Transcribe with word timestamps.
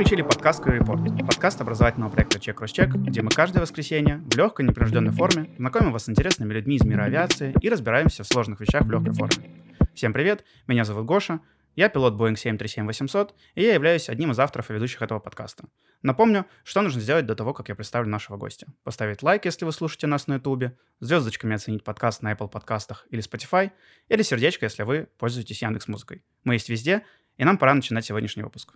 Включили 0.00 0.22
подкаст 0.22 0.64
Crew 0.64 0.78
Report, 0.78 1.26
подкаст 1.26 1.60
образовательного 1.60 2.08
проекта 2.08 2.38
Cross 2.38 2.72
Check, 2.72 2.86
где 2.96 3.20
мы 3.20 3.28
каждое 3.28 3.60
воскресенье 3.60 4.22
в 4.32 4.34
легкой, 4.34 4.64
непринужденной 4.64 5.12
форме 5.12 5.50
знакомим 5.58 5.92
вас 5.92 6.04
с 6.04 6.08
интересными 6.08 6.54
людьми 6.54 6.76
из 6.76 6.84
мира 6.84 7.02
авиации 7.02 7.54
и 7.60 7.68
разбираемся 7.68 8.22
в 8.22 8.26
сложных 8.26 8.60
вещах 8.60 8.84
в 8.86 8.90
легкой 8.90 9.12
форме. 9.12 9.62
Всем 9.94 10.14
привет, 10.14 10.42
меня 10.66 10.86
зовут 10.86 11.04
Гоша, 11.04 11.40
я 11.76 11.90
пилот 11.90 12.14
Boeing 12.14 12.36
737-800, 12.36 13.32
и 13.56 13.62
я 13.62 13.74
являюсь 13.74 14.08
одним 14.08 14.30
из 14.30 14.38
авторов 14.38 14.70
и 14.70 14.72
ведущих 14.72 15.02
этого 15.02 15.18
подкаста. 15.18 15.64
Напомню, 16.00 16.46
что 16.64 16.80
нужно 16.80 17.02
сделать 17.02 17.26
до 17.26 17.34
того, 17.34 17.52
как 17.52 17.68
я 17.68 17.74
представлю 17.74 18.08
нашего 18.08 18.38
гостя. 18.38 18.68
Поставить 18.84 19.22
лайк, 19.22 19.44
если 19.44 19.66
вы 19.66 19.72
слушаете 19.72 20.06
нас 20.06 20.28
на 20.28 20.36
YouTube, 20.36 20.72
звездочками 21.00 21.56
оценить 21.56 21.84
подкаст 21.84 22.22
на 22.22 22.32
Apple 22.32 22.48
подкастах 22.48 23.06
или 23.10 23.22
Spotify, 23.22 23.70
или 24.08 24.22
сердечко, 24.22 24.64
если 24.64 24.82
вы 24.82 25.08
пользуетесь 25.18 25.60
Яндекс 25.60 25.88
Музыкой. 25.88 26.24
Мы 26.44 26.54
есть 26.54 26.70
везде, 26.70 27.02
и 27.36 27.44
нам 27.44 27.58
пора 27.58 27.74
начинать 27.74 28.06
сегодняшний 28.06 28.42
выпуск. 28.42 28.72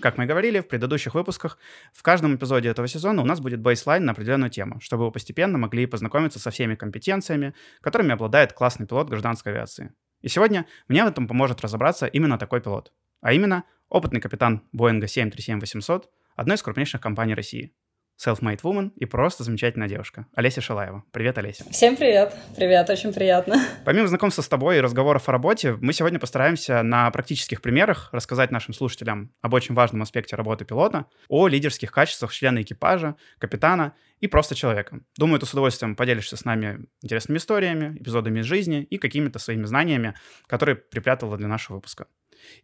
Как 0.00 0.16
мы 0.16 0.24
и 0.24 0.26
говорили 0.26 0.60
в 0.60 0.68
предыдущих 0.68 1.14
выпусках, 1.14 1.58
в 1.92 2.02
каждом 2.02 2.36
эпизоде 2.36 2.68
этого 2.68 2.86
сезона 2.86 3.22
у 3.22 3.24
нас 3.24 3.40
будет 3.40 3.60
бейслайн 3.60 4.04
на 4.04 4.12
определенную 4.12 4.50
тему, 4.50 4.80
чтобы 4.80 5.06
вы 5.06 5.12
постепенно 5.12 5.58
могли 5.58 5.86
познакомиться 5.86 6.38
со 6.38 6.50
всеми 6.50 6.76
компетенциями, 6.76 7.54
которыми 7.80 8.12
обладает 8.12 8.52
классный 8.52 8.86
пилот 8.86 9.08
гражданской 9.08 9.52
авиации. 9.52 9.92
И 10.20 10.28
сегодня 10.28 10.66
мне 10.86 11.04
в 11.04 11.08
этом 11.08 11.26
поможет 11.26 11.60
разобраться 11.62 12.06
именно 12.06 12.38
такой 12.38 12.60
пилот, 12.60 12.92
а 13.20 13.32
именно 13.32 13.64
опытный 13.88 14.20
капитан 14.20 14.62
Боинга 14.72 15.06
737-800, 15.06 16.04
одной 16.36 16.56
из 16.56 16.62
крупнейших 16.62 17.00
компаний 17.00 17.34
России– 17.34 17.72
self-made 18.18 18.60
woman 18.62 18.90
и 18.96 19.04
просто 19.04 19.44
замечательная 19.44 19.88
девушка. 19.88 20.26
Олеся 20.34 20.60
Шалаева. 20.60 21.04
Привет, 21.12 21.38
Олеся. 21.38 21.64
Всем 21.70 21.96
привет. 21.96 22.34
Привет, 22.56 22.90
очень 22.90 23.12
приятно. 23.12 23.64
Помимо 23.84 24.08
знакомства 24.08 24.42
с 24.42 24.48
тобой 24.48 24.78
и 24.78 24.80
разговоров 24.80 25.28
о 25.28 25.32
работе, 25.32 25.76
мы 25.80 25.92
сегодня 25.92 26.18
постараемся 26.18 26.82
на 26.82 27.10
практических 27.10 27.62
примерах 27.62 28.08
рассказать 28.12 28.50
нашим 28.50 28.74
слушателям 28.74 29.32
об 29.40 29.54
очень 29.54 29.74
важном 29.74 30.02
аспекте 30.02 30.36
работы 30.36 30.64
пилота, 30.64 31.06
о 31.28 31.48
лидерских 31.48 31.92
качествах 31.92 32.32
члена 32.32 32.62
экипажа, 32.62 33.16
капитана 33.38 33.94
и 34.20 34.26
просто 34.26 34.54
человека. 34.54 35.00
Думаю, 35.16 35.38
ты 35.38 35.46
с 35.46 35.52
удовольствием 35.52 35.94
поделишься 35.94 36.36
с 36.36 36.44
нами 36.44 36.86
интересными 37.02 37.38
историями, 37.38 37.96
эпизодами 37.98 38.40
из 38.40 38.46
жизни 38.46 38.82
и 38.82 38.98
какими-то 38.98 39.38
своими 39.38 39.64
знаниями, 39.64 40.14
которые 40.46 40.76
припрятала 40.76 41.36
для 41.36 41.46
нашего 41.46 41.76
выпуска. 41.76 42.06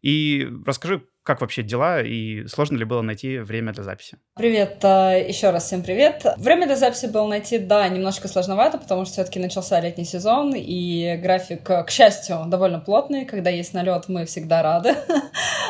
И 0.02 0.48
расскажи, 0.66 1.02
как 1.24 1.40
вообще 1.40 1.62
дела 1.62 2.02
и 2.02 2.46
сложно 2.46 2.76
ли 2.76 2.84
было 2.84 3.00
найти 3.00 3.38
время 3.38 3.72
для 3.72 3.82
записи? 3.82 4.18
Привет, 4.36 4.84
э, 4.84 5.24
еще 5.26 5.50
раз 5.50 5.64
всем 5.64 5.82
привет. 5.82 6.22
Время 6.36 6.66
для 6.66 6.76
записи 6.76 7.06
было 7.06 7.26
найти, 7.26 7.58
да, 7.58 7.88
немножко 7.88 8.28
сложновато, 8.28 8.76
потому 8.76 9.06
что 9.06 9.14
все-таки 9.14 9.40
начался 9.40 9.80
летний 9.80 10.04
сезон, 10.04 10.52
и 10.54 11.16
график, 11.16 11.62
к 11.64 11.86
счастью, 11.88 12.44
довольно 12.46 12.78
плотный. 12.78 13.24
Когда 13.24 13.48
есть 13.48 13.72
налет, 13.72 14.08
мы 14.08 14.26
всегда 14.26 14.62
рады. 14.62 14.94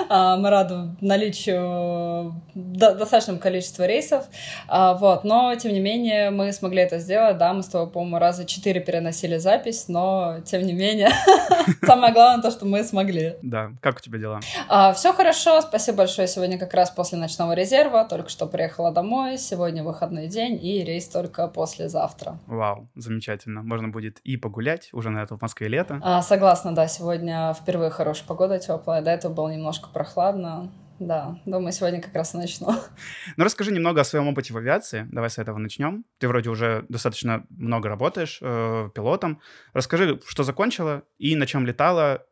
А, 0.08 0.36
мы 0.36 0.50
рады 0.50 0.96
наличию 1.00 2.34
достаточного 2.55 3.39
количества 3.39 3.86
рейсов. 3.86 4.24
А, 4.66 4.94
вот, 4.94 5.22
но, 5.24 5.55
тем 5.55 5.72
не 5.72 5.80
менее, 5.80 6.30
мы 6.30 6.52
смогли 6.52 6.83
это 6.83 6.98
сделать. 6.98 7.39
Да, 7.39 7.52
мы 7.52 7.62
с 7.62 7.68
тобой, 7.68 7.91
по-моему, 7.91 8.18
раза 8.18 8.44
четыре 8.44 8.80
переносили 8.80 9.39
запись, 9.39 9.86
но, 9.89 10.41
тем 10.44 10.62
не 10.62 10.72
менее, 10.72 11.11
самое 11.86 12.12
главное 12.12 12.42
то, 12.42 12.50
что 12.50 12.66
мы 12.66 12.83
смогли. 12.83 13.36
Да, 13.41 13.70
как 13.80 13.98
у 13.98 14.00
тебя 14.00 14.18
дела? 14.18 14.41
А, 14.68 14.92
Все 14.92 15.12
хорошо 15.12 15.43
хорошо, 15.44 15.66
спасибо 15.66 15.98
большое. 15.98 16.26
Сегодня 16.28 16.58
как 16.58 16.74
раз 16.74 16.90
после 16.90 17.18
ночного 17.18 17.52
резерва, 17.52 18.04
только 18.04 18.28
что 18.28 18.46
приехала 18.46 18.92
домой. 18.92 19.38
Сегодня 19.38 19.84
выходной 19.84 20.28
день 20.28 20.58
и 20.64 20.82
рейс 20.84 21.08
только 21.08 21.48
послезавтра. 21.48 22.38
Вау, 22.46 22.88
замечательно. 22.94 23.62
Можно 23.62 23.88
будет 23.88 24.20
и 24.20 24.36
погулять, 24.36 24.88
уже 24.92 25.10
на 25.10 25.22
это 25.22 25.36
в 25.36 25.42
Москве 25.42 25.68
лето. 25.68 26.00
А, 26.02 26.22
согласна, 26.22 26.74
да, 26.74 26.88
сегодня 26.88 27.54
впервые 27.54 27.90
хорошая 27.90 28.27
погода, 28.27 28.58
теплая. 28.58 29.02
До 29.02 29.10
этого 29.10 29.33
было 29.33 29.48
немножко 29.50 29.88
прохладно. 29.92 30.72
Да, 31.00 31.38
думаю, 31.44 31.72
сегодня 31.72 32.00
как 32.00 32.14
раз 32.14 32.34
и 32.34 32.38
начну. 32.38 32.68
Ну, 33.36 33.44
расскажи 33.44 33.72
немного 33.72 34.00
о 34.00 34.04
своем 34.04 34.28
опыте 34.28 34.52
в 34.52 34.56
авиации. 34.56 35.08
Давай 35.10 35.28
с 35.28 35.38
этого 35.38 35.58
начнем. 35.58 36.04
Ты 36.20 36.28
вроде 36.28 36.50
уже 36.50 36.86
достаточно 36.88 37.44
много 37.50 37.88
работаешь 37.88 38.38
э, 38.40 38.90
пилотом. 38.94 39.40
Расскажи, 39.72 40.20
что 40.24 40.44
закончила 40.44 41.02
и 41.18 41.34
на 41.34 41.46
чем 41.46 41.66
летала, 41.66 42.24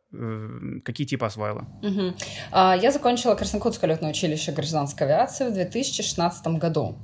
какие 0.83 1.07
типы 1.07 1.25
освоила? 1.25 1.65
Угу. 1.81 2.13
Я 2.53 2.91
закончила 2.91 3.35
Краснокутское 3.35 3.89
летное 3.89 4.11
училище 4.11 4.51
гражданской 4.51 5.07
авиации 5.07 5.49
в 5.49 5.53
2016 5.53 6.47
году. 6.47 6.95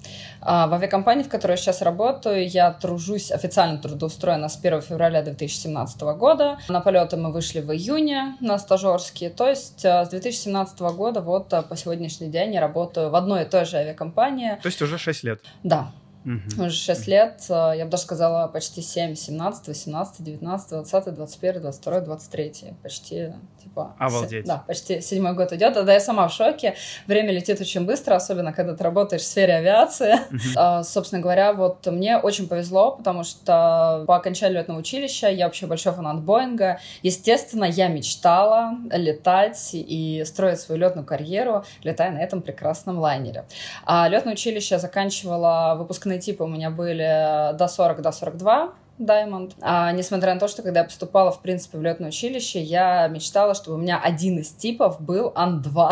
А, 0.41 0.67
в 0.67 0.73
авиакомпании, 0.73 1.23
в 1.23 1.29
которой 1.29 1.51
я 1.51 1.57
сейчас 1.57 1.81
работаю, 1.81 2.47
я 2.47 2.71
тружусь 2.71 3.31
официально 3.31 3.77
трудоустроена 3.77 4.49
с 4.49 4.57
1 4.57 4.81
февраля 4.81 5.21
2017 5.21 6.01
года. 6.01 6.59
На 6.69 6.81
полеты 6.81 7.17
мы 7.17 7.31
вышли 7.31 7.61
в 7.61 7.71
июне 7.71 8.37
на 8.39 8.57
стажерские. 8.57 9.29
То 9.29 9.47
есть 9.47 9.85
а, 9.85 10.05
с 10.05 10.09
2017 10.09 10.79
года 10.79 11.21
вот 11.21 11.49
по 11.49 11.75
сегодняшний 11.75 12.29
день 12.29 12.53
я 12.53 12.61
работаю 12.61 13.09
в 13.09 13.15
одной 13.15 13.43
и 13.43 13.45
той 13.45 13.65
же 13.65 13.77
авиакомпании. 13.77 14.57
То 14.61 14.67
есть 14.67 14.81
уже 14.81 14.97
6 14.97 15.23
лет? 15.23 15.41
Да. 15.63 15.91
Угу. 16.25 16.65
Уже 16.65 16.75
6 16.75 17.07
лет, 17.07 17.45
э, 17.49 17.73
я 17.77 17.85
бы 17.85 17.91
даже 17.91 18.03
сказала, 18.03 18.47
почти 18.47 18.81
7, 18.81 19.15
17, 19.15 19.67
18, 19.67 20.23
19, 20.23 20.69
20, 20.69 21.13
21, 21.15 21.61
22, 21.61 22.01
23. 22.01 22.73
Почти, 22.83 23.33
типа... 23.69 23.95
Обалдеть. 23.99 24.45
да, 24.45 24.63
почти 24.67 25.01
седьмой 25.01 25.33
год 25.33 25.53
идет. 25.53 25.73
Да, 25.73 25.93
я 25.93 25.99
сама 25.99 26.27
в 26.27 26.33
шоке. 26.33 26.75
Время 27.07 27.31
летит 27.31 27.61
очень 27.61 27.85
быстро, 27.85 28.15
особенно 28.15 28.53
когда 28.53 28.75
ты 28.75 28.83
работаешь 28.83 29.21
в 29.21 29.25
сфере 29.25 29.55
авиации. 29.55 30.15
Угу. 30.29 30.83
собственно 30.83 31.21
говоря, 31.21 31.53
вот 31.53 31.85
мне 31.87 32.17
очень 32.17 32.47
повезло, 32.47 32.91
потому 32.91 33.23
что 33.23 34.03
по 34.07 34.15
окончанию 34.15 34.59
летного 34.59 34.79
училища 34.79 35.29
я 35.29 35.45
вообще 35.45 35.67
большой 35.67 35.93
фанат 35.93 36.21
Боинга. 36.21 36.79
Естественно, 37.03 37.65
я 37.65 37.87
мечтала 37.87 38.71
летать 38.91 39.69
и 39.73 40.23
строить 40.25 40.59
свою 40.59 40.81
летную 40.81 41.05
карьеру, 41.05 41.63
летая 41.83 42.11
на 42.11 42.19
этом 42.19 42.41
прекрасном 42.41 42.99
лайнере. 42.99 43.45
А 43.85 44.07
летное 44.07 44.33
училище 44.33 44.75
я 44.75 44.79
заканчивала 44.79 45.75
выпускные 45.77 46.19
типы 46.19 46.43
у 46.43 46.47
меня 46.47 46.69
были 46.69 47.55
до 47.57 47.67
40, 47.67 48.01
до 48.01 48.11
42, 48.11 48.73
Diamond. 48.99 49.53
А, 49.61 49.93
несмотря 49.93 50.33
на 50.33 50.39
то, 50.41 50.49
что 50.49 50.61
когда 50.61 50.81
я 50.81 50.83
поступала, 50.83 51.31
в 51.31 51.41
принципе, 51.41 51.77
в 51.77 51.81
летное 51.81 52.09
училище, 52.09 52.59
я 52.59 53.07
мечтала, 53.07 53.55
чтобы 53.55 53.77
у 53.77 53.79
меня 53.79 53.99
один 53.99 54.39
из 54.39 54.49
типов 54.49 55.01
был 55.01 55.31
Ан-2. 55.35 55.91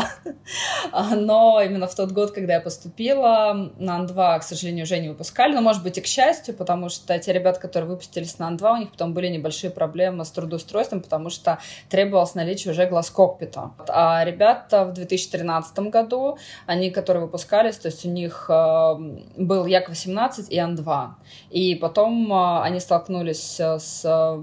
А, 0.92 1.16
но 1.16 1.62
именно 1.62 1.88
в 1.88 1.96
тот 1.96 2.12
год, 2.12 2.32
когда 2.32 2.56
я 2.56 2.60
поступила, 2.60 3.72
на 3.78 3.96
Ан-2, 3.96 4.40
к 4.40 4.44
сожалению, 4.44 4.84
уже 4.84 5.00
не 5.00 5.08
выпускали. 5.08 5.54
Но, 5.54 5.62
может 5.62 5.84
быть, 5.84 5.98
и 5.98 6.02
к 6.02 6.06
счастью, 6.06 6.54
потому 6.54 6.90
что 6.90 7.18
те 7.18 7.32
ребята, 7.32 7.62
которые 7.62 7.90
выпустились 7.90 8.40
на 8.40 8.48
Ан-2, 8.48 8.72
у 8.74 8.78
них 8.78 8.92
потом 8.92 9.14
были 9.14 9.28
небольшие 9.30 9.72
проблемы 9.72 10.26
с 10.26 10.32
трудоустройством, 10.32 11.02
потому 11.02 11.30
что 11.30 11.60
требовалось 11.90 12.36
наличие 12.36 12.74
уже 12.74 12.88
глаз-кокпита. 12.88 13.72
А 13.88 14.26
ребята 14.26 14.84
в 14.84 14.92
2013 14.92 15.80
году, 15.80 16.38
они, 16.66 16.92
которые 16.92 17.24
выпускались, 17.24 17.78
то 17.78 17.88
есть 17.88 18.06
у 18.06 18.10
них 18.10 18.48
э, 18.50 18.96
был 19.38 19.66
Як-18 19.66 20.50
и 20.50 20.60
Ан-2. 20.60 21.08
И 21.52 21.76
потом 21.76 22.34
э, 22.34 22.62
они 22.64 22.82
стали 22.82 22.97
столкнулись 22.98 23.60
э, 23.60 23.80
с 23.80 24.02
э, 24.06 24.42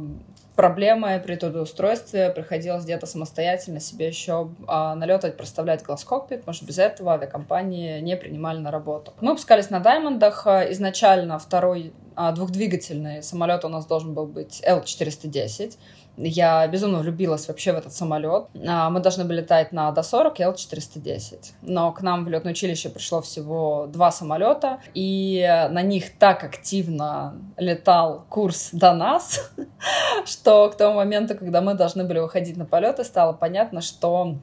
проблемой 0.55 1.19
при 1.19 1.35
трудоустройстве, 1.35 2.31
приходилось 2.31 2.85
где-то 2.85 3.07
самостоятельно 3.07 3.81
себе 3.81 4.07
еще 4.07 4.51
а, 4.69 4.95
налетать, 4.95 5.37
проставлять 5.37 5.83
глаз-кокпит, 5.83 6.41
потому 6.41 6.55
что 6.55 6.65
без 6.65 6.79
этого 6.79 7.15
авиакомпании 7.15 7.99
не 7.99 8.17
принимали 8.17 8.59
на 8.59 8.71
работу. 8.71 9.13
Мы 9.21 9.31
выпускались 9.31 9.71
на 9.71 9.81
Даймондах. 9.81 10.47
Изначально 10.47 11.41
второй 11.41 11.93
а, 12.15 12.31
двухдвигательный 12.31 13.25
самолет 13.25 13.65
у 13.65 13.69
нас 13.69 13.87
должен 13.87 14.15
был 14.15 14.27
быть 14.27 14.63
L-410. 14.65 15.77
Я 16.17 16.67
безумно 16.69 16.99
влюбилась 16.99 17.49
вообще 17.49 17.73
в 17.73 17.77
этот 17.77 17.93
самолет. 17.93 18.47
А, 18.67 18.91
мы 18.91 19.01
должны 19.01 19.25
были 19.25 19.41
летать 19.41 19.73
на 19.73 19.91
До-40 19.93 20.35
и 20.39 20.43
Л-410. 20.43 21.53
Но 21.63 21.93
к 21.93 22.03
нам 22.03 22.25
в 22.25 22.29
летное 22.29 22.53
училище 22.53 22.89
пришло 22.89 23.21
всего 23.21 23.87
два 23.89 24.11
самолета, 24.11 24.81
и 24.95 25.47
на 25.71 25.83
них 25.83 26.17
так 26.19 26.45
активно 26.45 27.35
летал 27.57 28.25
курс 28.29 28.71
до 28.73 28.95
нас, 28.95 29.53
что 30.25 30.71
к 30.71 30.77
тому 30.77 30.97
моменту, 30.97 31.35
когда 31.37 31.61
мы 31.61 31.75
должны 31.75 32.05
были 32.05 32.21
выходить 32.21 32.57
на 32.57 32.65
полеты, 32.65 33.05
стало 33.05 33.33
понятно, 33.33 33.81
что 33.81 34.37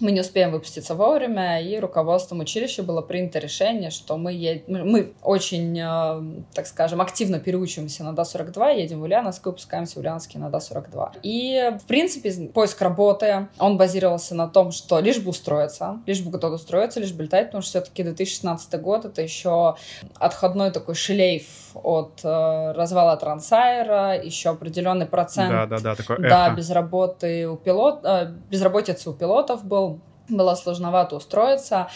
мы 0.00 0.12
не 0.12 0.20
успеем 0.20 0.50
выпуститься 0.50 0.94
вовремя, 0.94 1.62
и 1.62 1.78
руководством 1.78 2.40
училища 2.40 2.82
было 2.82 3.02
принято 3.02 3.38
решение, 3.38 3.90
что 3.90 4.16
мы, 4.16 4.32
ед... 4.32 4.68
мы 4.68 5.12
очень, 5.22 5.78
э, 5.78 6.42
так 6.54 6.66
скажем, 6.66 7.00
активно 7.00 7.38
переучиваемся 7.38 8.04
на 8.04 8.12
ДА-42, 8.12 8.80
едем 8.80 9.00
в 9.00 9.02
Ульяновск 9.02 9.46
и 9.46 9.48
выпускаемся 9.50 9.94
в 9.94 9.98
Ульяновске 9.98 10.38
на 10.38 10.50
ДА-42. 10.50 11.20
И, 11.22 11.76
в 11.82 11.86
принципе, 11.86 12.32
поиск 12.48 12.80
работы, 12.80 13.48
он 13.58 13.76
базировался 13.76 14.34
на 14.34 14.48
том, 14.48 14.72
что 14.72 15.00
лишь 15.00 15.20
бы 15.20 15.30
устроиться, 15.30 16.00
лишь 16.06 16.20
бы 16.20 16.30
кто-то 16.30 16.54
устроиться, 16.54 17.00
лишь 17.00 17.12
бы 17.12 17.24
летать, 17.24 17.46
потому 17.46 17.62
что 17.62 17.70
все-таки 17.70 18.02
2016 18.02 18.80
год— 18.80 19.04
это 19.06 19.22
еще 19.22 19.76
отходной 20.18 20.70
такой 20.70 20.94
шлейф 20.94 21.44
от 21.74 22.20
э, 22.22 22.72
развала 22.72 23.16
Трансайра, 23.16 24.20
еще 24.22 24.50
определенный 24.50 25.06
процент 25.06 25.50
да, 25.50 25.66
да, 25.66 25.78
да, 25.78 25.94
такой 25.94 26.18
да, 26.18 26.50
без 26.50 26.70
работы 26.70 27.48
у 27.48 27.56
пилот, 27.56 28.00
э, 28.04 28.32
безработицы 28.50 29.10
у 29.10 29.12
пилотов 29.12 29.64
был, 29.64 29.91
было 30.28 30.54
сложновато 30.54 31.16
устроиться. 31.16 31.88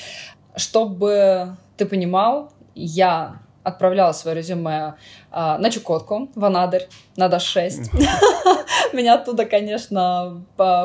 Чтобы 0.54 1.56
ты 1.76 1.86
понимал, 1.86 2.52
я 2.74 3.40
отправляла 3.62 4.12
свое 4.12 4.36
резюме 4.36 4.94
на 5.36 5.70
Чукотку, 5.70 6.30
в 6.34 6.44
Анадырь, 6.44 6.88
на 7.16 7.28
ДАШ-6. 7.28 7.90
Меня 8.92 9.14
оттуда, 9.14 9.44
конечно, 9.44 10.42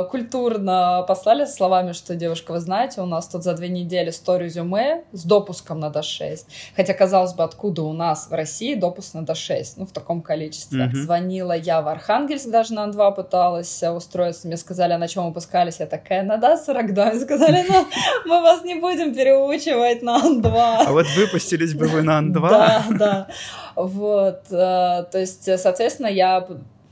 культурно 0.10 1.06
послали 1.08 1.46
словами, 1.46 1.94
что, 1.94 2.16
девушка, 2.16 2.52
вы 2.52 2.60
знаете, 2.60 3.02
у 3.02 3.06
нас 3.06 3.28
тут 3.28 3.44
за 3.44 3.54
две 3.54 3.70
недели 3.70 4.10
100 4.10 4.38
резюме 4.38 5.04
с 5.14 5.24
допуском 5.24 5.80
на 5.80 5.88
ДАШ-6. 5.88 6.40
Хотя, 6.76 6.94
казалось 6.94 7.34
бы, 7.34 7.44
откуда 7.44 7.84
у 7.84 7.94
нас 7.94 8.28
в 8.30 8.34
России 8.34 8.76
допуск 8.76 9.14
на 9.14 9.22
ДАШ-6? 9.22 9.64
Ну, 9.78 9.86
в 9.86 9.92
таком 9.92 10.22
количестве. 10.22 10.90
Звонила 10.94 11.54
я 11.54 11.82
в 11.82 11.88
Архангельск, 11.88 12.50
даже 12.50 12.74
на 12.74 12.84
Ан-2 12.84 13.16
пыталась 13.16 13.84
устроиться. 13.84 14.48
Мне 14.48 14.58
сказали, 14.58 14.94
а 14.94 14.98
на 14.98 15.08
чем 15.08 15.28
выпускались? 15.28 15.80
Я 15.80 15.86
такая, 15.86 16.24
на 16.24 16.38
ДА-42. 16.38 17.12
Мне 17.12 17.20
сказали, 17.22 17.66
ну, 17.68 17.88
мы 18.26 18.42
вас 18.42 18.64
не 18.64 18.76
будем 18.76 19.14
переучивать 19.14 20.02
на 20.02 20.16
Ан-2. 20.18 20.76
А 20.88 20.92
вот 20.92 21.06
выпустились 21.16 21.74
бы 21.74 21.88
вы 21.88 22.02
на 22.02 22.18
Ан-2? 22.18 22.50
Да, 22.50 22.86
да. 22.90 23.28
Вот, 23.76 24.46
э, 24.52 25.06
то 25.12 25.18
есть, 25.18 25.44
соответственно, 25.60 26.08
я 26.08 26.48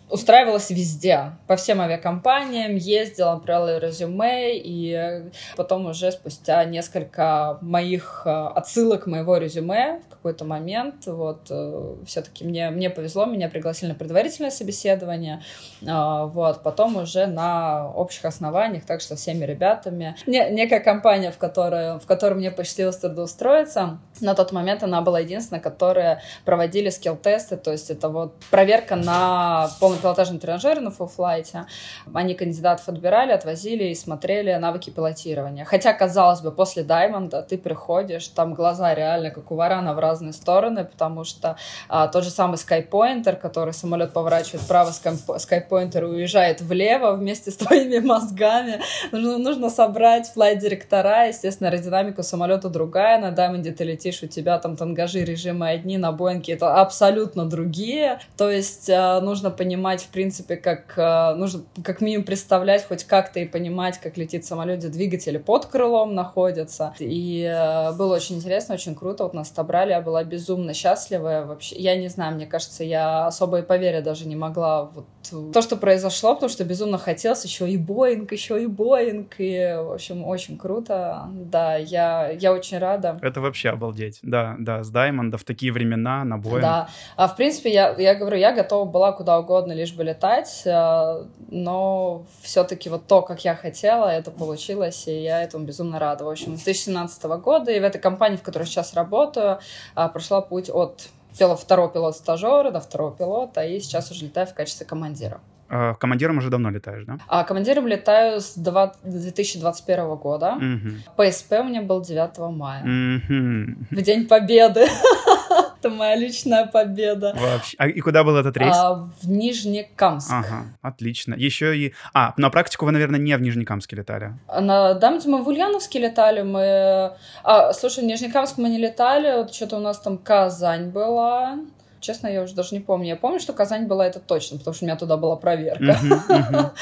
устраивалась 0.10 0.70
везде, 0.70 1.34
по 1.48 1.56
всем 1.56 1.82
авиакомпаниям, 1.82 2.76
ездила, 2.76 3.34
отправляла 3.34 3.78
резюме, 3.80 4.58
и 4.58 5.30
потом 5.56 5.86
уже 5.86 6.12
спустя 6.12 6.64
несколько 6.66 7.58
моих 7.62 8.24
э, 8.26 8.30
отсылок 8.30 9.06
моего 9.06 9.38
резюме 9.38 10.02
в 10.08 10.10
какой-то 10.10 10.46
момент, 10.46 11.06
вот, 11.06 11.48
э, 11.50 11.96
все-таки 12.06 12.44
мне, 12.44 12.70
мне 12.72 12.90
повезло, 12.90 13.26
меня 13.26 13.50
пригласили 13.50 13.90
на 13.90 13.96
предварительное 13.96 14.52
собеседование, 14.52 15.44
э, 15.82 15.86
вот, 15.88 16.64
потом 16.64 16.98
уже 16.98 17.28
на 17.28 17.92
общих 17.92 18.26
основаниях, 18.26 18.86
также 18.86 19.08
со 19.08 19.16
всеми 19.16 19.46
ребятами. 19.46 20.16
Не, 20.26 20.50
некая 20.50 20.80
компания, 20.80 21.32
в 21.32 21.38
которой, 21.38 22.00
в 22.00 22.06
которой 22.08 22.34
мне 22.34 22.52
посчастливилось 22.52 22.98
трудоустроиться, 22.98 24.00
на 24.22 24.34
тот 24.34 24.52
момент 24.52 24.84
она 24.84 25.02
была 25.02 25.20
единственная, 25.20 25.62
которая 25.62 26.22
проводили 26.46 26.90
скилл-тесты, 26.90 27.58
то 27.58 27.72
есть 27.72 27.90
это 27.92 28.10
вот 28.10 28.34
проверка 28.50 28.96
на 28.96 29.70
полный 29.80 29.99
пилотажные 30.00 30.40
тренажеры 30.40 30.81
на 30.81 30.92
фулфлайте. 30.92 31.66
Они 32.13 32.34
кандидатов 32.34 32.88
отбирали, 32.88 33.31
отвозили 33.31 33.86
и 33.86 33.96
смотрели 33.96 34.54
навыки 34.56 34.90
пилотирования. 34.90 35.66
Хотя, 35.66 35.94
казалось 35.94 36.42
бы, 36.42 36.51
после 36.51 36.84
Даймонда 36.84 37.42
ты 37.42 37.57
приходишь, 37.57 38.28
там 38.28 38.54
глаза 38.54 38.94
реально 38.94 39.31
как 39.31 39.51
у 39.51 39.56
варана 39.56 39.94
в 39.94 40.00
разные 40.00 40.34
стороны, 40.34 40.86
потому 40.86 41.24
что 41.24 41.57
а, 41.88 42.07
тот 42.07 42.24
же 42.24 42.30
самый 42.30 42.57
скайпоинтер, 42.57 43.36
который 43.36 43.74
самолет 43.74 44.13
поворачивает 44.13 44.63
вправо, 44.63 44.92
скайпоинтер 44.92 46.04
уезжает 46.04 46.62
влево 46.62 47.13
вместе 47.13 47.51
с 47.51 47.57
твоими 47.57 48.00
мозгами. 48.06 48.80
Нужно, 49.12 49.38
нужно 49.38 49.69
собрать 49.69 50.31
флайт-директора, 50.34 51.28
естественно, 51.28 51.69
аэродинамика 51.69 52.24
самолета 52.24 52.69
другая, 52.69 53.19
на 53.19 53.31
Даймонде 53.31 53.72
ты 53.72 53.84
летишь, 53.84 54.24
у 54.24 54.28
тебя 54.28 54.57
там 54.60 54.75
тангажи 54.75 55.24
режимы 55.24 55.69
одни, 55.69 55.98
на 55.98 56.12
Боинге 56.12 56.54
это 56.54 56.75
абсолютно 56.75 57.46
другие. 57.46 58.19
То 58.38 58.50
есть 58.50 58.90
а, 58.90 59.19
нужно 59.22 59.51
понимать, 59.51 59.88
понимать, 59.89 60.03
в 60.03 60.09
принципе, 60.09 60.56
как 60.56 60.94
э, 60.97 61.36
нужно 61.36 61.63
как 61.83 62.01
минимум 62.01 62.25
представлять 62.25 62.88
хоть 62.88 63.03
как-то 63.06 63.39
и 63.39 63.45
понимать, 63.45 63.97
как 63.97 64.18
летит 64.18 64.45
самолет, 64.45 64.80
где 64.80 64.89
двигатели 64.89 65.38
под 65.38 65.65
крылом 65.65 66.13
находятся. 66.13 66.94
И 67.00 67.44
э, 67.44 67.94
было 67.94 68.15
очень 68.15 68.36
интересно, 68.36 68.75
очень 68.75 68.95
круто. 68.95 69.24
Вот 69.24 69.33
нас 69.33 69.51
отобрали, 69.51 69.91
я 69.91 70.01
была 70.01 70.24
безумно 70.24 70.74
счастлива. 70.74 71.45
Вообще, 71.47 71.75
я 71.77 71.95
не 71.95 72.07
знаю, 72.09 72.36
мне 72.36 72.45
кажется, 72.45 72.83
я 72.83 73.27
особо 73.27 73.59
и 73.59 73.62
поверить 73.62 74.03
даже 74.03 74.27
не 74.27 74.36
могла 74.36 74.83
вот 74.83 75.06
то, 75.53 75.62
что 75.62 75.75
произошло, 75.75 76.33
потому 76.33 76.50
что 76.50 76.63
безумно 76.63 76.97
хотелось 76.97 77.44
еще 77.45 77.69
и 77.69 77.77
Боинг, 77.77 78.31
еще 78.31 78.62
и 78.62 78.68
Боинг, 78.68 79.36
и, 79.38 79.75
в 79.77 79.94
общем, 79.94 80.24
очень 80.24 80.57
круто. 80.57 81.30
Да, 81.33 81.75
я, 81.75 82.30
я 82.30 82.53
очень 82.53 82.77
рада. 82.77 83.19
Это 83.21 83.41
вообще 83.41 83.69
обалдеть. 83.69 84.19
Да, 84.21 84.56
да, 84.59 84.83
с 84.83 84.89
Даймонда 84.89 85.38
в 85.38 85.44
такие 85.44 85.71
времена 85.71 86.24
на 86.24 86.38
Боинг. 86.38 86.62
Да, 86.62 86.89
а 87.15 87.27
в 87.27 87.36
принципе, 87.36 87.71
я, 87.71 87.95
я 87.97 88.15
говорю, 88.15 88.38
я 88.38 88.53
готова 88.53 88.86
была 88.86 89.12
куда 89.12 89.39
угодно 89.39 89.74
лишь 89.80 89.94
бы 89.94 90.04
летать, 90.04 90.64
э, 90.66 91.26
но 91.50 92.26
все-таки 92.42 92.90
вот 92.90 93.08
то, 93.08 93.22
как 93.22 93.44
я 93.46 93.56
хотела, 93.56 94.08
это 94.08 94.31
получилось, 94.31 95.08
и 95.08 95.24
я 95.24 95.42
этому 95.42 95.66
безумно 95.66 96.00
рада. 96.00 96.26
В 96.26 96.30
общем, 96.30 96.58
с 96.58 96.64
2017 96.64 97.24
года 97.42 97.72
и 97.72 97.80
в 97.80 97.84
этой 97.84 98.00
компании, 98.00 98.38
в 98.38 98.44
которой 98.44 98.66
сейчас 98.66 98.94
работаю, 98.94 99.60
э, 99.96 100.10
прошла 100.10 100.42
путь 100.42 100.70
от 100.70 101.10
второго 101.31 101.90
пилота-стажера 101.90 102.72
до 102.72 102.80
второго 102.80 103.16
пилота, 103.16 103.64
и 103.64 103.80
сейчас 103.80 104.12
уже 104.12 104.26
летаю 104.26 104.48
в 104.48 104.54
качестве 104.54 104.86
командира. 104.86 105.40
А, 105.70 105.94
командиром 105.94 106.40
уже 106.40 106.50
давно 106.50 106.72
летаешь, 106.72 107.06
да? 107.06 107.20
А 107.28 107.44
командиром 107.44 107.88
летаю 107.88 108.42
с 108.42 108.56
2021 108.56 110.16
года. 110.16 110.56
Угу. 110.56 111.24
ПСП 111.24 111.54
у 111.60 111.64
меня 111.64 111.84
был 111.84 112.02
9 112.02 112.38
мая. 112.52 112.82
Угу. 112.82 113.86
В 113.92 114.02
День 114.02 114.28
Победы. 114.28 114.88
Это 115.80 115.90
моя 115.90 116.16
личная 116.16 116.66
победа. 116.66 117.34
Вообще. 117.38 117.76
А 117.80 117.88
и 117.88 118.00
куда 118.02 118.24
был 118.24 118.36
этот 118.36 118.58
рейс? 118.58 118.76
А, 118.76 119.10
в 119.22 119.30
Нижнекамск. 119.30 120.30
Ага, 120.31 120.66
отлично. 120.81 121.34
Еще 121.36 121.78
и... 121.78 121.94
А, 122.14 122.34
на 122.38 122.50
практику 122.50 122.86
вы, 122.86 122.92
наверное, 122.92 123.20
не 123.20 123.36
в 123.38 123.42
Нижнекамске 123.42 123.96
летали? 123.96 124.34
На 124.48 124.94
Дамте 124.94 125.30
мы 125.30 125.42
в 125.42 125.48
Ульяновске 125.48 126.00
летали. 126.00 126.42
Мы... 126.42 127.14
А, 127.44 127.74
слушай, 127.74 128.04
в 128.04 128.08
Нижнекамск 128.08 128.58
мы 128.58 128.70
не 128.70 128.78
летали. 128.78 129.38
Вот 129.38 129.54
что-то 129.54 129.78
у 129.78 129.80
нас 129.80 130.00
там 130.00 130.18
Казань 130.18 130.90
была. 130.90 131.60
Честно, 132.01 132.28
я 132.28 132.44
уже 132.44 132.56
даже 132.56 132.74
не 132.74 132.80
помню. 132.80 133.07
Я 133.07 133.16
помню, 133.16 133.40
что 133.40 133.54
Казань 133.54 133.88
была 133.88 134.07
это 134.07 134.19
точно, 134.19 134.57
потому 134.57 134.74
что 134.74 134.86
у 134.86 134.88
меня 134.88 134.96
туда 134.96 135.18
была 135.18 135.36
проверка. 135.36 135.98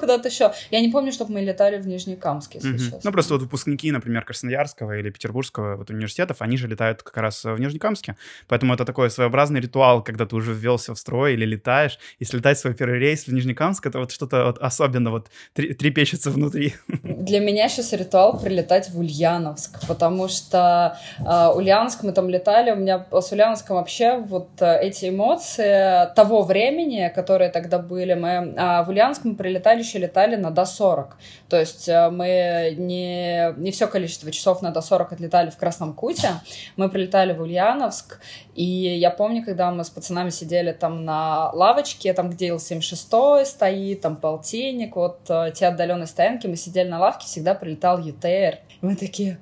Куда-то 0.00 0.28
еще. 0.28 0.52
Я 0.70 0.80
не 0.80 0.88
помню, 0.88 1.12
чтобы 1.12 1.32
мы 1.34 1.40
летали 1.40 1.78
в 1.78 1.86
Нижнекамск, 1.86 2.54
если 2.54 2.76
честно. 2.76 3.00
Ну, 3.04 3.12
просто 3.12 3.34
вот 3.34 3.42
выпускники, 3.42 3.92
например, 3.92 4.24
Красноярского 4.24 4.98
или 4.98 5.10
Петербургского 5.10 5.76
вот, 5.76 5.90
университетов, 5.90 6.42
они 6.42 6.56
же 6.56 6.66
летают 6.66 7.02
как 7.02 7.16
раз 7.16 7.44
в 7.44 7.58
Нижнекамске. 7.58 8.16
Поэтому 8.48 8.74
это 8.74 8.84
такой 8.84 9.10
своеобразный 9.10 9.60
ритуал, 9.60 10.02
когда 10.02 10.26
ты 10.26 10.34
уже 10.34 10.52
ввелся 10.52 10.94
в 10.94 10.98
строй 10.98 11.34
или 11.34 11.44
летаешь. 11.44 11.98
Если 12.18 12.38
летать 12.38 12.58
свой 12.58 12.74
первый 12.74 12.98
рейс 12.98 13.26
в 13.26 13.32
Нижнекамск, 13.32 13.86
это 13.86 14.00
вот 14.00 14.10
что-то 14.10 14.44
вот 14.46 14.58
особенно 14.58 15.10
вот 15.10 15.28
трепещется 15.54 16.30
внутри. 16.30 16.74
Для 17.02 17.40
меня 17.40 17.68
сейчас 17.68 17.92
ритуал 17.92 18.38
прилетать 18.40 18.90
в 18.90 18.98
Ульяновск, 18.98 19.86
потому 19.86 20.28
что 20.28 20.98
э, 21.18 21.48
Ульяновск 21.54 22.02
мы 22.02 22.12
там 22.12 22.28
летали, 22.28 22.72
у 22.72 22.76
меня 22.76 23.06
с 23.12 23.32
Ульяновском 23.32 23.76
вообще 23.76 24.18
вот 24.18 24.48
Э, 24.55 24.55
эти 24.62 25.08
эмоции 25.08 26.12
того 26.14 26.42
времени, 26.42 27.12
которые 27.14 27.50
тогда 27.50 27.78
были. 27.78 28.14
Мы 28.14 28.54
а 28.56 28.82
в 28.84 28.88
Ульяновск 28.88 29.24
мы 29.24 29.34
прилетали 29.34 29.80
еще 29.80 29.98
летали 29.98 30.36
на 30.36 30.50
До-40. 30.50 31.08
То 31.48 31.58
есть 31.58 31.88
э, 31.88 32.10
мы 32.10 32.74
не, 32.76 33.54
не 33.56 33.70
все 33.70 33.86
количество 33.86 34.30
часов 34.30 34.62
на 34.62 34.70
До-40 34.70 35.14
отлетали 35.14 35.50
в 35.50 35.56
Красном 35.56 35.94
Куте. 35.94 36.30
Мы 36.76 36.88
прилетали 36.88 37.32
в 37.32 37.40
Ульяновск. 37.40 38.20
И 38.54 38.64
я 38.64 39.10
помню, 39.10 39.44
когда 39.44 39.70
мы 39.70 39.84
с 39.84 39.90
пацанами 39.90 40.30
сидели 40.30 40.72
там 40.72 41.04
на 41.04 41.50
лавочке, 41.52 42.12
там 42.12 42.30
где 42.30 42.48
Ил-76 42.48 43.44
стоит, 43.44 44.00
там 44.00 44.16
полтинник, 44.16 44.96
вот 44.96 45.20
э, 45.28 45.52
те 45.54 45.66
отдаленные 45.66 46.06
стоянки, 46.06 46.46
мы 46.46 46.56
сидели 46.56 46.88
на 46.88 46.98
лавке, 46.98 47.26
всегда 47.26 47.54
прилетал 47.54 47.98
ЮТР. 47.98 48.58
Мы 48.80 48.94
такие, 48.96 49.38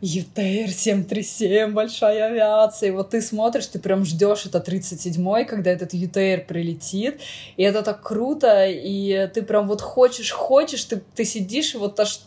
ЮТР 0.00 0.70
737, 0.70 1.72
большая 1.72 2.26
авиация. 2.26 2.88
И 2.88 2.92
вот 2.92 3.10
ты 3.10 3.22
смотришь, 3.22 3.66
ты 3.66 3.78
прям 3.78 4.04
ждешь 4.04 4.25
это 4.34 4.58
37-й, 4.58 5.44
когда 5.44 5.70
этот 5.70 5.94
ЮТР 5.94 6.46
прилетит. 6.46 7.20
И 7.56 7.62
это 7.62 7.82
так 7.82 8.02
круто, 8.02 8.66
и 8.66 9.28
ты 9.32 9.42
прям 9.42 9.68
вот 9.68 9.80
хочешь, 9.80 10.32
хочешь, 10.32 10.84
ты, 10.84 11.02
ты 11.14 11.24
сидишь, 11.24 11.74
и 11.74 11.78
вот 11.78 11.98
аж 12.00 12.20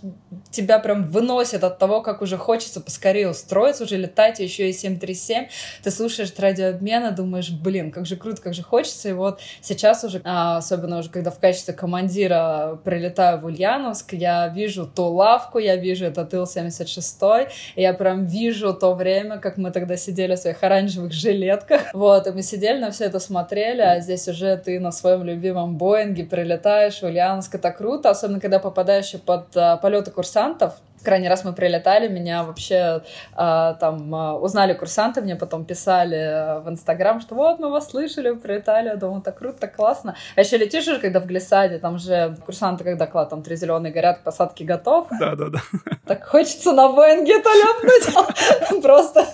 тебя 0.52 0.80
прям 0.80 1.06
выносит 1.06 1.64
от 1.64 1.78
того, 1.78 2.02
как 2.02 2.22
уже 2.22 2.38
хочется 2.38 2.82
поскорее 2.82 3.30
устроиться, 3.30 3.84
уже 3.84 3.98
летать, 3.98 4.40
еще 4.40 4.70
и 4.70 4.74
737. 4.74 5.48
Ты 5.84 5.92
слушаешь 5.92 6.34
радиообмена, 6.38 7.12
думаешь, 7.12 7.52
блин, 7.52 7.92
как 7.92 8.06
же 8.06 8.16
круто, 8.16 8.42
как 8.42 8.54
же 8.54 8.64
хочется. 8.64 9.10
И 9.10 9.14
вот 9.14 9.40
сейчас 9.62 10.04
уже, 10.04 10.22
а, 10.24 10.58
особенно 10.58 11.00
уже 11.00 11.10
когда 11.10 11.32
в 11.32 11.40
качестве 11.40 11.74
командира 11.74 12.80
прилетаю 12.84 13.40
в 13.40 13.46
Ульяновск, 13.46 14.14
я 14.14 14.48
вижу 14.48 14.88
ту 14.88 15.06
лавку, 15.06 15.60
я 15.60 15.76
вижу 15.76 16.06
этот 16.06 16.34
Ил-76, 16.34 17.50
и 17.76 17.82
я 17.82 17.94
прям 17.94 18.26
вижу 18.26 18.74
то 18.74 18.94
время, 18.94 19.38
как 19.38 19.58
мы 19.58 19.72
тогда 19.72 19.98
сидели 19.98 20.36
в 20.36 20.40
своих 20.40 20.64
оранжевых 20.64 21.12
жилетках. 21.12 21.89
Вот, 21.94 22.28
и 22.28 22.32
мы 22.32 22.42
сидели 22.42 22.80
на 22.80 22.92
все 22.92 23.06
это 23.06 23.20
смотрели, 23.20 23.82
а 23.82 24.00
здесь 24.00 24.28
уже 24.28 24.58
ты 24.58 24.80
на 24.80 24.92
своем 24.92 25.24
любимом 25.24 25.78
Боинге 25.78 26.24
прилетаешь 26.24 27.00
в 27.00 27.04
Ульяновск. 27.04 27.56
Это 27.56 27.72
круто, 27.72 28.10
особенно 28.10 28.40
когда 28.40 28.60
попадаешь 28.60 29.16
под 29.26 29.56
а, 29.56 29.78
полеты 29.78 30.12
курсантов. 30.12 30.76
Крайний 31.04 31.30
раз 31.30 31.44
мы 31.44 31.54
прилетали, 31.54 32.08
меня 32.08 32.44
вообще 32.44 33.02
э, 33.38 33.76
там 33.80 34.14
э, 34.14 34.34
узнали 34.34 34.74
курсанты, 34.74 35.22
мне 35.22 35.36
потом 35.36 35.66
писали 35.66 36.62
в 36.62 36.70
Инстаграм, 36.70 37.22
что 37.22 37.36
вот 37.36 37.60
мы 37.60 37.70
вас 37.70 37.90
слышали, 37.90 38.34
прилетали, 38.36 38.88
я 38.88 38.96
думаю, 38.96 39.22
так 39.22 39.38
круто, 39.38 39.60
так 39.60 39.76
классно. 39.76 40.16
А 40.36 40.42
еще 40.42 40.58
летишь 40.58 40.88
уже, 40.88 41.00
когда 41.00 41.20
в 41.20 41.26
глиссаде, 41.26 41.80
там 41.80 41.98
же 41.98 42.38
курсанты, 42.46 42.84
когда 42.84 43.08
клад, 43.08 43.30
там 43.30 43.42
три 43.44 43.56
зеленые 43.56 43.94
горят, 43.94 44.24
посадки 44.24 44.64
готов. 44.64 45.08
Да, 45.20 45.36
да, 45.36 45.50
да. 45.50 45.60
Так 46.06 46.26
хочется 46.26 46.74
на 46.74 46.90
Боинге 46.92 47.40
это 47.40 47.50
ляпнуть. 47.50 48.82
Просто, 48.82 49.26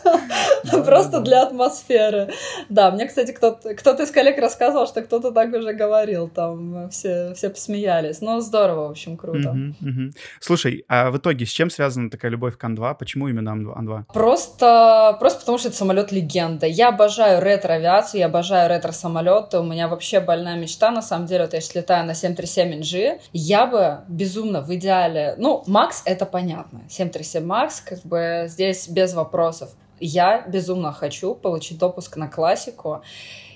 просто 0.84 1.20
для 1.20 1.44
атмосферы. 1.44 2.30
Да, 2.70 2.92
мне, 2.92 3.06
кстати, 3.06 3.32
кто-то 3.32 3.76
кто 3.76 3.92
из 3.92 4.12
коллег 4.12 4.40
рассказывал, 4.40 4.88
что 4.88 5.02
кто-то 5.02 5.32
так 5.32 5.54
уже 5.54 5.74
говорил, 5.74 6.28
там 6.28 6.90
все, 6.90 7.34
все 7.36 7.50
посмеялись. 7.50 8.22
Ну, 8.22 8.40
здорово, 8.42 8.88
в 8.88 8.92
общем, 8.92 9.18
круто. 9.18 9.56
Слушай, 10.40 10.86
а 10.88 11.12
в 11.12 11.18
итоге 11.18 11.46
чем 11.56 11.70
связана 11.70 12.10
такая 12.10 12.32
любовь 12.32 12.58
к 12.58 12.64
Ан-2? 12.66 12.96
Почему 13.00 13.30
именно 13.30 13.54
Ан-2? 13.54 14.04
Просто, 14.14 15.16
просто 15.22 15.40
потому 15.40 15.58
что 15.58 15.70
это 15.70 15.78
самолет 15.78 16.12
легенда. 16.12 16.66
Я 16.66 16.90
обожаю 16.90 17.42
ретро-авиацию, 17.42 18.20
я 18.20 18.26
обожаю 18.26 18.70
ретро-самолеты. 18.70 19.60
У 19.60 19.64
меня 19.64 19.88
вообще 19.88 20.20
больная 20.20 20.58
мечта, 20.58 20.92
на 20.92 21.02
самом 21.02 21.28
деле, 21.28 21.46
вот 21.46 21.54
я 21.54 21.62
сейчас 21.62 21.76
летаю 21.76 22.06
на 22.06 22.12
737NG, 22.12 23.22
я 23.32 23.68
бы 23.68 24.00
безумно 24.10 24.62
в 24.62 24.76
идеале... 24.76 25.36
Ну, 25.38 25.64
Макс— 25.66 26.02
это 26.06 26.26
понятно. 26.26 26.82
737 26.90 27.46
Макс, 27.46 27.80
как 27.80 28.02
бы 28.02 28.48
здесь 28.48 28.90
без 28.90 29.14
вопросов. 29.14 29.70
Я 30.02 30.42
безумно 30.46 30.92
хочу 30.92 31.36
получить 31.36 31.78
допуск 31.78 32.18
на 32.18 32.28
классику, 32.28 33.02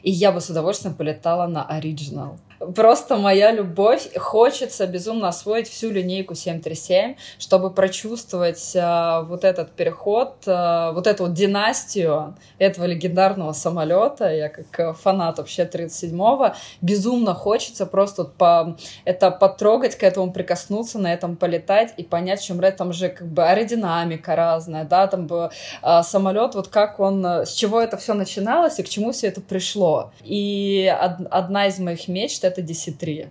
и 0.04 0.10
я 0.10 0.32
бы 0.32 0.40
с 0.40 0.50
удовольствием 0.50 0.96
полетала 0.96 1.48
на 1.48 1.66
оригинал 1.66 2.38
просто 2.60 3.18
моя 3.18 3.52
любовь. 3.52 4.10
Хочется 4.18 4.88
безумно 4.88 5.30
освоить 5.30 5.70
всю 5.70 5.92
линейку 5.92 6.36
737, 6.36 7.16
чтобы 7.38 7.72
прочувствовать 7.72 8.76
э, 8.76 9.22
вот 9.24 9.44
этот 9.44 9.72
переход, 9.72 10.36
э, 10.46 10.92
вот 10.94 11.08
эту 11.08 11.24
вот 11.24 11.34
династию 11.34 12.36
этого 12.58 12.86
легендарного 12.86 13.54
самолета. 13.54 14.30
Я 14.30 14.50
как 14.50 14.98
фанат 14.98 15.38
вообще 15.38 15.64
37-го. 15.64 16.54
Безумно 16.82 17.34
хочется 17.34 17.86
просто 17.86 18.26
по, 18.26 18.78
это 19.06 19.32
потрогать, 19.32 19.96
к 19.96 20.04
этому 20.04 20.32
прикоснуться, 20.32 21.00
на 21.00 21.14
этом 21.14 21.36
полетать 21.36 21.94
и 21.98 22.04
понять, 22.04 22.42
чем 22.42 22.60
это 22.60 22.78
там 22.78 22.94
же 22.94 23.10
как 23.10 23.28
бы 23.28 23.44
аэродинамика 23.44 24.36
разная, 24.36 24.84
да, 24.84 25.08
там 25.08 25.28
бы 25.28 25.50
э, 25.82 26.04
самолет, 26.04 26.56
вот 26.56 26.68
как 26.68 27.00
он, 27.00 27.26
с 27.26 27.52
чего 27.52 27.82
это 27.82 27.98
все 27.98 28.14
начиналось 28.14 28.80
и 28.80 28.84
к 28.84 28.90
чему 28.90 29.12
все 29.12 29.28
это 29.28 29.42
пришло. 29.42 30.12
И 30.24 30.94
од, 31.02 31.28
одна 31.32 31.68
из 31.68 31.80
моих 31.80 32.08
мечт 32.08 32.44
это 32.50 32.62
DC-3. 32.62 33.30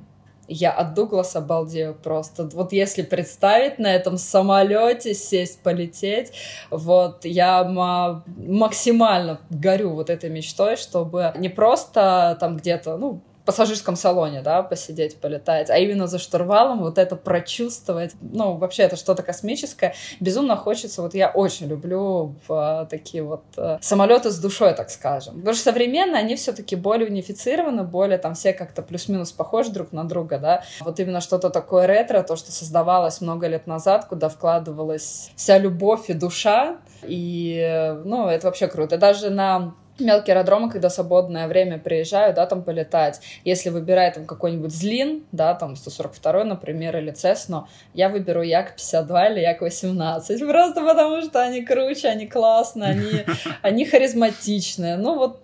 Я 0.51 0.73
от 0.73 0.95
Дугласа 0.95 1.43
балдею 1.43 1.95
просто. 1.95 2.49
Вот 2.55 2.73
если 2.73 3.03
представить 3.03 3.79
на 3.79 3.95
этом 3.95 4.17
самолете, 4.17 5.13
сесть, 5.13 5.63
полететь, 5.63 6.33
вот 6.71 7.27
я 7.27 7.65
максимально 7.65 9.41
горю 9.51 9.91
вот 9.91 10.09
этой 10.09 10.31
мечтой, 10.31 10.77
чтобы 10.77 11.35
не 11.37 11.51
просто 11.51 12.39
там 12.41 12.57
где-то, 12.57 12.97
ну, 12.97 13.21
пассажирском 13.49 13.97
салоне, 13.97 14.43
да, 14.43 14.63
посидеть, 14.63 15.17
полетать, 15.17 15.71
а 15.71 15.79
именно 15.79 16.07
за 16.07 16.19
штурвалом 16.19 16.81
вот 16.81 16.99
это 16.99 17.17
прочувствовать. 17.17 18.13
Ну, 18.21 18.59
вообще 18.59 18.83
это 18.83 18.97
что-то 18.97 19.23
космическое. 19.23 19.95
Безумно 20.21 20.55
хочется, 20.55 21.01
вот 21.01 21.15
я 21.15 21.31
очень 21.31 21.67
люблю 21.67 22.35
в, 22.47 22.87
такие 22.91 23.23
вот 23.23 23.45
э, 23.57 23.79
самолеты 23.81 24.31
с 24.31 24.39
душой, 24.39 24.75
так 24.75 24.91
скажем. 24.91 25.37
Потому 25.37 25.55
что 25.55 25.65
современные, 25.65 26.21
они 26.21 26.37
все-таки 26.37 26.77
более 26.77 27.09
унифицированы, 27.09 27.85
более 27.85 28.19
там 28.19 28.35
все 28.35 28.53
как-то 28.53 28.83
плюс-минус 28.83 29.33
похожи 29.33 29.71
друг 29.71 29.93
на 29.93 30.05
друга, 30.05 30.39
да. 30.39 30.63
Вот 30.81 31.01
именно 31.01 31.23
что-то 31.23 31.49
такое 31.49 31.87
ретро, 31.87 32.23
то, 32.23 32.37
что 32.37 32.53
создавалось 32.53 33.23
много 33.23 33.47
лет 33.47 33.67
назад, 33.67 34.05
куда 34.05 34.29
вкладывалась 34.29 35.31
вся 35.37 35.57
любовь 35.57 36.11
и 36.11 36.13
душа, 36.13 36.77
и, 37.03 37.57
э, 37.67 37.95
ну, 38.05 38.29
это 38.29 38.49
вообще 38.49 38.69
круто. 38.69 38.99
Даже 38.99 39.31
на 39.31 39.73
мелкие 40.01 40.37
аэродромы, 40.37 40.71
когда 40.71 40.91
свободное 40.91 41.49
время 41.49 41.79
приезжаю, 41.79 42.35
да, 42.35 42.47
там 42.47 42.63
полетать. 42.63 43.21
Если 43.45 43.71
выбирать 43.71 44.15
там 44.15 44.27
какой-нибудь 44.27 44.73
Злин, 44.73 45.25
да, 45.33 45.55
там 45.55 45.77
142, 45.77 46.45
например, 46.45 46.97
или 46.97 47.11
Цесну, 47.11 47.69
я 47.95 48.09
выберу 48.09 48.43
Як-52 48.43 49.33
или 49.33 49.41
Як-18, 49.41 50.39
просто 50.49 50.85
потому 50.85 51.23
что 51.23 51.43
они 51.43 51.65
круче, 51.65 52.09
они 52.09 52.27
классные, 52.27 52.91
они, 52.91 53.25
они 53.63 53.85
харизматичные. 53.85 54.97
Ну, 54.97 55.17
вот 55.17 55.41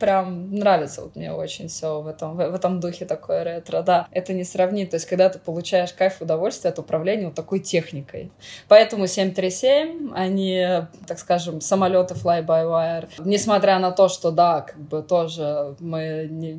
прям 0.00 0.50
нравится 0.50 1.02
вот 1.02 1.14
мне 1.14 1.32
очень 1.32 1.68
все 1.68 2.00
в 2.00 2.06
этом, 2.06 2.36
в, 2.36 2.50
в 2.50 2.54
этом 2.54 2.80
духе 2.80 3.04
такое 3.04 3.44
ретро, 3.44 3.82
да. 3.82 4.08
Это 4.10 4.32
не 4.32 4.44
сравнить, 4.44 4.90
то 4.90 4.96
есть 4.96 5.06
когда 5.06 5.28
ты 5.28 5.38
получаешь 5.38 5.92
кайф 5.92 6.20
удовольствие 6.20 6.70
от 6.70 6.78
управления 6.78 7.26
вот 7.26 7.34
такой 7.34 7.60
техникой. 7.60 8.32
Поэтому 8.66 9.06
737, 9.06 10.12
они, 10.14 10.66
так 11.06 11.18
скажем, 11.18 11.60
самолеты 11.60 12.14
fly-by-wire, 12.14 13.08
несмотря 13.24 13.78
на 13.78 13.92
то, 13.92 14.08
что, 14.08 14.30
да, 14.30 14.62
как 14.62 14.80
бы 14.80 15.02
тоже 15.02 15.76
мы 15.78 16.26
не, 16.30 16.54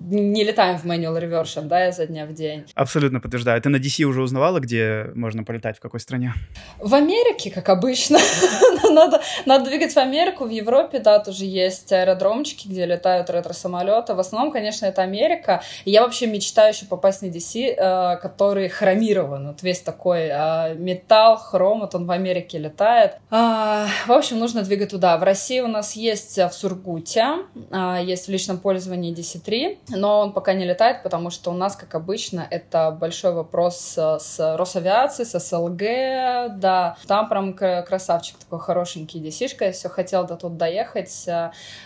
не 0.00 0.44
летаем 0.44 0.78
в 0.78 0.84
manual 0.84 1.18
reversion, 1.20 1.62
да, 1.62 1.88
изо 1.88 2.06
дня 2.06 2.26
в 2.26 2.34
день. 2.34 2.64
Абсолютно 2.74 3.20
подтверждаю. 3.20 3.60
Ты 3.62 3.70
на 3.70 3.76
DC 3.76 4.04
уже 4.04 4.22
узнавала, 4.22 4.60
где 4.60 5.10
можно 5.14 5.44
полетать, 5.44 5.78
в 5.78 5.80
какой 5.80 6.00
стране? 6.00 6.34
В 6.78 6.94
Америке, 6.94 7.50
как 7.50 7.68
обычно. 7.70 8.18
надо, 8.92 9.22
надо 9.46 9.70
двигать 9.70 9.92
в 9.92 9.98
Америку, 9.98 10.44
в 10.44 10.50
Европе, 10.50 10.98
да, 10.98 11.18
тоже 11.18 11.44
есть 11.44 11.90
аэродромчики, 11.92 12.68
где 12.68 12.81
летают 12.86 13.30
ретро-самолеты. 13.30 14.14
В 14.14 14.20
основном, 14.20 14.52
конечно, 14.52 14.86
это 14.86 15.02
Америка. 15.02 15.62
И 15.84 15.90
я 15.90 16.02
вообще 16.02 16.26
мечтаю 16.26 16.72
еще 16.72 16.86
попасть 16.86 17.22
на 17.22 17.26
DC, 17.26 17.74
э, 17.76 18.16
который 18.16 18.68
хромирован. 18.68 19.48
Вот 19.48 19.62
весь 19.62 19.80
такой 19.80 20.28
э, 20.30 20.74
металл, 20.74 21.36
хром, 21.36 21.80
вот 21.80 21.94
он 21.94 22.06
в 22.06 22.10
Америке 22.10 22.58
летает. 22.58 23.16
Э, 23.30 23.86
в 24.06 24.12
общем, 24.12 24.38
нужно 24.38 24.62
двигать 24.62 24.90
туда. 24.90 25.16
В 25.16 25.22
России 25.22 25.60
у 25.60 25.68
нас 25.68 25.96
есть 25.96 26.38
в 26.38 26.52
Сургуте, 26.52 27.26
а, 27.70 28.00
есть 28.00 28.26
в 28.26 28.30
личном 28.30 28.58
пользовании 28.58 29.14
DC-3, 29.14 29.96
но 29.96 30.20
он 30.20 30.32
пока 30.32 30.52
не 30.54 30.64
летает, 30.64 31.02
потому 31.02 31.30
что 31.30 31.50
у 31.50 31.54
нас, 31.54 31.76
как 31.76 31.94
обычно, 31.94 32.46
это 32.50 32.90
большой 32.90 33.32
вопрос 33.32 33.94
с 33.96 34.56
Росавиацией, 34.56 35.26
с 35.26 35.38
СЛГ, 35.38 36.58
да, 36.58 36.96
там 37.06 37.28
прям 37.28 37.54
красавчик 37.54 38.38
такой 38.38 38.60
хорошенький 38.60 39.20
DC-шка, 39.20 39.66
я 39.66 39.72
все 39.72 39.88
хотел 39.88 40.26
до 40.26 40.36
тут 40.36 40.56
доехать, 40.56 41.26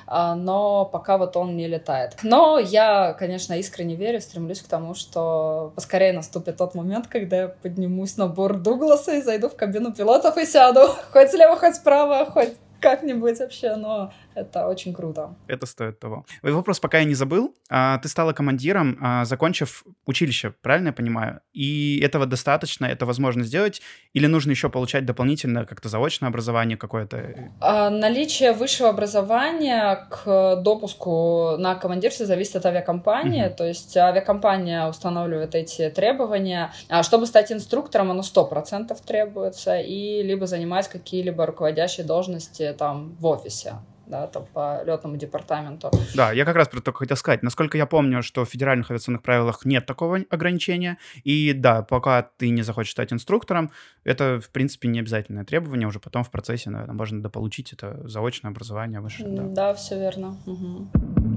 а, 0.06 0.34
но 0.34 0.85
пока 0.86 1.18
вот 1.18 1.36
он 1.36 1.56
не 1.56 1.66
летает. 1.66 2.16
Но 2.22 2.58
я, 2.58 3.12
конечно, 3.14 3.54
искренне 3.54 3.94
верю, 3.94 4.20
стремлюсь 4.20 4.62
к 4.62 4.68
тому, 4.68 4.94
что 4.94 5.72
поскорее 5.74 6.12
наступит 6.12 6.56
тот 6.56 6.74
момент, 6.74 7.06
когда 7.06 7.36
я 7.36 7.48
поднимусь 7.48 8.16
на 8.16 8.26
борт 8.26 8.62
Дугласа 8.62 9.14
и 9.14 9.22
зайду 9.22 9.48
в 9.48 9.56
кабину 9.56 9.92
пилотов 9.92 10.36
и 10.36 10.46
сяду, 10.46 10.88
хоть 11.12 11.30
слева, 11.30 11.56
хоть 11.56 11.76
справа, 11.76 12.24
хоть 12.26 12.54
как-нибудь 12.80 13.38
вообще, 13.40 13.74
но 13.76 14.12
это 14.36 14.68
очень 14.68 14.92
круто. 14.92 15.34
Это 15.48 15.64
стоит 15.66 15.98
того. 15.98 16.26
Вопрос 16.42 16.78
пока 16.78 16.98
я 16.98 17.04
не 17.04 17.14
забыл. 17.14 17.54
А, 17.70 17.98
ты 17.98 18.08
стала 18.08 18.34
командиром, 18.34 18.98
а, 19.00 19.24
закончив 19.24 19.82
училище, 20.04 20.52
правильно 20.62 20.88
я 20.88 20.92
понимаю? 20.92 21.40
И 21.54 22.00
этого 22.04 22.26
достаточно, 22.26 22.84
это 22.84 23.06
возможно 23.06 23.44
сделать? 23.44 23.80
Или 24.12 24.26
нужно 24.26 24.50
еще 24.50 24.68
получать 24.68 25.06
дополнительно 25.06 25.64
как-то 25.64 25.88
заочное 25.88 26.28
образование 26.28 26.76
какое-то? 26.76 27.50
А, 27.60 27.88
наличие 27.88 28.52
высшего 28.52 28.90
образования 28.90 30.06
к 30.10 30.56
допуску 30.56 31.56
на 31.56 31.74
командирство 31.74 32.26
зависит 32.26 32.56
от 32.56 32.66
авиакомпании. 32.66 33.46
Угу. 33.46 33.56
То 33.56 33.66
есть 33.66 33.96
авиакомпания 33.96 34.86
устанавливает 34.86 35.54
эти 35.54 35.88
требования. 35.88 36.72
Чтобы 37.02 37.26
стать 37.26 37.50
инструктором, 37.50 38.10
оно 38.10 38.20
100% 38.20 38.94
требуется. 39.06 39.78
И 39.78 40.22
либо 40.22 40.46
занимать 40.46 40.88
какие-либо 40.88 41.46
руководящие 41.46 42.04
должности 42.04 42.74
там 42.78 43.16
в 43.18 43.24
офисе 43.24 43.76
да, 44.06 44.26
там 44.26 44.46
по 44.52 44.82
летному 44.84 45.16
департаменту. 45.16 45.90
Да, 46.14 46.32
я 46.32 46.44
как 46.44 46.56
раз 46.56 46.68
про 46.68 46.80
только 46.80 47.00
хотел 47.00 47.16
сказать. 47.16 47.42
Насколько 47.42 47.78
я 47.78 47.86
помню, 47.86 48.22
что 48.22 48.44
в 48.44 48.48
федеральных 48.48 48.90
авиационных 48.90 49.22
правилах 49.22 49.64
нет 49.64 49.86
такого 49.86 50.20
ограничения. 50.30 50.98
И 51.24 51.52
да, 51.52 51.82
пока 51.82 52.22
ты 52.22 52.50
не 52.50 52.62
захочешь 52.62 52.92
стать 52.92 53.12
инструктором, 53.12 53.70
это, 54.04 54.40
в 54.40 54.50
принципе, 54.50 54.88
не 54.88 55.00
обязательное 55.00 55.44
требование. 55.44 55.88
Уже 55.88 56.00
потом 56.00 56.24
в 56.24 56.30
процессе, 56.30 56.70
наверное, 56.70 56.94
можно 56.94 57.22
дополучить 57.22 57.72
это 57.72 58.08
заочное 58.08 58.50
образование 58.50 59.00
выше. 59.00 59.24
Да, 59.26 59.42
да 59.42 59.74
все 59.74 59.98
верно. 59.98 60.36
Угу. 60.46 61.35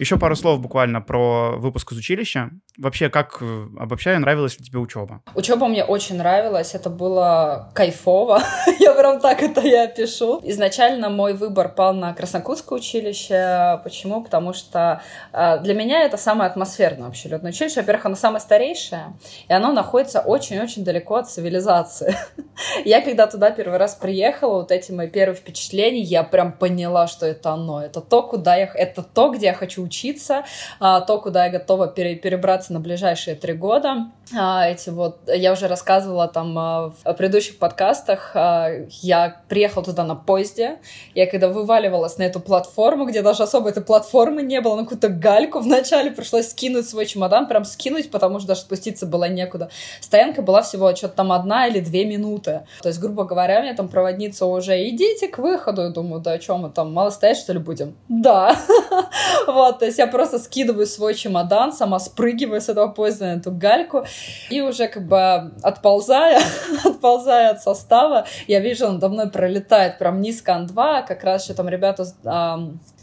Еще 0.00 0.16
пару 0.16 0.34
слов 0.34 0.60
буквально 0.60 1.02
про 1.02 1.58
выпуск 1.58 1.92
из 1.92 1.98
училища. 1.98 2.48
Вообще, 2.78 3.10
как, 3.10 3.36
э, 3.42 3.66
обобщаю, 3.78 4.18
нравилась 4.18 4.58
ли 4.58 4.64
тебе 4.64 4.78
учеба? 4.78 5.20
Учеба 5.34 5.66
мне 5.66 5.84
очень 5.84 6.16
нравилась, 6.16 6.74
это 6.74 6.88
было 6.88 7.70
кайфово. 7.74 8.42
я 8.80 8.94
прям 8.94 9.20
так 9.20 9.42
это 9.42 9.60
я 9.60 9.86
пишу. 9.88 10.40
Изначально 10.42 11.10
мой 11.10 11.34
выбор 11.34 11.68
пал 11.68 11.92
на 11.92 12.14
Краснокутское 12.14 12.78
училище. 12.78 13.78
Почему? 13.84 14.24
Потому 14.24 14.54
что 14.54 15.02
э, 15.34 15.58
для 15.58 15.74
меня 15.74 16.00
это 16.00 16.16
самое 16.16 16.48
атмосферное 16.48 17.04
вообще 17.04 17.28
летное 17.28 17.50
училище. 17.50 17.82
Во-первых, 17.82 18.06
оно 18.06 18.16
самое 18.16 18.40
старейшее, 18.40 19.18
и 19.48 19.52
оно 19.52 19.70
находится 19.70 20.20
очень-очень 20.20 20.82
далеко 20.82 21.16
от 21.16 21.28
цивилизации. 21.28 22.16
я 22.86 23.02
когда 23.02 23.26
туда 23.26 23.50
первый 23.50 23.76
раз 23.76 23.96
приехала, 23.96 24.60
вот 24.60 24.72
эти 24.72 24.92
мои 24.92 25.10
первые 25.10 25.36
впечатления, 25.36 26.00
я 26.00 26.22
прям 26.22 26.52
поняла, 26.52 27.06
что 27.06 27.26
это 27.26 27.50
оно. 27.50 27.82
Это 27.84 28.00
то, 28.00 28.22
куда 28.22 28.56
я... 28.56 28.64
Это 28.64 29.02
то, 29.02 29.28
где 29.28 29.48
я 29.48 29.52
хочу 29.52 29.89
учиться, 29.90 30.44
а, 30.78 31.00
то, 31.00 31.18
куда 31.18 31.46
я 31.46 31.50
готова 31.50 31.88
пере, 31.88 32.14
перебраться 32.14 32.72
на 32.72 32.80
ближайшие 32.80 33.34
три 33.34 33.54
года. 33.54 34.06
А, 34.38 34.68
эти 34.68 34.90
вот, 34.90 35.18
я 35.26 35.52
уже 35.52 35.66
рассказывала 35.66 36.28
там 36.28 36.56
а, 36.56 36.92
в 37.04 37.14
предыдущих 37.14 37.58
подкастах, 37.58 38.30
я 38.34 39.42
приехала 39.48 39.84
туда 39.84 40.04
на 40.04 40.14
поезде, 40.14 40.78
я 41.14 41.26
когда 41.26 41.48
вываливалась 41.48 42.18
на 42.18 42.22
эту 42.22 42.38
платформу, 42.38 43.06
где 43.06 43.22
даже 43.22 43.42
особо 43.42 43.70
этой 43.70 43.82
платформы 43.82 44.42
не 44.42 44.60
было, 44.60 44.76
на 44.76 44.82
какую-то 44.84 45.08
гальку 45.08 45.58
вначале 45.58 46.12
пришлось 46.12 46.50
скинуть 46.50 46.88
свой 46.88 47.06
чемодан, 47.06 47.48
прям 47.48 47.64
скинуть, 47.64 48.10
потому 48.10 48.38
что 48.38 48.48
даже 48.48 48.60
спуститься 48.60 49.06
было 49.06 49.28
некуда. 49.28 49.70
Стоянка 50.00 50.42
была 50.42 50.62
всего 50.62 50.94
что-то 50.94 51.16
там 51.16 51.32
одна 51.32 51.66
или 51.66 51.80
две 51.80 52.04
минуты. 52.04 52.62
То 52.82 52.88
есть, 52.88 53.00
грубо 53.00 53.24
говоря, 53.24 53.60
мне 53.60 53.74
там 53.74 53.88
проводница 53.88 54.46
уже, 54.46 54.88
идите 54.88 55.26
к 55.26 55.38
выходу, 55.38 55.82
я 55.82 55.88
думаю, 55.88 56.22
да 56.22 56.32
о 56.32 56.38
чем 56.38 56.60
мы 56.60 56.70
там, 56.70 56.92
мало 56.92 57.10
стоять, 57.10 57.38
что 57.38 57.52
ли, 57.52 57.58
будем? 57.58 57.96
Да. 58.08 58.56
вот, 59.46 59.79
то 59.80 59.86
есть 59.86 59.98
я 59.98 60.06
просто 60.06 60.38
скидываю 60.38 60.86
свой 60.86 61.14
чемодан, 61.14 61.72
сама 61.72 61.98
спрыгиваю 61.98 62.60
с 62.60 62.68
этого 62.68 62.88
поезда 62.88 63.24
на 63.24 63.38
эту 63.38 63.50
гальку, 63.50 64.04
и 64.50 64.60
уже 64.60 64.88
как 64.88 65.08
бы 65.08 65.52
отползая, 65.62 66.40
отползая 66.84 67.50
от 67.50 67.62
состава, 67.62 68.26
я 68.46 68.60
вижу, 68.60 68.86
он 68.86 68.98
давно 68.98 69.28
пролетает 69.28 69.98
прям 69.98 70.20
низко 70.20 70.54
Ан-2, 70.54 71.06
как 71.06 71.24
раз 71.24 71.44
еще 71.44 71.54
там 71.54 71.68
ребята 71.68 72.04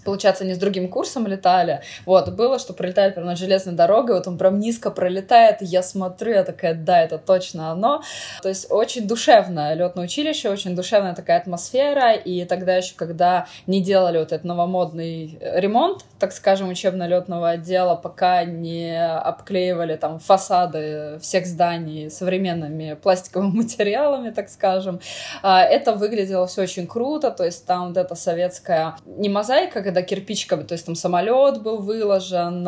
получается, 0.08 0.46
они 0.46 0.54
с 0.54 0.58
другим 0.58 0.88
курсом 0.88 1.28
летали. 1.28 1.82
Вот, 2.06 2.30
было, 2.30 2.60
что 2.60 2.72
пролетает 2.72 3.16
прямо 3.16 3.32
над 3.32 3.38
железной 3.38 3.76
дорогой, 3.76 4.16
вот 4.16 4.28
он 4.28 4.38
прям 4.38 4.58
низко 4.58 4.90
пролетает, 4.90 5.62
и 5.62 5.66
я 5.66 5.84
смотрю, 5.84 6.32
я 6.32 6.46
такая, 6.46 6.76
да, 6.76 7.02
это 7.02 7.18
точно 7.18 7.72
оно. 7.72 8.02
То 8.42 8.48
есть 8.48 8.68
очень 8.70 9.06
душевное 9.06 9.74
летное 9.74 10.06
училище, 10.06 10.50
очень 10.50 10.78
душевная 10.78 11.14
такая 11.14 11.40
атмосфера, 11.40 12.14
и 12.14 12.46
тогда 12.46 12.78
еще, 12.78 12.96
когда 12.96 13.48
не 13.68 13.84
делали 13.84 14.18
вот 14.18 14.32
этот 14.32 14.46
новомодный 14.46 15.38
ремонт, 15.42 16.06
так 16.20 16.32
скажем, 16.32 16.70
учебно-летного 16.70 17.50
отдела, 17.50 17.96
пока 17.96 18.46
не 18.46 18.98
обклеивали 19.06 19.98
там 19.98 20.20
фасады 20.20 21.20
всех 21.20 21.46
зданий 21.46 22.10
современными 22.10 22.94
пластиковыми 22.94 23.58
материалами, 23.58 24.30
так 24.30 24.48
скажем, 24.48 25.02
а, 25.44 25.64
это 25.64 25.94
выглядело 25.94 26.48
все 26.48 26.62
очень 26.62 26.88
круто, 26.88 27.30
то 27.30 27.44
есть 27.44 27.66
там 27.66 27.90
вот 27.90 27.98
эта 27.98 28.16
советская 28.16 28.96
не 29.06 29.28
мозаика, 29.28 29.82
когда 29.98 30.02
кирпичиками, 30.02 30.64
то 30.64 30.74
есть 30.74 30.86
там 30.86 30.96
самолет 30.96 31.62
был 31.62 31.78
выложен, 31.78 32.64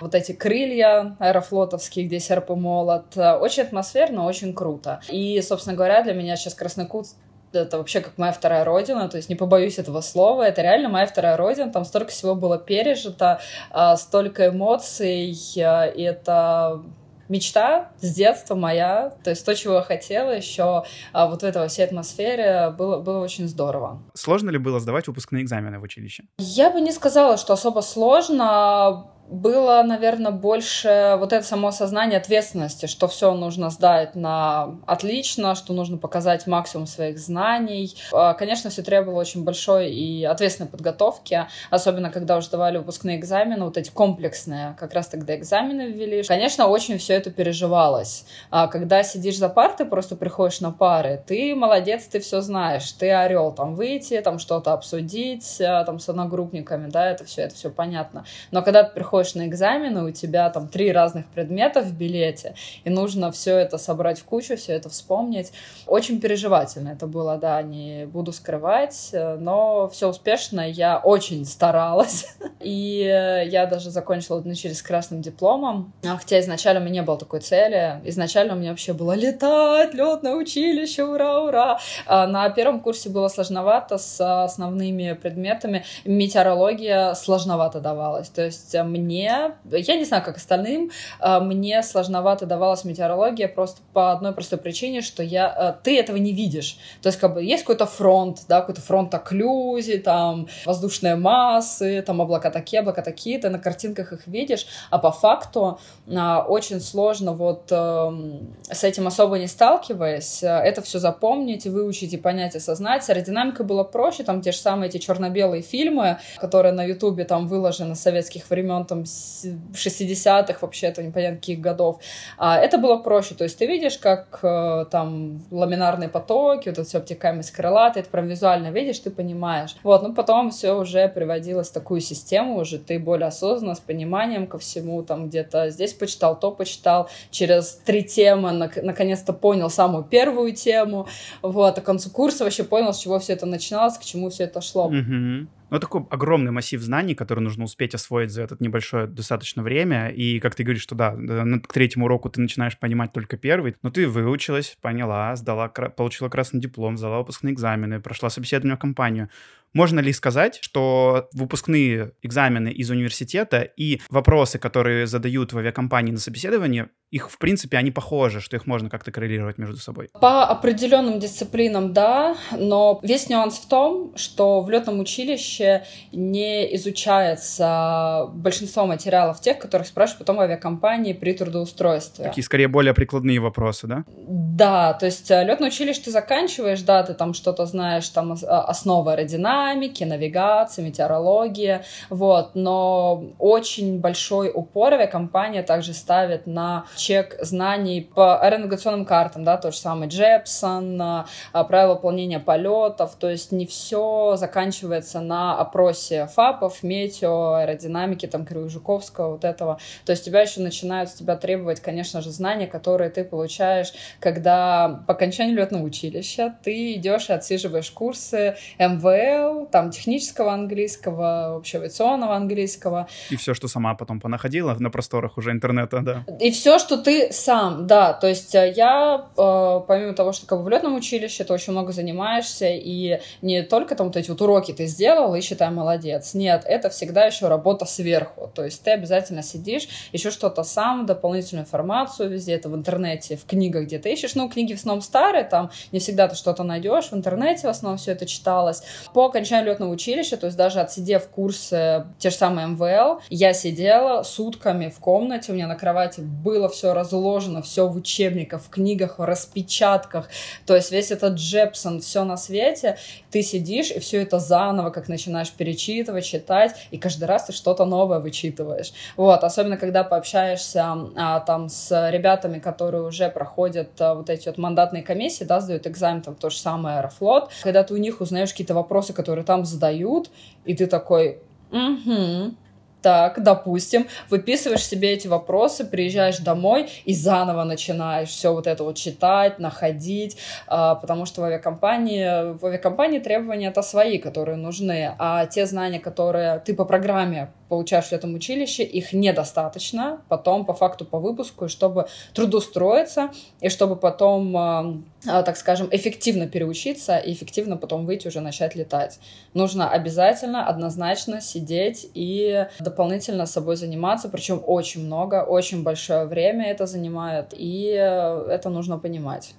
вот 0.00 0.14
эти 0.14 0.32
крылья 0.32 1.16
аэрофлотовские, 1.18 2.06
где 2.06 2.20
серп 2.20 2.50
и 2.50 2.54
молот. 2.54 3.16
Очень 3.16 3.64
атмосферно, 3.64 4.24
очень 4.24 4.54
круто. 4.54 5.00
И, 5.08 5.40
собственно 5.42 5.76
говоря, 5.76 6.02
для 6.02 6.14
меня 6.14 6.36
сейчас 6.36 6.54
Краснокут 6.54 7.06
это 7.52 7.76
вообще 7.76 8.00
как 8.00 8.16
моя 8.16 8.32
вторая 8.32 8.64
родина, 8.64 9.10
то 9.10 9.18
есть 9.18 9.28
не 9.28 9.34
побоюсь 9.34 9.78
этого 9.78 10.00
слова, 10.00 10.42
это 10.42 10.62
реально 10.62 10.88
моя 10.88 11.06
вторая 11.06 11.36
родина, 11.36 11.70
там 11.70 11.84
столько 11.84 12.10
всего 12.10 12.34
было 12.34 12.56
пережито, 12.58 13.40
а, 13.70 13.96
столько 13.96 14.48
эмоций, 14.48 15.36
а, 15.58 15.84
и 15.84 16.02
это 16.02 16.80
мечта 17.28 17.92
с 18.00 18.14
детства 18.14 18.54
моя, 18.54 19.14
то 19.22 19.30
есть 19.30 19.44
то, 19.44 19.54
чего 19.54 19.76
я 19.76 19.82
хотела 19.82 20.30
еще 20.30 20.84
а 21.12 21.26
вот 21.26 21.42
в 21.42 21.44
этой 21.44 21.68
всей 21.68 21.84
атмосфере 21.84 22.74
было, 22.76 23.00
было 23.00 23.18
очень 23.18 23.48
здорово. 23.48 24.02
Сложно 24.14 24.50
ли 24.50 24.58
было 24.58 24.80
сдавать 24.80 25.06
выпускные 25.06 25.42
экзамены 25.42 25.78
в 25.78 25.82
училище? 25.82 26.24
Я 26.38 26.70
бы 26.70 26.80
не 26.80 26.92
сказала, 26.92 27.36
что 27.36 27.52
особо 27.52 27.80
сложно 27.80 29.11
было, 29.28 29.82
наверное, 29.82 30.30
больше 30.30 31.16
вот 31.18 31.32
это 31.32 31.44
само 31.44 31.70
сознание 31.70 32.18
ответственности, 32.18 32.86
что 32.86 33.08
все 33.08 33.32
нужно 33.32 33.70
сдать 33.70 34.14
на 34.14 34.78
отлично, 34.86 35.54
что 35.54 35.72
нужно 35.72 35.96
показать 35.96 36.46
максимум 36.46 36.86
своих 36.86 37.18
знаний. 37.18 37.94
А, 38.12 38.34
конечно, 38.34 38.68
все 38.70 38.82
требовало 38.82 39.20
очень 39.20 39.44
большой 39.44 39.90
и 39.90 40.24
ответственной 40.24 40.68
подготовки, 40.68 41.46
особенно 41.70 42.10
когда 42.10 42.36
уже 42.36 42.50
давали 42.50 42.78
выпускные 42.78 43.18
экзамены, 43.18 43.64
вот 43.64 43.78
эти 43.78 43.90
комплексные, 43.90 44.76
как 44.78 44.92
раз 44.92 45.08
тогда 45.08 45.34
экзамены 45.34 45.90
ввели. 45.90 46.22
Конечно, 46.24 46.66
очень 46.66 46.98
все 46.98 47.14
это 47.14 47.30
переживалось. 47.30 48.26
А 48.50 48.66
когда 48.66 49.02
сидишь 49.02 49.38
за 49.38 49.48
партой, 49.48 49.86
просто 49.86 50.14
приходишь 50.16 50.60
на 50.60 50.72
пары, 50.72 51.22
ты 51.26 51.54
молодец, 51.54 52.04
ты 52.04 52.20
все 52.20 52.42
знаешь, 52.42 52.90
ты 52.92 53.10
орел, 53.10 53.52
там 53.52 53.76
выйти, 53.76 54.20
там 54.20 54.38
что-то 54.38 54.74
обсудить, 54.74 55.60
а, 55.60 55.84
там 55.84 55.98
с 55.98 56.08
одногруппниками, 56.08 56.90
да, 56.90 57.10
это 57.10 57.24
все, 57.24 57.42
это 57.42 57.54
все 57.54 57.70
понятно. 57.70 58.24
Но 58.50 58.62
когда 58.62 58.82
ты 58.82 58.92
приходишь 58.92 59.11
приходишь 59.12 59.34
на 59.34 59.46
экзамены, 59.46 60.04
у 60.04 60.10
тебя 60.10 60.48
там 60.48 60.68
три 60.68 60.90
разных 60.90 61.26
предмета 61.26 61.82
в 61.82 61.92
билете, 61.92 62.54
и 62.82 62.88
нужно 62.88 63.30
все 63.30 63.58
это 63.58 63.76
собрать 63.76 64.18
в 64.18 64.24
кучу, 64.24 64.56
все 64.56 64.72
это 64.72 64.88
вспомнить. 64.88 65.52
Очень 65.86 66.18
переживательно 66.18 66.88
это 66.88 67.06
было, 67.06 67.36
да, 67.36 67.60
не 67.60 68.06
буду 68.06 68.32
скрывать, 68.32 69.10
но 69.12 69.90
все 69.92 70.08
успешно, 70.08 70.66
я 70.66 70.96
очень 70.96 71.44
старалась, 71.44 72.24
и 72.60 73.02
я 73.50 73.66
даже 73.66 73.90
закончила 73.90 74.40
вначале 74.40 74.74
с 74.74 74.80
красным 74.80 75.20
дипломом, 75.20 75.92
хотя 76.02 76.40
изначально 76.40 76.80
у 76.80 76.84
меня 76.84 77.02
не 77.02 77.02
было 77.02 77.18
такой 77.18 77.40
цели, 77.40 78.00
изначально 78.04 78.54
у 78.54 78.56
меня 78.56 78.70
вообще 78.70 78.94
было 78.94 79.12
летать, 79.12 79.92
летное 79.92 80.36
училище, 80.36 81.04
ура, 81.04 81.42
ура. 81.42 81.78
А 82.06 82.26
на 82.26 82.48
первом 82.48 82.80
курсе 82.80 83.10
было 83.10 83.28
сложновато 83.28 83.98
с 83.98 84.44
основными 84.44 85.12
предметами, 85.12 85.84
метеорология 86.06 87.12
сложновато 87.12 87.80
давалась, 87.80 88.30
то 88.30 88.42
есть 88.42 88.74
мне 88.74 89.01
мне, 89.02 89.54
я 89.64 89.96
не 89.96 90.04
знаю, 90.04 90.22
как 90.22 90.36
остальным, 90.36 90.90
а, 91.18 91.40
мне 91.40 91.82
сложновато 91.82 92.46
давалась 92.46 92.84
метеорология 92.84 93.48
просто 93.48 93.80
по 93.92 94.12
одной 94.12 94.32
простой 94.32 94.58
причине, 94.58 95.02
что 95.02 95.22
я, 95.22 95.46
а, 95.48 95.72
ты 95.72 95.98
этого 95.98 96.16
не 96.16 96.32
видишь. 96.32 96.78
То 97.02 97.08
есть, 97.08 97.18
как 97.18 97.34
бы, 97.34 97.42
есть 97.42 97.64
какой-то 97.64 97.86
фронт, 97.86 98.42
да, 98.48 98.60
какой-то 98.60 98.80
фронт 98.80 99.14
окклюзий, 99.14 99.98
там, 99.98 100.48
воздушные 100.64 101.16
массы, 101.16 102.02
там, 102.02 102.20
облака 102.20 102.50
такие, 102.50 102.80
облака 102.80 103.02
такие, 103.02 103.38
ты 103.38 103.48
на 103.50 103.58
картинках 103.58 104.12
их 104.12 104.26
видишь, 104.26 104.66
а 104.90 104.98
по 104.98 105.10
факту 105.10 105.78
а, 106.14 106.44
очень 106.48 106.80
сложно 106.80 107.32
вот 107.32 107.70
эм, 107.70 108.54
с 108.70 108.84
этим 108.84 109.06
особо 109.06 109.38
не 109.38 109.46
сталкиваясь, 109.46 110.42
это 110.42 110.82
все 110.82 110.98
запомнить, 110.98 111.66
выучить 111.66 112.12
и 112.12 112.16
понять, 112.16 112.56
осознать. 112.56 113.08
Аэродинамика 113.08 113.64
была 113.64 113.84
проще, 113.84 114.24
там 114.24 114.40
те 114.40 114.52
же 114.52 114.58
самые 114.58 114.88
эти 114.88 114.98
черно-белые 114.98 115.62
фильмы, 115.62 116.18
которые 116.38 116.72
на 116.72 116.84
Ютубе 116.84 117.24
там 117.24 117.48
выложены 117.48 117.94
советских 117.94 118.48
времен, 118.50 118.84
там, 118.92 119.04
60-х, 119.04 120.58
вообще, 120.60 120.88
это 120.88 121.02
непонятно 121.02 121.38
каких 121.38 121.60
годов. 121.60 122.00
А 122.36 122.58
это 122.58 122.76
было 122.76 122.98
проще, 122.98 123.34
то 123.34 123.44
есть 123.44 123.58
ты 123.58 123.66
видишь, 123.66 123.96
как 123.96 124.40
э, 124.42 124.84
там 124.90 125.42
ламинарные 125.50 126.10
потоки, 126.10 126.68
вот 126.68 126.78
это 126.78 126.84
все 126.84 126.98
обтекаемость 126.98 127.52
крыла, 127.52 127.90
ты 127.90 128.00
это 128.00 128.10
прям 128.10 128.28
визуально 128.28 128.70
видишь, 128.70 128.98
ты 128.98 129.10
понимаешь. 129.10 129.76
Вот, 129.82 130.02
ну 130.02 130.12
потом 130.12 130.50
все 130.50 130.72
уже 130.78 131.08
приводилось 131.08 131.70
в 131.70 131.72
такую 131.72 132.00
систему, 132.00 132.56
уже 132.56 132.78
ты 132.78 132.98
более 132.98 133.28
осознанно, 133.28 133.74
с 133.74 133.80
пониманием 133.80 134.46
ко 134.46 134.58
всему, 134.58 135.02
там 135.02 135.28
где-то 135.28 135.70
здесь 135.70 135.94
почитал, 135.94 136.38
то 136.38 136.50
почитал, 136.50 137.08
через 137.30 137.80
три 137.86 138.04
темы 138.04 138.52
наконец-то 138.52 139.32
понял 139.32 139.70
самую 139.70 140.04
первую 140.04 140.52
тему, 140.52 141.08
вот, 141.40 141.78
а 141.78 141.80
к 141.80 141.84
концу 141.84 142.10
курса 142.10 142.44
вообще 142.44 142.64
понял, 142.64 142.92
с 142.92 142.98
чего 142.98 143.18
все 143.18 143.32
это 143.32 143.46
начиналось, 143.46 143.96
к 143.96 144.04
чему 144.04 144.28
все 144.28 144.44
это 144.44 144.60
шло. 144.60 144.90
Mm-hmm. 144.90 145.46
Ну, 145.72 145.78
такой 145.80 146.04
огромный 146.10 146.52
массив 146.52 146.82
знаний, 146.82 147.14
который 147.14 147.40
нужно 147.40 147.64
успеть 147.64 147.94
освоить 147.94 148.30
за 148.30 148.42
это 148.42 148.56
небольшое 148.60 149.06
достаточно 149.06 149.62
время. 149.62 150.10
И, 150.10 150.38
как 150.38 150.54
ты 150.54 150.64
говоришь, 150.64 150.82
что 150.82 150.94
да, 150.94 151.16
к 151.16 151.72
третьему 151.72 152.04
уроку 152.04 152.28
ты 152.28 152.42
начинаешь 152.42 152.78
понимать 152.78 153.14
только 153.14 153.38
первый, 153.38 153.76
но 153.80 153.88
ты 153.88 154.06
выучилась, 154.06 154.76
поняла, 154.82 155.34
сдала, 155.34 155.68
получила 155.68 156.28
красный 156.28 156.60
диплом, 156.60 156.98
сдала 156.98 157.20
выпускные 157.20 157.54
экзамены, 157.54 158.00
прошла 158.00 158.28
собеседование 158.28 158.76
в 158.76 158.80
компанию. 158.80 159.30
Можно 159.74 160.00
ли 160.00 160.12
сказать, 160.12 160.58
что 160.60 161.28
выпускные 161.32 162.12
экзамены 162.22 162.68
из 162.68 162.90
университета 162.90 163.60
и 163.60 164.00
вопросы, 164.10 164.58
которые 164.58 165.06
задают 165.06 165.52
в 165.52 165.58
авиакомпании 165.58 166.12
на 166.12 166.18
собеседовании, 166.18 166.88
их, 167.10 167.30
в 167.30 167.38
принципе, 167.38 167.76
они 167.76 167.90
похожи, 167.90 168.40
что 168.40 168.56
их 168.56 168.66
можно 168.66 168.88
как-то 168.88 169.12
коррелировать 169.12 169.58
между 169.58 169.76
собой? 169.76 170.08
По 170.18 170.44
определенным 170.46 171.20
дисциплинам, 171.20 171.92
да, 171.92 172.36
но 172.58 173.00
весь 173.02 173.28
нюанс 173.28 173.58
в 173.58 173.68
том, 173.68 174.16
что 174.16 174.62
в 174.62 174.70
летном 174.70 174.98
училище 174.98 175.84
не 176.10 176.74
изучается 176.76 178.28
большинство 178.32 178.86
материалов 178.86 179.42
тех, 179.42 179.58
которых 179.58 179.86
спрашивают 179.86 180.20
потом 180.20 180.36
в 180.36 180.40
авиакомпании 180.40 181.12
при 181.12 181.34
трудоустройстве. 181.34 182.24
Такие, 182.24 182.44
скорее, 182.44 182.68
более 182.68 182.94
прикладные 182.94 183.40
вопросы, 183.40 183.86
да? 183.86 184.04
Да, 184.16 184.94
то 184.94 185.04
есть 185.06 185.30
э, 185.30 185.44
летное 185.44 185.68
училище 185.68 186.00
ты 186.04 186.10
заканчиваешь, 186.10 186.80
да, 186.80 187.02
ты 187.02 187.12
там 187.12 187.34
что-то 187.34 187.66
знаешь, 187.66 188.08
там 188.08 188.32
основы 188.42 189.12
аэродинамики, 189.12 189.61
аэродинамики, 189.62 190.04
навигации, 190.04 190.82
метеорологии, 190.82 191.80
вот, 192.10 192.50
но 192.54 193.24
очень 193.38 194.00
большой 194.00 194.50
упор 194.52 194.94
авиакомпания 194.94 195.62
также 195.62 195.94
ставит 195.94 196.46
на 196.46 196.84
чек 196.96 197.36
знаний 197.40 198.00
по 198.14 198.40
аэронавигационным 198.40 199.04
картам, 199.04 199.44
да, 199.44 199.56
то 199.56 199.70
же 199.70 199.78
самое 199.78 200.10
Джепсон, 200.10 201.00
а, 201.00 201.26
правила 201.64 201.94
выполнения 201.94 202.38
полетов, 202.38 203.14
то 203.18 203.30
есть 203.30 203.52
не 203.52 203.66
все 203.66 204.36
заканчивается 204.36 205.20
на 205.20 205.58
опросе 205.58 206.26
ФАПов, 206.26 206.82
метео, 206.82 207.54
аэродинамики, 207.54 208.26
там, 208.26 208.42
Кривой-Жуковского, 208.42 209.32
вот 209.32 209.44
этого, 209.44 209.78
то 210.04 210.12
есть 210.12 210.24
тебя 210.24 210.42
еще 210.42 210.60
начинают 210.60 211.10
с 211.10 211.14
тебя 211.14 211.36
требовать, 211.36 211.80
конечно 211.80 212.20
же, 212.20 212.30
знания, 212.30 212.66
которые 212.66 213.10
ты 213.10 213.24
получаешь, 213.24 213.92
когда 214.20 215.02
по 215.06 215.14
окончанию 215.14 215.56
летного 215.56 215.84
училища 215.84 216.54
ты 216.62 216.94
идешь 216.94 217.28
и 217.28 217.32
отсиживаешь 217.32 217.90
курсы 217.90 218.56
МВЛ, 218.78 219.51
там 219.70 219.90
технического 219.90 220.52
английского, 220.52 221.54
вообще 221.54 221.78
авиационного 221.78 222.34
английского. 222.34 223.08
И 223.30 223.36
все, 223.36 223.54
что 223.54 223.68
сама 223.68 223.94
потом 223.94 224.20
понаходила 224.20 224.74
на 224.78 224.90
просторах 224.90 225.38
уже 225.38 225.50
интернета, 225.50 226.00
да. 226.00 226.24
И 226.40 226.50
все, 226.50 226.78
что 226.78 226.96
ты 226.96 227.32
сам, 227.32 227.86
да. 227.86 228.12
То 228.12 228.26
есть 228.26 228.54
э, 228.54 228.72
я, 228.76 229.26
э, 229.36 229.80
помимо 229.86 230.14
того, 230.14 230.32
что 230.32 230.46
как 230.46 230.58
бы 230.58 230.64
в 230.64 230.68
летном 230.68 230.94
училище 230.94 231.44
ты 231.44 231.52
очень 231.52 231.72
много 231.72 231.92
занимаешься, 231.92 232.68
и 232.68 233.20
не 233.42 233.62
только 233.62 233.94
там 233.94 234.08
вот 234.08 234.16
эти 234.16 234.30
вот 234.30 234.40
уроки 234.40 234.72
ты 234.72 234.86
сделал 234.86 235.34
и 235.34 235.40
считай 235.40 235.70
молодец. 235.70 236.34
Нет, 236.34 236.64
это 236.66 236.90
всегда 236.90 237.26
еще 237.26 237.48
работа 237.48 237.84
сверху. 237.84 238.50
То 238.54 238.64
есть 238.64 238.82
ты 238.82 238.90
обязательно 238.92 239.42
сидишь, 239.42 239.88
еще 240.12 240.30
что-то 240.30 240.62
сам, 240.64 241.06
дополнительную 241.06 241.64
информацию 241.64 242.30
везде, 242.30 242.54
это 242.54 242.68
в 242.68 242.74
интернете, 242.74 243.36
в 243.36 243.44
книгах 243.44 243.84
где-то 243.84 244.08
ищешь. 244.08 244.34
Ну, 244.34 244.48
книги 244.48 244.74
в 244.74 244.78
основном 244.78 245.02
старые, 245.02 245.44
там 245.44 245.70
не 245.92 245.98
всегда 245.98 246.28
ты 246.28 246.36
что-то 246.36 246.62
найдешь, 246.62 247.10
в 247.10 247.14
интернете 247.14 247.66
в 247.66 247.70
основном 247.70 247.98
все 247.98 248.12
это 248.12 248.26
читалось. 248.26 248.82
По 249.12 249.28
окончания 249.42 249.66
летного 249.66 249.90
училища, 249.90 250.36
то 250.36 250.46
есть 250.46 250.56
даже 250.56 250.80
отсидев 250.80 251.26
курсы 251.28 252.06
те 252.18 252.30
же 252.30 252.36
самые 252.36 252.68
МВЛ, 252.68 253.20
я 253.28 253.52
сидела 253.52 254.22
сутками 254.22 254.88
в 254.88 255.00
комнате, 255.00 255.50
у 255.50 255.54
меня 255.54 255.66
на 255.66 255.74
кровати 255.74 256.20
было 256.20 256.68
все 256.68 256.94
разложено, 256.94 257.60
все 257.60 257.88
в 257.88 257.96
учебниках, 257.96 258.62
в 258.62 258.70
книгах, 258.70 259.18
в 259.18 259.24
распечатках, 259.24 260.28
то 260.66 260.76
есть 260.76 260.92
весь 260.92 261.10
этот 261.10 261.34
Джепсон, 261.34 262.00
все 262.00 262.24
на 262.24 262.36
свете, 262.36 262.98
ты 263.30 263.42
сидишь 263.42 263.90
и 263.90 263.98
все 263.98 264.22
это 264.22 264.38
заново, 264.38 264.90
как 264.90 265.08
начинаешь 265.08 265.50
перечитывать, 265.50 266.24
читать, 266.24 266.76
и 266.92 266.98
каждый 266.98 267.24
раз 267.24 267.46
ты 267.46 267.52
что-то 267.52 267.84
новое 267.84 268.20
вычитываешь. 268.20 268.92
Вот, 269.16 269.42
особенно 269.42 269.76
когда 269.76 270.04
пообщаешься 270.04 270.86
а, 271.16 271.40
там 271.40 271.68
с 271.68 272.10
ребятами, 272.10 272.58
которые 272.58 273.02
уже 273.02 273.28
проходят 273.28 273.88
а, 274.00 274.14
вот 274.14 274.30
эти 274.30 274.48
вот 274.48 274.58
мандатные 274.58 275.02
комиссии, 275.02 275.44
да, 275.44 275.60
сдают 275.60 275.86
экзамен, 275.86 276.22
там 276.22 276.34
то 276.36 276.50
же 276.50 276.58
самое 276.58 276.98
Аэрофлот, 276.98 277.50
когда 277.62 277.82
ты 277.82 277.94
у 277.94 277.96
них 277.96 278.20
узнаешь 278.20 278.50
какие-то 278.50 278.74
вопросы, 278.74 279.12
которые 279.12 279.31
там 279.40 279.64
задают, 279.64 280.30
и 280.64 280.74
ты 280.74 280.86
такой, 280.86 281.38
угу, 281.70 282.54
так, 283.02 283.42
допустим, 283.42 284.06
выписываешь 284.30 284.84
себе 284.86 285.12
эти 285.12 285.26
вопросы, 285.26 285.84
приезжаешь 285.84 286.38
домой 286.38 286.88
и 287.04 287.14
заново 287.14 287.64
начинаешь 287.64 288.28
все 288.28 288.52
вот 288.52 288.66
это 288.66 288.84
вот 288.84 288.96
читать, 288.96 289.58
находить, 289.58 290.38
а, 290.68 290.94
потому 290.94 291.26
что 291.26 291.40
в 291.40 291.44
авиакомпании, 291.44 292.56
в 292.56 292.64
авиакомпании 292.64 293.18
требования 293.18 293.68
это 293.68 293.82
свои, 293.82 294.18
которые 294.18 294.56
нужны, 294.56 295.14
а 295.18 295.46
те 295.46 295.66
знания, 295.66 295.98
которые 295.98 296.60
ты 296.60 296.74
по 296.74 296.84
программе 296.84 297.52
получаешь 297.72 298.08
в 298.08 298.12
этом 298.12 298.34
училище, 298.34 298.82
их 298.82 299.14
недостаточно 299.14 300.20
потом 300.28 300.66
по 300.66 300.74
факту 300.74 301.06
по 301.06 301.18
выпуску, 301.18 301.68
чтобы 301.68 302.06
трудоустроиться 302.34 303.30
и 303.62 303.70
чтобы 303.70 303.96
потом, 303.96 304.54
а, 304.54 304.94
а, 305.26 305.42
так 305.42 305.56
скажем, 305.56 305.88
эффективно 305.90 306.46
переучиться 306.46 307.16
и 307.16 307.32
эффективно 307.32 307.78
потом 307.78 308.04
выйти 308.04 308.28
уже 308.28 308.40
начать 308.40 308.74
летать. 308.74 309.20
Нужно 309.54 309.90
обязательно, 309.90 310.66
однозначно 310.66 311.40
сидеть 311.40 312.10
и 312.12 312.66
дополнительно 312.78 313.46
собой 313.46 313.76
заниматься, 313.76 314.28
причем 314.28 314.62
очень 314.66 315.06
много, 315.06 315.42
очень 315.42 315.82
большое 315.82 316.26
время 316.26 316.70
это 316.70 316.84
занимает, 316.84 317.54
и 317.56 317.96
э, 317.98 318.48
это 318.50 318.68
нужно 318.68 318.98
понимать. 318.98 319.54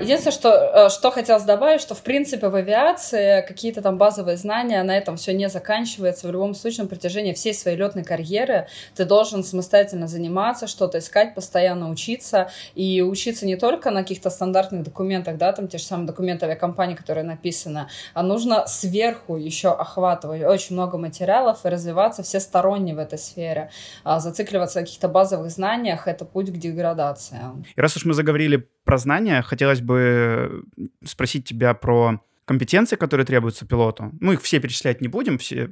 Единственное, 0.00 0.32
что, 0.32 0.48
э, 0.50 0.88
что 0.88 1.10
хотелось 1.10 1.42
добавить, 1.42 1.82
что, 1.82 1.94
в 1.94 2.02
принципе, 2.02 2.48
в 2.48 2.54
авиации 2.54 3.42
какие-то 3.46 3.82
там 3.82 3.98
базовые 3.98 4.38
знания, 4.38 4.82
на 4.82 4.96
этом 4.96 5.16
все 5.16 5.34
не 5.34 5.48
заканчивается. 5.50 6.26
В 6.26 6.32
любом 6.32 6.54
случае, 6.54 6.84
на 6.84 6.88
протяжении 6.88 7.34
всей 7.34 7.52
своей 7.52 7.76
летной 7.76 8.02
карьеры 8.02 8.66
ты 8.94 9.04
должен 9.04 9.44
самостоятельно 9.44 10.08
заниматься, 10.08 10.66
что-то 10.66 10.98
искать, 10.98 11.34
постоянно 11.34 11.90
учиться. 11.90 12.50
И 12.74 13.02
учиться 13.02 13.44
не 13.44 13.56
только 13.56 13.90
на 13.90 14.00
каких-то 14.00 14.30
стандартных 14.30 14.84
документах, 14.84 15.36
да, 15.36 15.52
там 15.52 15.68
те 15.68 15.76
же 15.76 15.84
самые 15.84 16.06
документы 16.06 16.46
авиакомпании, 16.46 16.94
которые 16.94 17.24
написаны, 17.24 17.88
а 18.14 18.22
нужно 18.22 18.66
сверху 18.66 19.36
еще 19.36 19.68
охватывать 19.68 20.42
очень 20.42 20.76
много 20.76 20.96
материалов 20.96 21.66
и 21.66 21.68
развиваться 21.68 22.22
всесторонне 22.22 22.94
в 22.94 22.98
этой 22.98 23.18
сфере. 23.18 23.70
А 24.02 24.18
зацикливаться 24.18 24.80
на 24.80 24.86
каких-то 24.86 25.08
базовых 25.08 25.50
знаниях— 25.50 26.06
это 26.08 26.24
путь 26.24 26.50
к 26.50 26.56
деградации. 26.56 27.38
И 27.76 27.80
раз 27.80 27.96
уж 27.96 28.06
мы 28.06 28.14
заговорили 28.14 28.66
про 28.84 28.98
знания, 28.98 29.42
хотелось 29.42 29.80
бы 29.80 30.64
спросить 31.04 31.46
тебя 31.46 31.74
про 31.74 32.20
компетенции, 32.44 32.96
которые 32.96 33.24
требуются 33.24 33.64
пилоту. 33.64 34.10
Мы 34.20 34.34
их 34.34 34.42
все 34.42 34.58
перечислять 34.58 35.00
не 35.00 35.06
будем, 35.06 35.38
все 35.38 35.70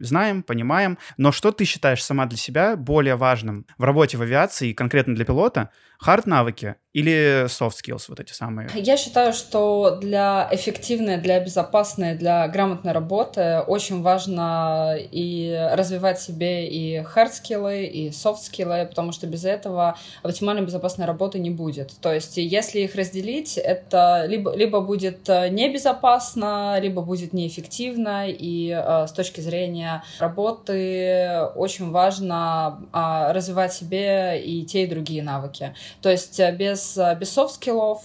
знаем, 0.00 0.44
понимаем. 0.44 0.96
Но 1.16 1.32
что 1.32 1.50
ты 1.50 1.64
считаешь 1.64 2.04
сама 2.04 2.26
для 2.26 2.38
себя 2.38 2.76
более 2.76 3.16
важным 3.16 3.66
в 3.78 3.82
работе 3.84 4.16
в 4.16 4.22
авиации, 4.22 4.72
конкретно 4.72 5.16
для 5.16 5.24
пилота, 5.24 5.70
хард-навыки 5.98 6.76
или 6.92 7.46
soft 7.46 7.76
skills, 7.82 8.04
вот 8.08 8.18
эти 8.18 8.32
самые? 8.32 8.68
Я 8.74 8.96
считаю, 8.96 9.32
что 9.32 9.98
для 10.00 10.48
эффективной, 10.50 11.18
для 11.18 11.38
безопасной, 11.38 12.16
для 12.16 12.48
грамотной 12.48 12.92
работы 12.92 13.60
очень 13.60 14.02
важно 14.02 14.96
и 14.98 15.70
развивать 15.72 16.20
себе 16.20 16.68
и 16.68 16.98
hard-скиллы, 16.98 17.84
и 17.84 18.08
soft-скиллы, 18.10 18.86
потому 18.86 19.12
что 19.12 19.26
без 19.28 19.44
этого 19.44 19.96
оптимально 20.22 20.62
безопасной 20.62 21.06
работы 21.06 21.38
не 21.38 21.50
будет. 21.50 21.92
То 22.00 22.12
есть, 22.12 22.36
если 22.36 22.80
их 22.80 22.96
разделить, 22.96 23.56
это 23.56 24.24
либо, 24.26 24.54
либо 24.56 24.80
будет 24.80 25.28
небезопасно, 25.28 26.78
либо 26.80 27.02
будет 27.02 27.32
неэффективно, 27.32 28.28
и 28.28 28.70
э, 28.70 29.06
с 29.06 29.12
точки 29.12 29.40
зрения 29.40 30.02
работы 30.18 31.46
очень 31.54 31.90
важно 31.90 32.80
э, 32.92 33.32
развивать 33.32 33.72
себе 33.72 34.42
и 34.42 34.64
те, 34.64 34.84
и 34.84 34.86
другие 34.86 35.22
навыки. 35.22 35.74
То 36.02 36.10
есть 36.10 36.40
э, 36.40 36.50
без, 36.80 36.96
э, 36.96 37.14
без 37.14 37.30
soft 37.32 37.57
skill 37.57 37.89
ов 37.89 38.02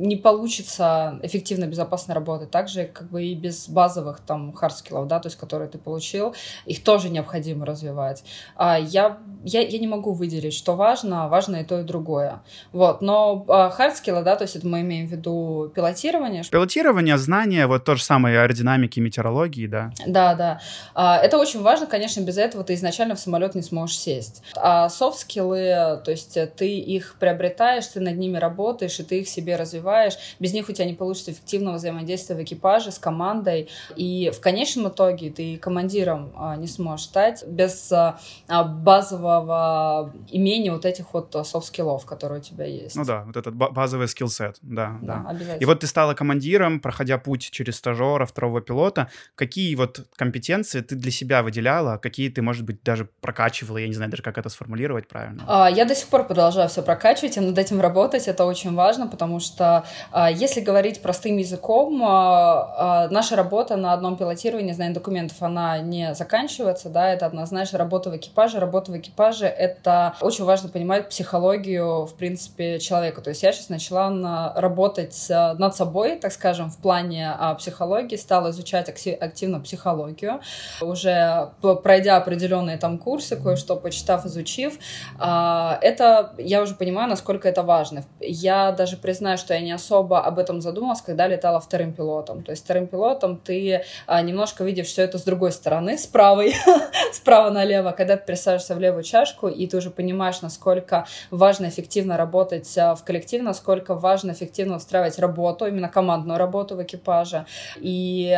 не 0.00 0.16
получится 0.16 1.20
эффективно, 1.22 1.66
безопасно 1.66 2.14
работать. 2.14 2.50
Также 2.50 2.86
как 2.86 3.10
бы 3.10 3.22
и 3.22 3.34
без 3.34 3.68
базовых 3.68 4.20
там 4.20 4.52
hard 4.52 4.70
skill 4.70 4.92
ов, 4.92 5.06
да, 5.06 5.20
то 5.20 5.26
есть 5.28 5.38
которые 5.38 5.68
ты 5.68 5.76
получил, 5.76 6.34
их 6.64 6.82
тоже 6.82 7.10
необходимо 7.10 7.66
развивать. 7.66 8.24
А 8.56 8.78
я, 8.78 9.18
я, 9.44 9.60
я 9.60 9.78
не 9.78 9.86
могу 9.86 10.12
выделить, 10.12 10.54
что 10.54 10.74
важно, 10.74 11.28
важно 11.28 11.56
и 11.56 11.64
то, 11.64 11.80
и 11.80 11.82
другое. 11.82 12.40
Вот, 12.72 13.02
но 13.02 13.44
hard 13.72 13.90
skill 13.90 14.13
ы, 14.13 14.22
да, 14.22 14.36
то 14.36 14.44
есть 14.44 14.56
это 14.56 14.66
мы 14.66 14.80
имеем 14.80 15.06
в 15.06 15.10
виду 15.10 15.70
пилотирование. 15.74 16.44
Пилотирование, 16.50 17.18
знания, 17.18 17.66
вот 17.66 17.84
то 17.84 17.94
же 17.94 18.02
самое 18.02 18.40
аэродинамики, 18.40 19.00
метеорологии, 19.00 19.66
да. 19.66 19.92
Да, 20.06 20.34
да. 20.34 20.60
А, 20.94 21.18
это 21.18 21.36
очень 21.36 21.60
важно, 21.60 21.86
конечно, 21.86 22.22
без 22.22 22.38
этого 22.38 22.64
ты 22.64 22.72
изначально 22.72 23.16
в 23.16 23.20
самолет 23.20 23.54
не 23.54 23.62
сможешь 23.62 23.98
сесть. 23.98 24.42
А 24.56 24.88
soft 24.88 25.29
skill 25.29 25.80
ы, 25.80 26.00
то 26.02 26.10
есть 26.10 26.38
ты 26.56 26.78
их 26.78 27.16
приобретаешь, 27.20 27.86
ты 27.86 28.00
над 28.00 28.16
ними 28.16 28.38
работаешь, 28.38 28.98
и 28.98 29.02
ты 29.02 29.20
их 29.20 29.28
себе 29.28 29.56
развиваешь 29.56 29.89
развиваешь, 29.90 30.14
без 30.38 30.52
них 30.52 30.68
у 30.68 30.72
тебя 30.72 30.86
не 30.86 30.94
получится 30.94 31.32
эффективного 31.32 31.76
взаимодействия 31.76 32.36
в 32.36 32.42
экипаже 32.42 32.90
с 32.90 32.98
командой, 32.98 33.68
и 33.96 34.30
в 34.34 34.40
конечном 34.40 34.88
итоге 34.88 35.30
ты 35.30 35.56
командиром 35.56 36.32
а, 36.36 36.56
не 36.56 36.66
сможешь 36.66 37.06
стать 37.06 37.44
без 37.46 37.92
а, 37.92 38.18
а 38.48 38.64
базового 38.64 40.12
имения 40.30 40.72
вот 40.72 40.84
этих 40.84 41.12
вот 41.12 41.34
soft 41.46 41.66
skill 41.66 41.91
ов, 41.91 42.06
которые 42.06 42.40
у 42.40 42.42
тебя 42.42 42.64
есть. 42.64 42.96
Ну 42.96 43.04
да, 43.04 43.24
вот 43.24 43.36
этот 43.36 43.54
базовый 43.54 44.08
skill 44.08 44.35
set, 44.35 44.56
да, 44.62 44.98
да. 45.02 45.22
да. 45.24 45.30
Обязательно. 45.30 45.62
И 45.62 45.64
вот 45.64 45.80
ты 45.80 45.86
стала 45.86 46.14
командиром, 46.14 46.80
проходя 46.80 47.18
путь 47.18 47.50
через 47.50 47.76
стажера, 47.76 48.26
второго 48.26 48.60
пилота. 48.60 49.10
Какие 49.34 49.74
вот 49.74 50.06
компетенции 50.16 50.80
ты 50.80 50.94
для 50.94 51.10
себя 51.10 51.42
выделяла, 51.42 51.98
какие 51.98 52.28
ты, 52.28 52.42
может 52.42 52.64
быть, 52.64 52.82
даже 52.82 53.08
прокачивала, 53.20 53.78
я 53.78 53.88
не 53.88 53.94
знаю 53.94 54.10
даже, 54.10 54.22
как 54.22 54.38
это 54.38 54.48
сформулировать 54.48 55.08
правильно? 55.08 55.68
Я 55.74 55.84
до 55.84 55.94
сих 55.94 56.08
пор 56.08 56.26
продолжаю 56.26 56.68
все 56.68 56.82
прокачивать 56.82 57.36
и 57.36 57.40
над 57.40 57.58
этим 57.58 57.80
работать, 57.80 58.28
это 58.28 58.44
очень 58.44 58.74
важно, 58.74 59.06
потому 59.06 59.40
что 59.40 59.79
а, 60.12 60.30
если 60.30 60.60
говорить 60.60 61.02
простым 61.02 61.36
языком, 61.36 62.02
а, 62.04 63.04
а, 63.06 63.08
наша 63.08 63.36
работа 63.36 63.76
на 63.76 63.92
одном 63.92 64.16
пилотировании, 64.16 64.72
знание 64.72 64.94
документов, 64.94 65.36
она 65.40 65.78
не 65.78 66.14
заканчивается, 66.14 66.88
да, 66.88 67.12
это 67.12 67.26
однозначно 67.26 67.78
работа 67.78 68.10
в 68.10 68.16
экипаже. 68.16 68.58
Работа 68.58 68.92
в 68.92 68.98
экипаже— 68.98 69.46
это 69.46 70.14
очень 70.20 70.44
важно 70.44 70.68
понимать 70.68 71.08
психологию, 71.08 72.06
в 72.06 72.14
принципе, 72.14 72.78
человека. 72.78 73.20
То 73.20 73.30
есть 73.30 73.42
я 73.42 73.52
сейчас 73.52 73.68
начала 73.68 74.52
работать 74.56 75.26
над 75.28 75.76
собой, 75.76 76.16
так 76.16 76.32
скажем, 76.32 76.70
в 76.70 76.78
плане 76.78 77.34
психологии, 77.58 78.16
стала 78.16 78.50
изучать 78.50 78.88
активно 78.88 79.60
психологию, 79.60 80.40
уже 80.80 81.50
пройдя 81.82 82.16
определенные 82.16 82.76
там 82.76 82.98
курсы, 82.98 83.36
кое-что 83.36 83.76
почитав, 83.76 84.26
изучив, 84.26 84.78
это 85.18 86.34
я 86.38 86.62
уже 86.62 86.74
понимаю, 86.74 87.08
насколько 87.08 87.48
это 87.48 87.62
важно. 87.62 88.04
Я 88.20 88.72
даже 88.72 88.96
признаю, 88.96 89.38
что 89.38 89.54
я 89.54 89.59
не 89.60 89.72
особо 89.72 90.20
об 90.20 90.38
этом 90.38 90.60
задумалась, 90.60 91.00
когда 91.02 91.26
летала 91.26 91.60
вторым 91.60 91.92
пилотом. 91.92 92.42
То 92.42 92.52
есть 92.52 92.64
вторым 92.64 92.86
пилотом 92.86 93.36
ты 93.36 93.82
а, 94.06 94.22
немножко 94.22 94.64
видишь 94.64 94.88
все 94.88 95.02
это 95.02 95.18
с 95.18 95.22
другой 95.22 95.52
стороны, 95.52 95.98
с 95.98 96.06
правой, 96.06 96.54
справа 97.12 97.50
налево, 97.50 97.92
когда 97.92 98.16
ты 98.16 98.24
присаживаешься 98.24 98.74
в 98.74 98.80
левую 98.80 99.02
чашку, 99.02 99.48
и 99.48 99.66
ты 99.66 99.76
уже 99.76 99.90
понимаешь, 99.90 100.40
насколько 100.42 101.06
важно 101.30 101.68
эффективно 101.68 102.16
работать 102.16 102.76
а, 102.78 102.94
в 102.94 103.04
коллективе, 103.04 103.42
насколько 103.42 103.94
важно 103.94 104.32
эффективно 104.32 104.76
устраивать 104.76 105.18
работу, 105.18 105.66
именно 105.66 105.88
командную 105.88 106.38
работу 106.38 106.76
в 106.76 106.82
экипаже, 106.82 107.46
и 107.76 108.36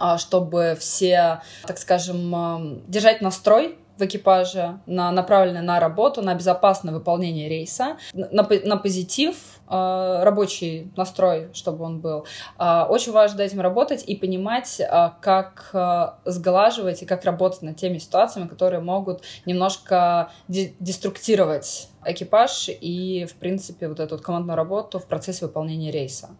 а, 0.00 0.18
чтобы 0.18 0.76
все, 0.78 1.42
так 1.66 1.78
скажем, 1.78 2.34
а, 2.34 2.60
держать 2.86 3.20
настрой 3.20 3.76
в 3.98 4.04
экипаже, 4.04 4.80
на, 4.86 5.10
направленный 5.12 5.62
на 5.62 5.78
работу, 5.78 6.22
на 6.22 6.34
безопасное 6.34 6.94
выполнение 6.94 7.48
рейса, 7.48 7.96
на, 8.12 8.46
на 8.64 8.76
позитив, 8.76 9.36
рабочий 9.72 10.92
настрой, 10.96 11.48
чтобы 11.54 11.84
он 11.84 12.00
был. 12.00 12.26
Э, 12.58 12.82
очень 12.88 13.12
важно 13.12 13.40
этим 13.40 13.60
работать 13.60 14.04
и 14.06 14.16
понимать, 14.16 14.80
э, 14.80 15.10
как 15.20 15.70
э, 15.72 16.08
сглаживать 16.24 17.02
и 17.02 17.06
как 17.06 17.24
работать 17.24 17.62
над 17.62 17.76
теми 17.76 17.98
ситуациями, 17.98 18.48
которые 18.48 18.80
могут 18.80 19.22
немножко 19.46 20.30
де- 20.48 20.74
деструктировать 20.78 21.88
экипаж 22.04 22.68
и, 22.68 23.26
в 23.30 23.34
принципе, 23.36 23.88
вот 23.88 24.00
эту 24.00 24.18
командную 24.18 24.56
работу 24.56 24.98
в 24.98 25.06
процессе 25.06 25.46
выполнения 25.46 25.92
рейса. 25.92 26.30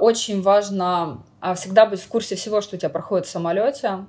Очень 0.00 0.42
важно 0.42 1.22
всегда 1.54 1.86
быть 1.86 2.00
в 2.00 2.08
курсе 2.08 2.34
всего, 2.34 2.60
что 2.60 2.74
у 2.74 2.78
тебя 2.80 2.88
проходит 2.88 3.26
в 3.26 3.30
самолете, 3.30 4.06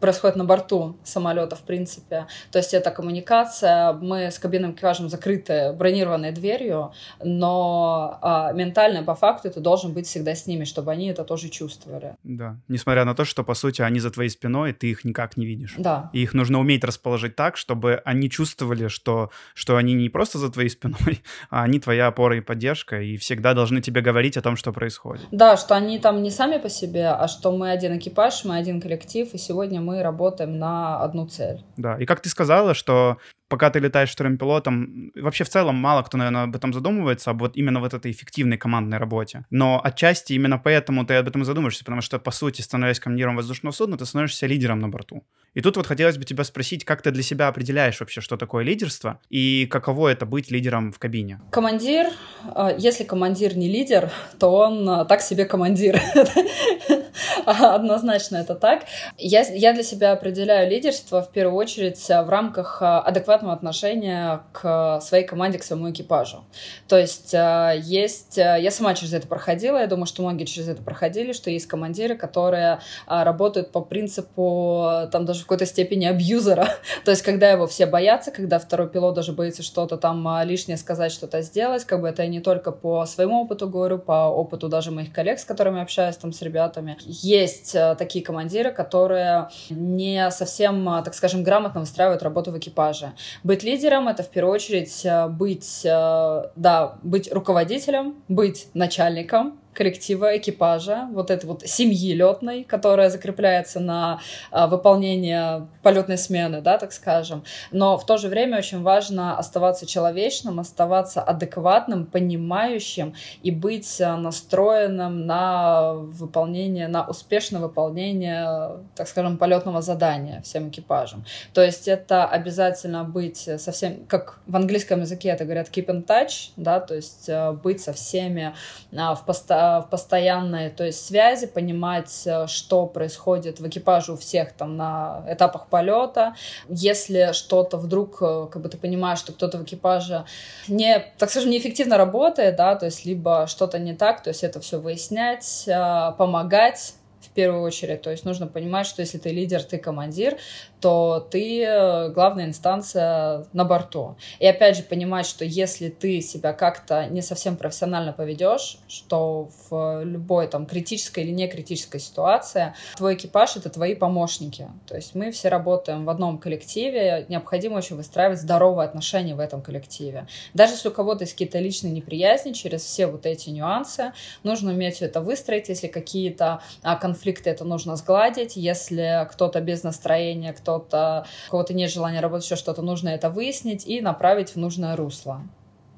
происходит 0.00 0.36
на 0.36 0.44
борту 0.44 0.96
самолета, 1.04 1.56
в 1.56 1.62
принципе. 1.62 2.26
То 2.50 2.58
есть 2.58 2.74
это 2.74 2.90
коммуникация, 2.90 3.92
мы 3.94 4.30
с 4.30 4.38
кабинным 4.38 4.72
экипажем 4.72 5.08
закрыты 5.08 5.72
бронированной 5.72 6.32
дверью, 6.32 6.92
но 7.22 8.18
а, 8.22 8.52
ментально, 8.52 9.02
по 9.02 9.14
факту, 9.14 9.50
ты 9.50 9.60
должен 9.60 9.92
быть 9.92 10.06
всегда 10.06 10.34
с 10.34 10.46
ними, 10.46 10.64
чтобы 10.64 10.92
они 10.92 11.08
это 11.08 11.24
тоже 11.24 11.48
чувствовали. 11.48 12.16
Да, 12.22 12.56
несмотря 12.68 13.04
на 13.04 13.14
то, 13.14 13.24
что, 13.24 13.44
по 13.44 13.54
сути, 13.54 13.82
они 13.82 14.00
за 14.00 14.10
твоей 14.10 14.30
спиной, 14.30 14.72
ты 14.72 14.90
их 14.90 15.04
никак 15.04 15.36
не 15.36 15.46
видишь. 15.46 15.74
Да. 15.78 16.10
И 16.12 16.22
их 16.22 16.34
нужно 16.34 16.60
уметь 16.60 16.84
расположить 16.84 17.36
так, 17.36 17.56
чтобы 17.56 18.00
они 18.04 18.30
чувствовали, 18.30 18.88
что, 18.88 19.30
что 19.54 19.76
они 19.76 19.94
не 19.94 20.08
просто 20.08 20.38
за 20.38 20.50
твоей 20.50 20.70
спиной, 20.70 21.22
а 21.50 21.64
они 21.64 21.80
твоя 21.80 22.06
опора 22.06 22.36
и 22.36 22.40
поддержка, 22.40 23.00
и 23.00 23.16
всегда 23.16 23.54
должны 23.54 23.80
тебе 23.80 24.00
говорить 24.00 24.36
о 24.36 24.42
том, 24.42 24.56
что 24.56 24.72
происходит. 24.72 25.26
Да, 25.30 25.56
что 25.56 25.74
они 25.74 25.98
там 25.98 26.22
не 26.22 26.30
сами 26.30 26.58
по 26.58 26.68
себе, 26.68 27.08
а 27.08 27.28
что 27.28 27.52
мы 27.52 27.70
один 27.70 27.98
экипаж, 27.98 28.44
мы 28.44 28.56
один 28.56 28.80
коллектив, 28.80 29.28
и 29.32 29.38
сегодня 29.38 29.80
мы 29.80 29.87
работаем 29.96 30.58
на 30.58 31.02
одну 31.02 31.26
цель. 31.26 31.64
Да, 31.76 31.96
и 31.96 32.06
как 32.06 32.20
ты 32.20 32.28
сказала, 32.28 32.74
что 32.74 33.18
пока 33.48 33.70
ты 33.70 33.78
летаешь 33.78 34.10
вторым 34.10 34.38
пилотом, 34.38 35.10
вообще 35.14 35.44
в 35.44 35.48
целом 35.48 35.74
мало 35.76 36.02
кто, 36.02 36.18
наверное, 36.18 36.44
об 36.44 36.54
этом 36.54 36.72
задумывается, 36.72 37.30
об 37.30 37.40
вот 37.40 37.56
именно 37.56 37.80
вот 37.80 37.94
этой 37.94 38.12
эффективной 38.12 38.58
командной 38.58 38.98
работе. 38.98 39.44
Но 39.50 39.80
отчасти 39.82 40.34
именно 40.34 40.58
поэтому 40.58 41.04
ты 41.06 41.14
об 41.14 41.28
этом 41.28 41.44
задумаешься, 41.44 41.84
потому 41.84 42.02
что, 42.02 42.18
по 42.18 42.30
сути, 42.30 42.60
становясь 42.60 43.00
командиром 43.00 43.36
воздушного 43.36 43.72
судна, 43.72 43.96
ты 43.96 44.04
становишься 44.06 44.46
лидером 44.46 44.80
на 44.80 44.88
борту. 44.88 45.24
И 45.54 45.60
тут 45.60 45.76
вот 45.76 45.86
хотелось 45.86 46.18
бы 46.18 46.24
тебя 46.24 46.44
спросить, 46.44 46.84
как 46.84 47.02
ты 47.02 47.10
для 47.10 47.22
себя 47.22 47.48
определяешь 47.48 47.98
вообще, 48.00 48.20
что 48.20 48.36
такое 48.36 48.64
лидерство, 48.64 49.20
и 49.30 49.66
каково 49.70 50.08
это 50.08 50.26
быть 50.26 50.50
лидером 50.50 50.92
в 50.92 50.98
кабине? 50.98 51.40
Командир, 51.50 52.06
э, 52.54 52.76
если 52.78 53.04
командир 53.04 53.56
не 53.56 53.68
лидер, 53.68 54.10
то 54.38 54.52
он 54.54 54.88
э, 54.88 55.04
так 55.06 55.22
себе 55.22 55.46
командир. 55.46 56.00
Однозначно 57.46 58.36
это 58.36 58.54
так. 58.54 58.84
Я, 59.16 59.42
я 59.42 59.72
для 59.72 59.82
себя 59.82 60.12
определяю 60.12 60.70
лидерство 60.70 61.22
в 61.22 61.30
первую 61.30 61.56
очередь 61.56 62.02
в 62.08 62.28
рамках 62.28 62.82
э, 62.82 62.84
адекватного 62.84 63.54
отношения 63.54 64.42
к 64.52 65.00
своей 65.00 65.24
команде, 65.24 65.58
к 65.58 65.64
своему 65.64 65.90
экипажу. 65.90 66.44
То 66.88 66.98
есть 66.98 67.32
есть... 67.32 68.36
Я 68.36 68.70
сама 68.70 68.94
через 68.94 69.12
это 69.12 69.26
проходила, 69.26 69.78
я 69.78 69.86
думаю, 69.86 70.06
что 70.06 70.22
многие 70.22 70.44
через 70.44 70.68
это 70.68 70.82
проходили, 70.82 71.32
что 71.32 71.50
есть 71.50 71.66
командиры, 71.66 72.16
которые 72.16 72.80
работают 73.06 73.72
по 73.72 73.80
принципу 73.80 75.08
там 75.10 75.24
даже 75.24 75.40
в 75.40 75.42
какой-то 75.42 75.66
степени 75.66 76.06
абьюзера. 76.06 76.68
То 77.04 77.10
есть, 77.10 77.22
когда 77.22 77.50
его 77.50 77.66
все 77.66 77.86
боятся, 77.86 78.30
когда 78.30 78.58
второй 78.58 78.88
пилот 78.88 79.14
даже 79.14 79.32
боится 79.32 79.62
что-то 79.62 79.96
там 79.96 80.26
а, 80.28 80.44
лишнее 80.44 80.76
сказать, 80.76 81.12
что-то 81.12 81.42
сделать, 81.42 81.84
как 81.84 82.00
бы 82.00 82.08
это 82.08 82.22
я 82.22 82.28
не 82.28 82.40
только 82.40 82.72
по 82.72 83.04
своему 83.06 83.42
опыту 83.42 83.68
говорю, 83.68 83.98
по 83.98 84.28
опыту 84.28 84.68
даже 84.68 84.90
моих 84.90 85.12
коллег, 85.12 85.38
с 85.38 85.44
которыми 85.44 85.80
общаюсь 85.80 86.16
там 86.16 86.32
с 86.32 86.42
ребятами. 86.42 86.96
Есть 87.08 87.74
а, 87.74 87.94
такие 87.94 88.22
командиры, 88.22 88.70
которые 88.70 89.48
не 89.70 90.30
совсем, 90.30 90.86
а, 90.88 91.02
так 91.02 91.14
скажем, 91.14 91.42
грамотно 91.42 91.80
выстраивают 91.80 92.22
работу 92.22 92.52
в 92.52 92.58
экипаже. 92.58 93.12
Быть 93.42 93.62
лидером— 93.62 94.08
это 94.08 94.22
в 94.22 94.28
первую 94.28 94.54
очередь 94.54 95.06
быть, 95.30 95.80
да, 95.84 96.98
быть 97.02 97.32
руководителем, 97.32 98.16
быть 98.28 98.68
начальником, 98.74 99.58
коллектива, 99.78 100.36
экипажа, 100.36 101.08
вот 101.12 101.30
этой 101.30 101.46
вот 101.46 101.62
семьи 101.62 102.12
летной, 102.12 102.64
которая 102.64 103.10
закрепляется 103.10 103.78
на 103.78 104.18
а, 104.50 104.66
выполнение 104.66 105.68
полетной 105.84 106.18
смены, 106.18 106.60
да, 106.60 106.78
так 106.78 106.92
скажем. 106.92 107.44
Но 107.70 107.96
в 107.96 108.04
то 108.04 108.16
же 108.16 108.26
время 108.26 108.58
очень 108.58 108.82
важно 108.82 109.38
оставаться 109.38 109.86
человечным, 109.86 110.58
оставаться 110.58 111.22
адекватным, 111.22 112.06
понимающим 112.06 113.14
и 113.44 113.52
быть 113.52 114.00
а, 114.00 114.16
настроенным 114.16 115.26
на 115.26 115.92
выполнение, 115.92 116.88
на 116.88 117.06
успешное 117.06 117.60
выполнение, 117.60 118.80
так 118.96 119.06
скажем, 119.06 119.38
полетного 119.38 119.80
задания 119.80 120.42
всем 120.42 120.70
экипажам. 120.70 121.24
То 121.54 121.62
есть 121.62 121.86
это 121.86 122.24
обязательно 122.26 123.04
быть 123.04 123.48
совсем, 123.58 124.04
как 124.08 124.40
в 124.48 124.56
английском 124.56 125.02
языке 125.02 125.28
это 125.28 125.44
говорят 125.44 125.68
keep 125.68 125.86
in 125.86 126.04
touch, 126.04 126.50
да, 126.56 126.80
то 126.80 126.96
есть 126.96 127.30
а, 127.30 127.52
быть 127.52 127.80
со 127.80 127.92
всеми 127.92 128.54
в 128.90 129.20
постоянном 129.24 129.67
в 129.80 129.90
постоянной 129.90 130.70
то 130.70 130.84
есть, 130.84 131.04
связи, 131.04 131.46
понимать, 131.46 132.22
э, 132.26 132.46
что 132.46 132.86
происходит 132.86 133.60
в 133.60 133.68
экипаже 133.68 134.12
у 134.12 134.16
всех 134.16 134.52
там 134.52 134.76
на 134.76 135.24
этапах 135.28 135.66
полета. 135.68 136.34
Если 136.68 137.32
что-то 137.32 137.76
вдруг, 137.76 138.18
э, 138.20 138.46
как 138.50 138.62
бы 138.62 138.68
ты 138.68 138.76
понимаешь, 138.76 139.18
что 139.18 139.32
кто-то 139.32 139.58
в 139.58 139.64
экипаже 139.64 140.24
не, 140.68 141.12
так 141.18 141.30
скажем, 141.30 141.50
неэффективно 141.50 141.96
работает, 141.96 142.56
да, 142.56 142.74
то 142.74 142.86
есть 142.86 143.04
либо 143.04 143.46
что-то 143.46 143.78
не 143.78 143.94
так, 143.94 144.22
то 144.22 144.30
есть 144.30 144.44
это 144.44 144.60
все 144.60 144.78
выяснять, 144.78 145.64
э, 145.66 146.12
помогать 146.18 146.94
в 147.20 147.30
первую 147.30 147.62
очередь. 147.62 148.02
То 148.02 148.10
есть 148.10 148.24
нужно 148.24 148.46
понимать, 148.46 148.86
что 148.86 149.02
если 149.02 149.18
ты 149.18 149.30
лидер, 149.30 149.62
ты 149.62 149.78
командир, 149.78 150.38
то 150.80 151.26
ты 151.30 151.62
э, 151.62 152.10
главная 152.10 152.46
инстанция 152.46 153.46
на 153.52 153.64
борту. 153.64 154.16
И 154.38 154.46
опять 154.46 154.76
же 154.76 154.82
понимать, 154.82 155.26
что 155.26 155.44
если 155.44 155.88
ты 155.88 156.20
себя 156.20 156.52
как-то 156.52 157.06
не 157.06 157.22
совсем 157.22 157.56
профессионально 157.56 158.12
поведешь, 158.12 158.78
что 158.88 159.48
в 159.70 160.02
любой 160.04 160.46
там 160.48 160.66
критической 160.66 161.24
или 161.24 161.32
не 161.32 161.48
критической 161.48 162.00
ситуации 162.00 162.74
твой 162.96 163.14
экипаж— 163.14 163.56
это 163.56 163.70
твои 163.70 163.94
помощники. 163.94 164.68
То 164.86 164.94
есть 164.94 165.14
мы 165.14 165.30
все 165.30 165.48
работаем 165.48 166.04
в 166.04 166.10
одном 166.10 166.38
коллективе, 166.38 167.26
необходимо 167.28 167.76
очень 167.76 167.96
выстраивать 167.96 168.40
здоровые 168.40 168.86
отношения 168.86 169.34
в 169.34 169.40
этом 169.40 169.62
коллективе. 169.62 170.26
Даже 170.54 170.74
если 170.74 170.88
у 170.88 170.92
кого-то 170.92 171.24
есть 171.24 171.32
какие-то 171.32 171.58
личные 171.58 171.92
неприязни, 171.92 172.52
через 172.52 172.82
все 172.82 173.06
вот 173.06 173.26
эти 173.26 173.50
нюансы 173.50 174.12
нужно 174.42 174.72
уметь 174.72 174.96
все 174.96 175.06
это 175.06 175.20
выстроить. 175.20 175.68
Если 175.68 175.88
какие-то 175.88 176.60
а, 176.82 176.96
конфликты, 176.96 177.50
это 177.50 177.64
нужно 177.64 177.96
сгладить. 177.96 178.56
Если 178.56 179.26
кто-то 179.30 179.60
без 179.60 179.82
настроения, 179.82 180.52
кто 180.52 180.67
кто-то, 180.68 181.26
у 181.48 181.50
кого-то 181.50 181.74
нет 181.74 181.90
желания 181.90 182.20
работать, 182.20 182.44
еще 182.44 182.56
что-то, 182.56 182.82
нужно 182.82 183.08
это 183.08 183.30
выяснить 183.30 183.86
и 183.86 184.00
направить 184.00 184.50
в 184.50 184.56
нужное 184.56 184.96
русло. 184.96 185.42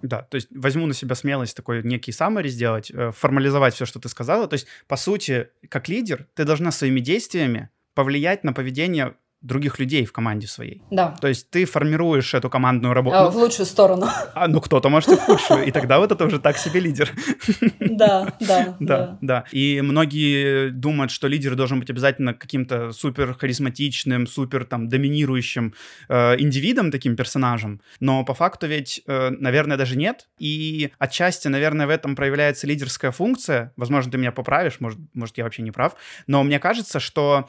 Да, 0.03 0.23
то 0.23 0.37
есть 0.37 0.49
возьму 0.51 0.87
на 0.87 0.95
себя 0.95 1.15
смелость 1.15 1.57
такой 1.57 1.83
некий 1.83 2.13
саммари 2.13 2.49
сделать, 2.49 2.91
э, 2.91 3.11
формализовать 3.11 3.75
все, 3.75 3.85
что 3.85 3.99
ты 3.99 4.09
сказала. 4.09 4.47
То 4.47 4.55
есть, 4.55 4.67
по 4.87 4.97
сути, 4.97 5.49
как 5.69 5.89
лидер, 5.89 6.27
ты 6.35 6.45
должна 6.45 6.71
своими 6.71 7.01
действиями 7.01 7.69
повлиять 7.95 8.45
на 8.45 8.53
поведение 8.53 9.15
других 9.43 9.79
людей 9.79 10.05
в 10.05 10.13
команде 10.13 10.47
своей. 10.47 10.83
Да. 10.91 11.17
То 11.21 11.29
есть 11.29 11.49
ты 11.51 11.65
формируешь 11.65 12.35
эту 12.35 12.51
командную 12.51 12.93
работу. 12.93 13.17
А, 13.17 13.25
ну, 13.25 13.31
в 13.31 13.37
лучшую 13.37 13.67
сторону. 13.67 14.07
А, 14.35 14.49
ну, 14.49 14.61
кто-то 14.61 14.89
может 14.89 15.11
и 15.11 15.17
в 15.17 15.21
худшую. 15.21 15.65
И 15.67 15.71
тогда 15.71 15.99
вот 15.99 16.13
это 16.13 16.25
уже 16.25 16.39
так 16.39 16.59
себе 16.59 16.81
лидер. 16.81 17.11
Да, 17.81 18.35
да, 18.41 18.77
да. 18.81 19.19
Да, 19.21 19.45
И 19.53 19.81
многие 19.83 20.71
думают, 20.71 21.11
что 21.11 21.27
лидер 21.27 21.55
должен 21.55 21.81
быть 21.81 21.91
обязательно 21.91 22.35
каким-то 22.35 22.93
супер 22.93 23.35
харизматичным, 23.35 24.27
супер 24.27 24.65
там 24.65 24.89
доминирующим 24.89 25.75
э, 26.09 26.37
индивидом, 26.39 26.91
таким 26.91 27.17
персонажем. 27.17 27.81
Но 27.99 28.25
по 28.25 28.35
факту 28.35 28.67
ведь, 28.67 29.03
э, 29.07 29.31
наверное, 29.31 29.77
даже 29.77 29.97
нет. 29.97 30.29
И 30.39 30.93
отчасти, 30.99 31.49
наверное, 31.49 31.87
в 31.87 31.91
этом 31.91 32.15
проявляется 32.15 32.67
лидерская 32.67 33.11
функция. 33.11 33.73
Возможно, 33.77 34.13
ты 34.13 34.19
меня 34.19 34.33
поправишь, 34.33 34.81
может, 34.81 34.99
может 35.15 35.37
я 35.39 35.45
вообще 35.45 35.63
не 35.63 35.73
прав. 35.73 35.97
Но 36.27 36.43
мне 36.43 36.59
кажется, 36.59 37.01
что 37.01 37.49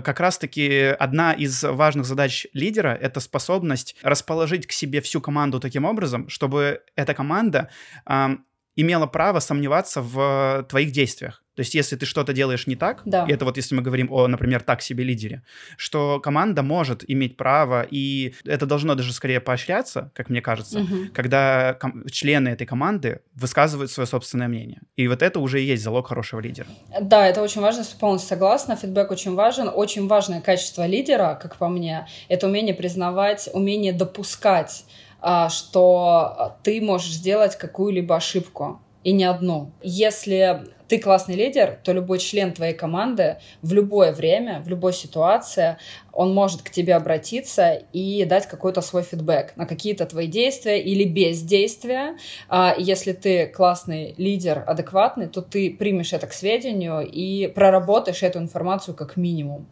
как 0.00 0.20
раз-таки 0.20 0.94
одна 0.98 1.32
из 1.32 1.62
важных 1.62 2.06
задач 2.06 2.46
лидера— 2.52 2.96
это 3.00 3.20
способность 3.20 3.96
расположить 4.02 4.66
к 4.66 4.72
себе 4.72 5.00
всю 5.00 5.20
команду 5.20 5.60
таким 5.60 5.84
образом, 5.84 6.28
чтобы 6.28 6.80
эта 6.96 7.14
команда 7.14 7.68
э, 8.06 8.36
имела 8.76 9.06
право 9.06 9.40
сомневаться 9.40 10.00
в 10.00 10.66
твоих 10.68 10.92
действиях. 10.92 11.41
То 11.54 11.60
есть, 11.60 11.74
если 11.74 11.96
ты 11.96 12.06
что-то 12.06 12.32
делаешь 12.32 12.66
не 12.66 12.76
так, 12.76 13.02
да. 13.04 13.26
это 13.28 13.44
вот 13.44 13.56
если 13.56 13.74
мы 13.74 13.82
говорим 13.82 14.10
о, 14.10 14.26
например, 14.26 14.62
так 14.62 14.82
себе 14.82 15.04
лидере, 15.04 15.42
что 15.76 16.20
команда 16.20 16.62
может 16.62 17.04
иметь 17.08 17.36
право, 17.36 17.86
и 17.90 18.34
это 18.44 18.66
должно 18.66 18.94
даже 18.94 19.12
скорее 19.12 19.40
поощряться, 19.40 20.10
как 20.14 20.30
мне 20.30 20.40
кажется, 20.40 20.80
угу. 20.80 20.96
когда 21.12 21.78
члены 22.10 22.50
этой 22.50 22.66
команды 22.66 23.20
высказывают 23.34 23.90
свое 23.90 24.06
собственное 24.06 24.48
мнение. 24.48 24.80
И 24.96 25.08
вот 25.08 25.22
это 25.22 25.40
уже 25.40 25.62
и 25.62 25.64
есть 25.64 25.82
залог 25.82 26.08
хорошего 26.08 26.40
лидера. 26.40 26.68
Да, 27.00 27.26
это 27.26 27.42
очень 27.42 27.60
важно, 27.60 27.84
полностью 27.98 28.28
согласна. 28.28 28.76
Фидбэк 28.76 29.10
очень 29.10 29.34
важен. 29.34 29.70
Очень 29.72 30.08
важное 30.08 30.40
качество 30.40 30.86
лидера, 30.86 31.38
как 31.40 31.56
по 31.56 31.68
мне, 31.68 32.06
это 32.28 32.46
умение 32.46 32.74
признавать, 32.74 33.48
умение 33.52 33.92
допускать 33.92 34.84
а, 35.24 35.48
что 35.48 36.56
ты 36.64 36.80
можешь 36.80 37.12
сделать 37.12 37.56
какую-либо 37.56 38.16
ошибку 38.16 38.80
и 39.04 39.12
не 39.12 39.24
одну. 39.24 39.72
Если 39.82 40.62
ты 40.92 40.98
классный 40.98 41.36
лидер, 41.36 41.78
то 41.82 41.92
любой 41.92 42.18
член 42.18 42.52
твоей 42.52 42.74
команды 42.74 43.38
в 43.62 43.72
любое 43.72 44.12
время, 44.12 44.60
в 44.60 44.68
любой 44.68 44.92
ситуации, 44.92 45.78
он 46.12 46.34
может 46.34 46.60
к 46.60 46.68
тебе 46.68 46.94
обратиться 46.94 47.82
и 47.94 48.26
дать 48.26 48.46
какой-то 48.46 48.82
свой 48.82 49.02
фидбэк 49.02 49.56
на 49.56 49.64
какие-то 49.64 50.04
твои 50.04 50.26
действия 50.26 50.82
или 50.82 51.04
бездействия. 51.04 52.18
А 52.50 52.74
если 52.76 53.12
ты 53.12 53.46
классный 53.46 54.14
лидер, 54.18 54.64
адекватный, 54.66 55.28
то 55.28 55.40
ты 55.40 55.70
примешь 55.70 56.12
это 56.12 56.26
к 56.26 56.34
сведению 56.34 57.08
и 57.10 57.46
проработаешь 57.46 58.22
эту 58.22 58.40
информацию 58.40 58.94
как 58.94 59.16
минимум. 59.16 59.66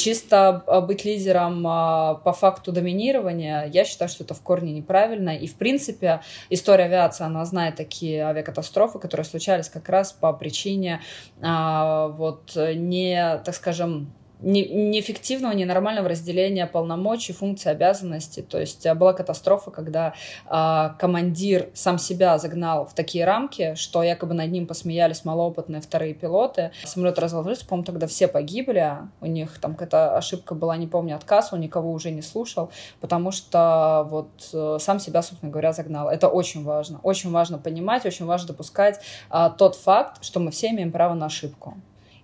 Чисто 0.00 0.62
а, 0.66 0.80
быть 0.80 1.04
лидером 1.04 1.64
а, 1.66 2.14
по 2.14 2.32
факту 2.32 2.72
доминирования, 2.72 3.64
я 3.72 3.84
считаю, 3.84 4.08
что 4.08 4.24
это 4.24 4.34
в 4.34 4.40
корне 4.40 4.72
неправильно. 4.72 5.36
И, 5.36 5.46
в 5.46 5.54
принципе, 5.56 6.20
история 6.48 6.84
авиации, 6.84 7.24
она 7.24 7.44
знает 7.44 7.76
такие 7.76 8.24
авиакатастрофы, 8.24 8.98
которые 8.98 9.24
случались 9.24 9.68
как 9.68 9.88
раз 9.88 10.12
по 10.12 10.32
причине 10.32 11.00
вот 11.40 12.56
не, 12.56 13.40
так 13.44 13.54
скажем, 13.54 14.12
неэффективного, 14.42 15.52
ненормального 15.52 16.08
разделения 16.08 16.66
полномочий, 16.66 17.32
функций, 17.32 17.72
обязанностей. 17.72 18.42
То 18.42 18.58
есть 18.58 18.86
э, 18.86 18.94
была 18.94 19.12
катастрофа, 19.12 19.70
когда 19.70 20.14
э, 20.46 20.90
командир 20.98 21.70
сам 21.74 21.98
себя 21.98 22.38
загнал 22.38 22.86
в 22.86 22.94
такие 22.94 23.24
рамки, 23.24 23.74
что 23.74 24.02
якобы 24.02 24.34
над 24.34 24.50
ним 24.50 24.66
посмеялись 24.66 25.24
малоопытные 25.24 25.80
вторые 25.80 26.14
пилоты. 26.14 26.70
Самолет 26.84 27.18
развалился, 27.18 27.66
по-моему, 27.66 27.84
тогда 27.84 28.06
все 28.06 28.28
погибли. 28.28 28.96
У 29.20 29.26
них 29.26 29.58
там 29.58 29.72
какая-то 29.72 30.16
ошибка 30.16 30.54
была, 30.54 30.76
не 30.76 30.86
помню, 30.86 31.16
отказ, 31.16 31.52
он 31.52 31.60
никого 31.60 31.92
уже 31.92 32.10
не 32.10 32.22
слушал, 32.22 32.70
потому 33.00 33.30
что 33.30 34.06
вот 34.10 34.30
э, 34.52 34.78
сам 34.80 35.00
себя, 35.00 35.22
собственно 35.22 35.52
говоря, 35.52 35.72
загнал. 35.72 36.08
Это 36.08 36.28
очень 36.28 36.64
важно. 36.64 37.00
Очень 37.02 37.30
важно 37.30 37.58
понимать, 37.58 38.06
очень 38.06 38.26
важно 38.26 38.48
допускать 38.48 39.00
э, 39.30 39.50
тот 39.58 39.76
факт, 39.76 40.24
что 40.24 40.40
мы 40.40 40.50
все 40.50 40.70
имеем 40.70 40.92
право 40.92 41.14
на 41.14 41.26
ошибку. 41.26 41.76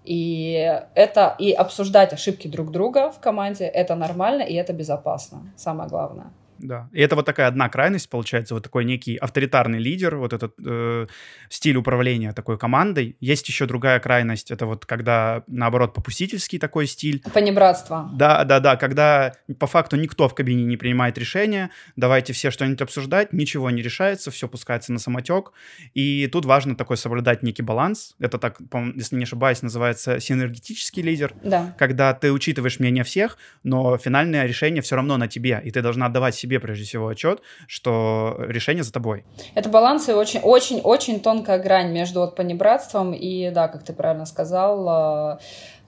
И 0.07 0.81
это 0.95 1.35
и 1.39 1.53
обсуждать 1.53 2.13
ошибки 2.13 2.49
друг 2.49 2.71
друга 2.71 3.11
в 3.11 3.19
команде 3.19 3.65
это 3.65 3.97
нормально 3.97 4.43
и 4.43 4.55
это 4.55 4.73
безопасно. 4.73 5.53
Самое 5.57 5.89
главное. 5.89 6.31
Да. 6.59 6.89
И 6.93 7.01
это 7.01 7.17
вот 7.17 7.27
такая 7.27 7.49
одна 7.49 7.69
крайность, 7.69 8.09
получается, 8.09 8.55
вот 8.55 8.63
такой 8.63 8.85
некий 8.85 9.17
авторитарный 9.17 9.79
лидер, 9.79 10.17
вот 10.17 10.33
этот 10.33 10.55
э, 10.65 11.07
стиль 11.49 11.77
управления 11.77 12.33
такой 12.33 12.59
командой. 12.59 13.17
Есть 13.21 13.49
еще 13.49 13.67
другая 13.67 14.01
крайность, 14.01 14.51
это 14.51 14.67
вот 14.67 14.87
когда, 14.87 15.43
наоборот, 15.47 15.95
попустительский 15.95 16.59
такой 16.59 16.87
стиль. 16.87 17.23
Понебратство. 17.33 18.11
Да, 18.13 18.45
да, 18.45 18.61
да, 18.61 18.77
когда 18.77 19.35
по 19.59 19.67
факту 19.67 19.97
никто 19.97 20.29
в 20.29 20.35
кабине 20.35 20.65
не 20.65 20.77
принимает 20.77 21.19
решения, 21.19 21.71
давайте 21.97 22.33
все 22.33 22.51
что-нибудь 22.51 22.83
обсуждать, 22.83 23.33
ничего 23.33 23.71
не 23.71 23.83
решается, 23.83 24.31
все 24.31 24.49
пускается 24.49 24.93
на 24.93 24.99
самотек. 24.99 25.53
И 25.95 26.29
тут 26.33 26.45
важно 26.45 26.77
такой 26.77 26.97
соблюдать 26.97 27.43
некий 27.43 27.63
баланс. 27.63 28.15
Это 28.19 28.39
так, 28.39 28.59
если 28.95 29.17
не 29.17 29.25
ошибаюсь, 29.25 29.63
называется 29.63 30.21
синергетический 30.21 31.03
лидер. 31.03 31.35
Да. 31.43 31.75
Когда 31.79 32.15
ты 32.15 32.33
учитываешь 32.33 32.79
мнение 32.81 33.05
всех, 33.05 33.39
но 33.63 33.97
финальное 33.99 34.47
решение 34.47 34.83
все 34.83 34.97
равно 34.97 35.17
на 35.17 35.29
тебе, 35.29 35.61
и 35.65 35.71
ты 35.71 35.83
должна 35.83 36.07
отдавать 36.07 36.35
себе 36.47 36.61
прежде 36.61 36.85
всего 36.85 37.09
отчет, 37.09 37.43
что 37.67 38.37
решение 38.39 38.85
за 38.85 38.93
тобой. 38.93 39.25
Это 39.55 39.69
баланс 39.69 40.09
и 40.09 40.13
очень-очень-очень 40.13 41.21
тонкая 41.21 41.59
грань 41.59 41.91
между 41.91 42.21
вот 42.21 42.37
понебратством 42.37 43.13
и, 43.13 43.51
да, 43.51 43.69
как 43.69 43.83
ты 43.83 43.93
правильно 43.93 44.27
сказал, 44.27 45.39
э, 45.39 45.39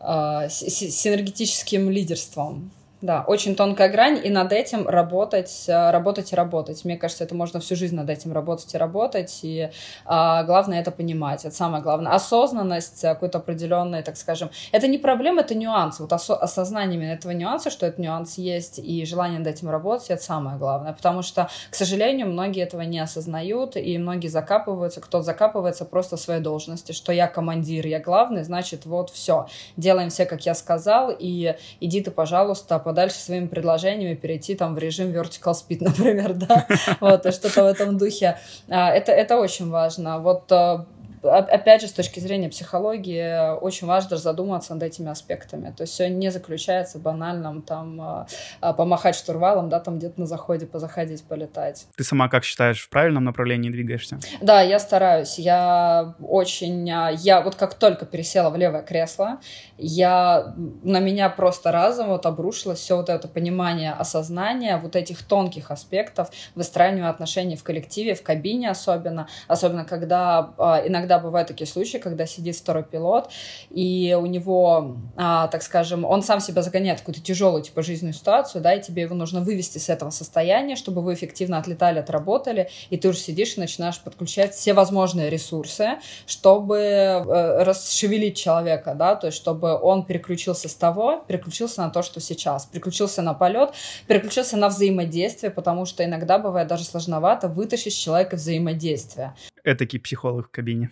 э, 0.01 0.49
синергетическим 0.49 1.91
лидерством. 1.91 2.71
Да, 3.01 3.23
очень 3.25 3.55
тонкая 3.55 3.89
грань, 3.91 4.21
и 4.25 4.29
над 4.29 4.53
этим 4.53 4.89
работать, 4.89 5.67
э, 5.69 5.91
работать 5.93 6.33
и 6.33 6.35
работать. 6.35 6.85
Мне 6.85 6.97
кажется, 6.97 7.23
это 7.23 7.33
можно 7.37 7.61
всю 7.61 7.77
жизнь 7.77 7.95
над 7.95 8.11
этим 8.11 8.33
работать 8.33 8.75
и 8.75 8.79
работать, 8.79 9.39
и 9.43 9.71
а, 10.05 10.43
главное 10.43 10.81
это 10.81 10.91
понимать, 10.91 11.45
это 11.45 11.55
самое 11.55 11.81
главное. 11.81 12.13
Осознанность 12.13 13.03
какой-то 13.03 13.39
определенной, 13.39 14.03
так 14.03 14.17
скажем, 14.17 14.51
это 14.73 14.89
не 14.89 14.99
проблема, 14.99 15.43
это 15.43 15.55
нюанс. 15.55 16.01
Вот 16.01 16.11
осо- 16.11 16.35
осознание 16.35 17.13
этого 17.13 17.31
нюанса, 17.31 17.71
что 17.71 17.87
этот 17.87 18.01
нюанс 18.01 18.37
есть, 18.37 18.81
и 18.81 19.05
желание 19.05 19.39
над 19.39 19.47
этим 19.47 19.71
работать, 19.71 20.11
это 20.11 20.23
самое 20.23 20.59
главное. 20.59 20.93
Потому 20.93 21.23
что, 21.23 21.49
к 21.71 21.77
сожалению, 21.77 22.27
многие 22.27 22.65
этого 22.65 22.81
не 22.81 22.99
осознают, 22.99 23.77
и 23.77 23.97
многие 23.97 24.27
закапываются, 24.27 25.01
кто-то 25.01 25.23
закапывается 25.23 25.85
просто 25.85 26.17
в 26.17 26.21
своей 26.21 26.41
должности, 26.41 26.91
что 26.91 27.13
я 27.13 27.29
командир, 27.29 27.87
я 27.87 28.01
главный, 28.01 28.43
значит, 28.43 28.87
вот 28.87 29.11
все, 29.11 29.47
делаем 29.77 30.11
все, 30.11 30.27
как 30.27 30.45
я 30.47 30.55
сказал, 30.55 31.15
и 31.17 31.55
иди 31.79 32.01
ты, 32.01 32.11
пожалуйста, 32.11 32.88
подальше 32.89 33.19
своими 33.19 33.47
предложениями 33.49 34.15
перейти 34.15 34.55
там 34.55 34.75
в 34.75 34.79
режим 34.79 35.09
vertical 35.09 35.53
speed, 35.53 35.79
например, 35.81 36.33
да, 36.33 36.67
вот, 37.01 37.35
что-то 37.35 37.65
в 37.65 37.67
этом 37.67 37.99
духе. 37.99 38.39
А, 38.67 38.91
это, 38.91 39.13
это 39.13 39.37
очень 39.37 39.69
важно. 39.69 40.21
Вот 40.21 40.51
а, 40.51 40.87
опять 41.23 41.83
же, 41.83 41.89
с 41.89 41.93
точки 41.93 42.21
зрения 42.21 42.49
психологии, 42.49 43.57
очень 43.59 43.87
важно 43.87 44.17
задуматься 44.17 44.75
над 44.75 44.83
этими 44.83 45.11
аспектами. 45.11 45.73
То 45.77 45.83
есть 45.83 45.93
все 45.95 46.09
не 46.09 46.31
заключается 46.31 46.99
в 46.99 47.03
банальном 47.03 47.63
там 47.63 48.01
а, 48.01 48.27
а, 48.61 48.73
помахать 48.73 49.15
штурвалом, 49.15 49.69
да, 49.69 49.81
там 49.81 49.99
где-то 49.99 50.21
на 50.21 50.27
заходе 50.27 50.67
позаходить, 50.67 51.25
полетать. 51.25 51.87
Ты 51.97 52.05
сама 52.05 52.29
как 52.29 52.45
считаешь, 52.45 52.83
в 52.83 52.89
правильном 52.91 53.25
направлении 53.25 53.71
двигаешься? 53.71 54.19
Да, 54.41 54.61
я 54.61 54.79
стараюсь. 54.79 55.39
Я 55.39 56.15
очень... 56.21 56.91
А, 56.91 57.11
я 57.11 57.41
вот 57.41 57.55
как 57.55 57.75
только 57.75 58.07
пересела 58.07 58.51
в 58.51 58.57
левое 58.57 58.83
кресло, 58.83 59.39
я... 59.79 60.55
На 60.83 61.01
меня 61.01 61.31
просто 61.31 61.73
разом 61.73 62.09
вот 62.09 62.27
обрушилось 62.27 62.79
все 62.81 62.97
вот 62.97 63.09
это 63.09 63.29
понимание, 63.29 63.93
осознание 63.93 64.77
вот 64.77 64.97
этих 64.97 65.23
тонких 65.23 65.71
аспектов 65.71 66.31
выстраивания 66.55 67.09
отношений 67.09 67.57
в 67.57 67.65
коллективе, 67.65 68.15
в 68.15 68.23
кабине 68.23 68.71
особенно. 68.71 69.29
Особенно, 69.47 69.85
когда 69.85 70.51
иногда 70.87 71.08
иногда 71.09 71.19
бывают 71.19 71.49
такие 71.49 71.67
случаи, 71.67 71.99
когда 71.99 72.27
сидит 72.27 72.57
второй 72.57 72.85
пилот, 72.85 73.31
и 73.71 74.17
у 74.21 74.27
него, 74.27 74.97
а, 75.17 75.49
так 75.49 75.63
скажем, 75.63 76.05
он 76.05 76.23
сам 76.23 76.41
себя 76.41 76.63
загоняет 76.63 76.99
в 76.99 77.03
какую-то 77.03 77.23
тяжелую, 77.23 77.63
типа, 77.63 77.83
жизненную 77.83 78.13
ситуацию, 78.13 78.63
да, 78.63 78.75
и 78.75 78.83
тебе 78.83 79.03
его 79.03 79.15
нужно 79.15 79.41
вывести 79.41 79.79
с 79.79 79.89
этого 79.89 80.11
состояния, 80.11 80.77
чтобы 80.77 81.01
вы 81.01 81.15
эффективно 81.15 81.59
отлетали, 81.59 81.99
отработали, 81.99 82.69
и 82.91 82.99
ты 82.99 83.09
уже 83.09 83.19
сидишь 83.19 83.57
и 83.57 83.61
начинаешь 83.61 83.99
подключать 84.01 84.55
все 84.55 84.75
возможные 84.75 85.31
ресурсы, 85.31 85.99
чтобы 86.27 86.77
э, 86.77 87.63
расшевелить 87.63 88.37
человека, 88.37 88.95
да, 88.95 89.17
то 89.17 89.29
есть 89.29 89.39
чтобы 89.39 89.79
он 89.81 90.05
переключился 90.05 90.69
с 90.69 90.75
того, 90.75 91.25
переключился 91.27 91.83
на 91.83 91.91
то, 91.91 92.03
что 92.03 92.21
сейчас, 92.21 92.67
переключился 92.67 93.23
на 93.23 93.33
полет, 93.33 93.71
переключился 94.07 94.57
на 94.57 94.69
взаимодействие, 94.69 95.51
потому 95.51 95.87
что 95.87 96.05
иногда 96.05 96.39
бывает 96.39 96.69
даже 96.69 96.85
сложновато 96.85 97.49
вытащить 97.49 97.97
человека 97.97 98.37
взаимодействия 98.37 99.35
этакий 99.69 99.99
психолог 99.99 100.49
в 100.49 100.51
кабине. 100.51 100.91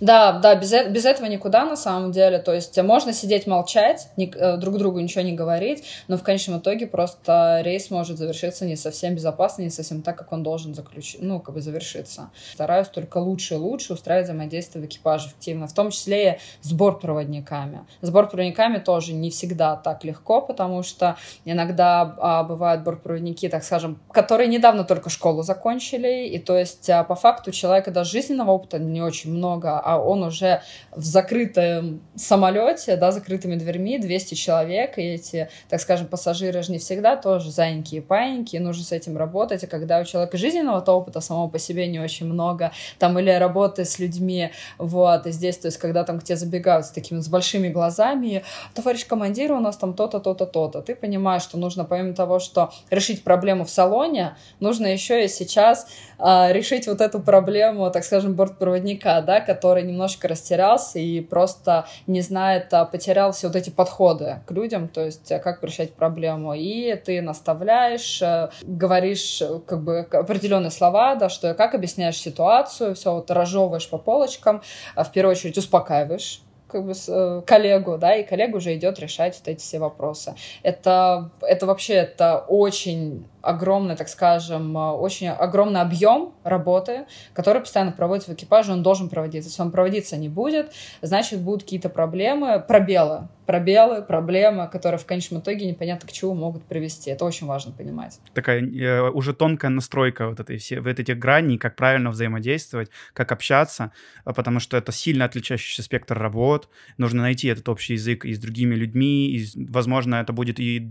Да, 0.00 0.38
да, 0.38 0.54
без, 0.54 0.72
э, 0.72 0.90
без 0.90 1.04
этого 1.04 1.26
никуда 1.26 1.64
на 1.64 1.76
самом 1.76 2.12
деле. 2.12 2.38
То 2.38 2.52
есть 2.52 2.80
можно 2.82 3.12
сидеть 3.12 3.46
молчать, 3.46 4.08
ни, 4.16 4.34
э, 4.34 4.56
друг 4.56 4.78
другу 4.78 4.98
ничего 5.00 5.22
не 5.22 5.32
говорить, 5.32 5.84
но 6.08 6.16
в 6.16 6.22
конечном 6.22 6.60
итоге 6.60 6.86
просто 6.86 7.60
рейс 7.64 7.90
может 7.90 8.18
завершиться 8.18 8.64
не 8.64 8.76
совсем 8.76 9.14
безопасно, 9.14 9.62
не 9.62 9.70
совсем 9.70 10.02
так, 10.02 10.16
как 10.16 10.32
он 10.32 10.42
должен 10.42 10.74
заключить, 10.74 11.22
ну, 11.22 11.40
как 11.40 11.54
бы 11.54 11.60
завершиться. 11.60 12.30
Стараюсь 12.54 12.88
только 12.88 13.18
лучше 13.18 13.54
и 13.54 13.56
лучше 13.56 13.92
устраивать 13.92 14.26
взаимодействие 14.26 14.84
в 14.84 14.86
экипаже 14.86 15.28
активно, 15.28 15.66
в 15.66 15.74
том 15.74 15.90
числе 15.90 16.32
и 16.32 16.38
сбор 16.62 16.98
проводниками. 16.98 17.80
Сбор 18.02 18.28
проводниками 18.28 18.78
тоже 18.78 19.12
не 19.12 19.30
всегда 19.30 19.76
так 19.76 20.04
легко, 20.04 20.40
потому 20.40 20.82
что 20.82 21.16
иногда 21.44 22.16
а, 22.18 22.44
бывают 22.44 22.82
бортпроводники, 22.82 23.48
так 23.48 23.64
скажем, 23.64 24.00
которые 24.10 24.48
недавно 24.48 24.84
только 24.84 25.10
школу 25.10 25.42
закончили, 25.42 26.26
и 26.28 26.38
то 26.38 26.56
есть 26.56 26.88
а, 26.90 27.04
по 27.04 27.14
факту 27.14 27.52
человека 27.52 27.90
даже 28.00 28.12
жизненного 28.12 28.52
опыта 28.52 28.78
не 28.78 29.02
очень 29.02 29.32
много, 29.32 29.78
а 29.78 29.98
он 29.98 30.22
уже 30.22 30.62
в 30.92 31.04
закрытом 31.04 32.00
самолете, 32.16 32.96
да, 32.96 33.12
закрытыми 33.12 33.56
дверьми, 33.56 33.98
200 33.98 34.34
человек, 34.34 34.98
и 34.98 35.02
эти, 35.02 35.48
так 35.68 35.80
скажем, 35.80 36.06
пассажиры 36.06 36.62
же 36.62 36.72
не 36.72 36.78
всегда 36.78 37.16
тоже 37.16 37.50
зайненькие 37.50 38.02
паиньки, 38.02 38.56
нужно 38.56 38.84
с 38.84 38.92
этим 38.92 39.16
работать, 39.16 39.64
а 39.64 39.66
когда 39.66 40.00
у 40.00 40.04
человека 40.04 40.36
жизненного 40.36 40.80
опыта 40.90 41.20
самого 41.20 41.48
по 41.48 41.58
себе 41.58 41.86
не 41.86 42.00
очень 42.00 42.26
много, 42.26 42.72
там, 42.98 43.18
или 43.18 43.30
работы 43.30 43.84
с 43.84 43.98
людьми, 43.98 44.50
вот, 44.78 45.26
и 45.26 45.30
здесь, 45.30 45.58
то 45.58 45.68
есть, 45.68 45.78
когда 45.78 46.04
там 46.04 46.18
к 46.18 46.24
тебе 46.24 46.36
забегают 46.36 46.86
с 46.86 46.90
такими, 46.90 47.20
с 47.20 47.28
большими 47.28 47.68
глазами, 47.68 48.42
товарищ 48.74 49.06
командир, 49.06 49.52
у 49.52 49.60
нас 49.60 49.76
там 49.76 49.94
то-то, 49.94 50.20
то-то, 50.20 50.46
то-то, 50.46 50.80
ты 50.80 50.94
понимаешь, 50.94 51.42
что 51.42 51.58
нужно, 51.58 51.84
помимо 51.84 52.14
того, 52.14 52.38
что 52.38 52.72
решить 52.90 53.22
проблему 53.24 53.64
в 53.64 53.70
салоне, 53.70 54.36
нужно 54.58 54.86
еще 54.86 55.24
и 55.24 55.28
сейчас 55.28 55.86
а, 56.18 56.52
решить 56.52 56.86
вот 56.86 57.00
эту 57.00 57.20
проблему, 57.20 57.89
так 57.90 58.04
скажем, 58.04 58.34
бортпроводника, 58.34 59.22
да, 59.26 59.40
который 59.40 59.82
немножко 59.82 60.28
растерялся 60.28 60.98
и 60.98 61.20
просто 61.20 61.86
не 62.06 62.20
знает, 62.20 62.72
а, 62.72 62.84
потерял 62.84 63.32
все 63.32 63.48
вот 63.48 63.56
эти 63.56 63.70
подходы 63.70 64.40
к 64.46 64.50
людям, 64.50 64.88
то 64.88 65.04
есть 65.04 65.30
а, 65.32 65.38
как 65.38 65.62
решать 65.62 65.92
проблему. 65.94 66.54
И 66.54 66.94
ты 66.94 67.20
наставляешь, 67.20 68.20
а, 68.22 68.50
говоришь 68.62 69.42
как 69.66 69.82
бы 69.82 70.00
определенные 70.10 70.70
слова, 70.70 71.14
да, 71.14 71.28
что 71.28 71.54
как 71.54 71.74
объясняешь 71.74 72.16
ситуацию, 72.16 72.94
все 72.94 73.12
вот 73.12 73.30
разжевываешь 73.30 73.88
по 73.88 73.98
полочкам, 73.98 74.62
в 74.96 75.10
первую 75.12 75.32
очередь 75.32 75.58
успокаиваешь 75.58 76.42
как 76.70 76.84
бы 76.84 76.92
э, 76.92 77.42
коллегу, 77.46 77.98
да, 77.98 78.14
и 78.14 78.24
коллега 78.24 78.56
уже 78.56 78.74
идет 78.74 78.98
решать 78.98 79.36
вот 79.38 79.48
эти 79.48 79.60
все 79.60 79.78
вопросы. 79.78 80.34
Это, 80.62 81.30
это 81.42 81.66
вообще, 81.66 81.94
это 81.94 82.44
очень 82.48 83.26
огромный, 83.42 83.96
так 83.96 84.08
скажем, 84.08 84.76
очень 84.76 85.28
огромный 85.28 85.80
объем 85.80 86.32
работы, 86.44 87.06
который 87.32 87.60
постоянно 87.60 87.92
проводится 87.92 88.30
в 88.30 88.34
экипаже, 88.34 88.72
он 88.72 88.82
должен 88.82 89.08
проводиться. 89.08 89.50
Если 89.50 89.62
он 89.62 89.70
проводиться 89.70 90.16
не 90.16 90.28
будет, 90.28 90.72
значит, 91.02 91.40
будут 91.40 91.62
какие-то 91.62 91.88
проблемы, 91.88 92.60
пробелы 92.60 93.28
пробелы, 93.50 94.02
проблемы, 94.02 94.68
которые 94.68 95.00
в 95.00 95.06
конечном 95.06 95.40
итоге 95.40 95.66
непонятно 95.66 96.08
к 96.08 96.12
чему 96.12 96.34
могут 96.34 96.62
привести. 96.62 97.10
Это 97.10 97.24
очень 97.24 97.48
важно 97.48 97.72
понимать. 97.72 98.20
Такая 98.32 98.62
э, 98.62 99.10
уже 99.10 99.34
тонкая 99.34 99.72
настройка 99.72 100.28
вот 100.28 100.38
этой 100.38 100.58
все, 100.58 100.80
вот 100.80 101.00
этих 101.00 101.18
граней, 101.18 101.58
как 101.58 101.74
правильно 101.74 102.10
взаимодействовать, 102.10 102.90
как 103.12 103.32
общаться, 103.32 103.90
а 104.24 104.32
потому 104.32 104.60
что 104.60 104.76
это 104.76 104.92
сильно 104.92 105.24
отличающийся 105.24 105.82
спектр 105.82 106.16
работ. 106.16 106.68
Нужно 106.96 107.22
найти 107.22 107.48
этот 107.48 107.68
общий 107.68 107.94
язык 107.94 108.24
и 108.24 108.34
с 108.34 108.38
другими 108.38 108.76
людьми, 108.76 109.26
и, 109.30 109.44
возможно, 109.68 110.16
это 110.16 110.32
будет 110.32 110.60
и, 110.60 110.88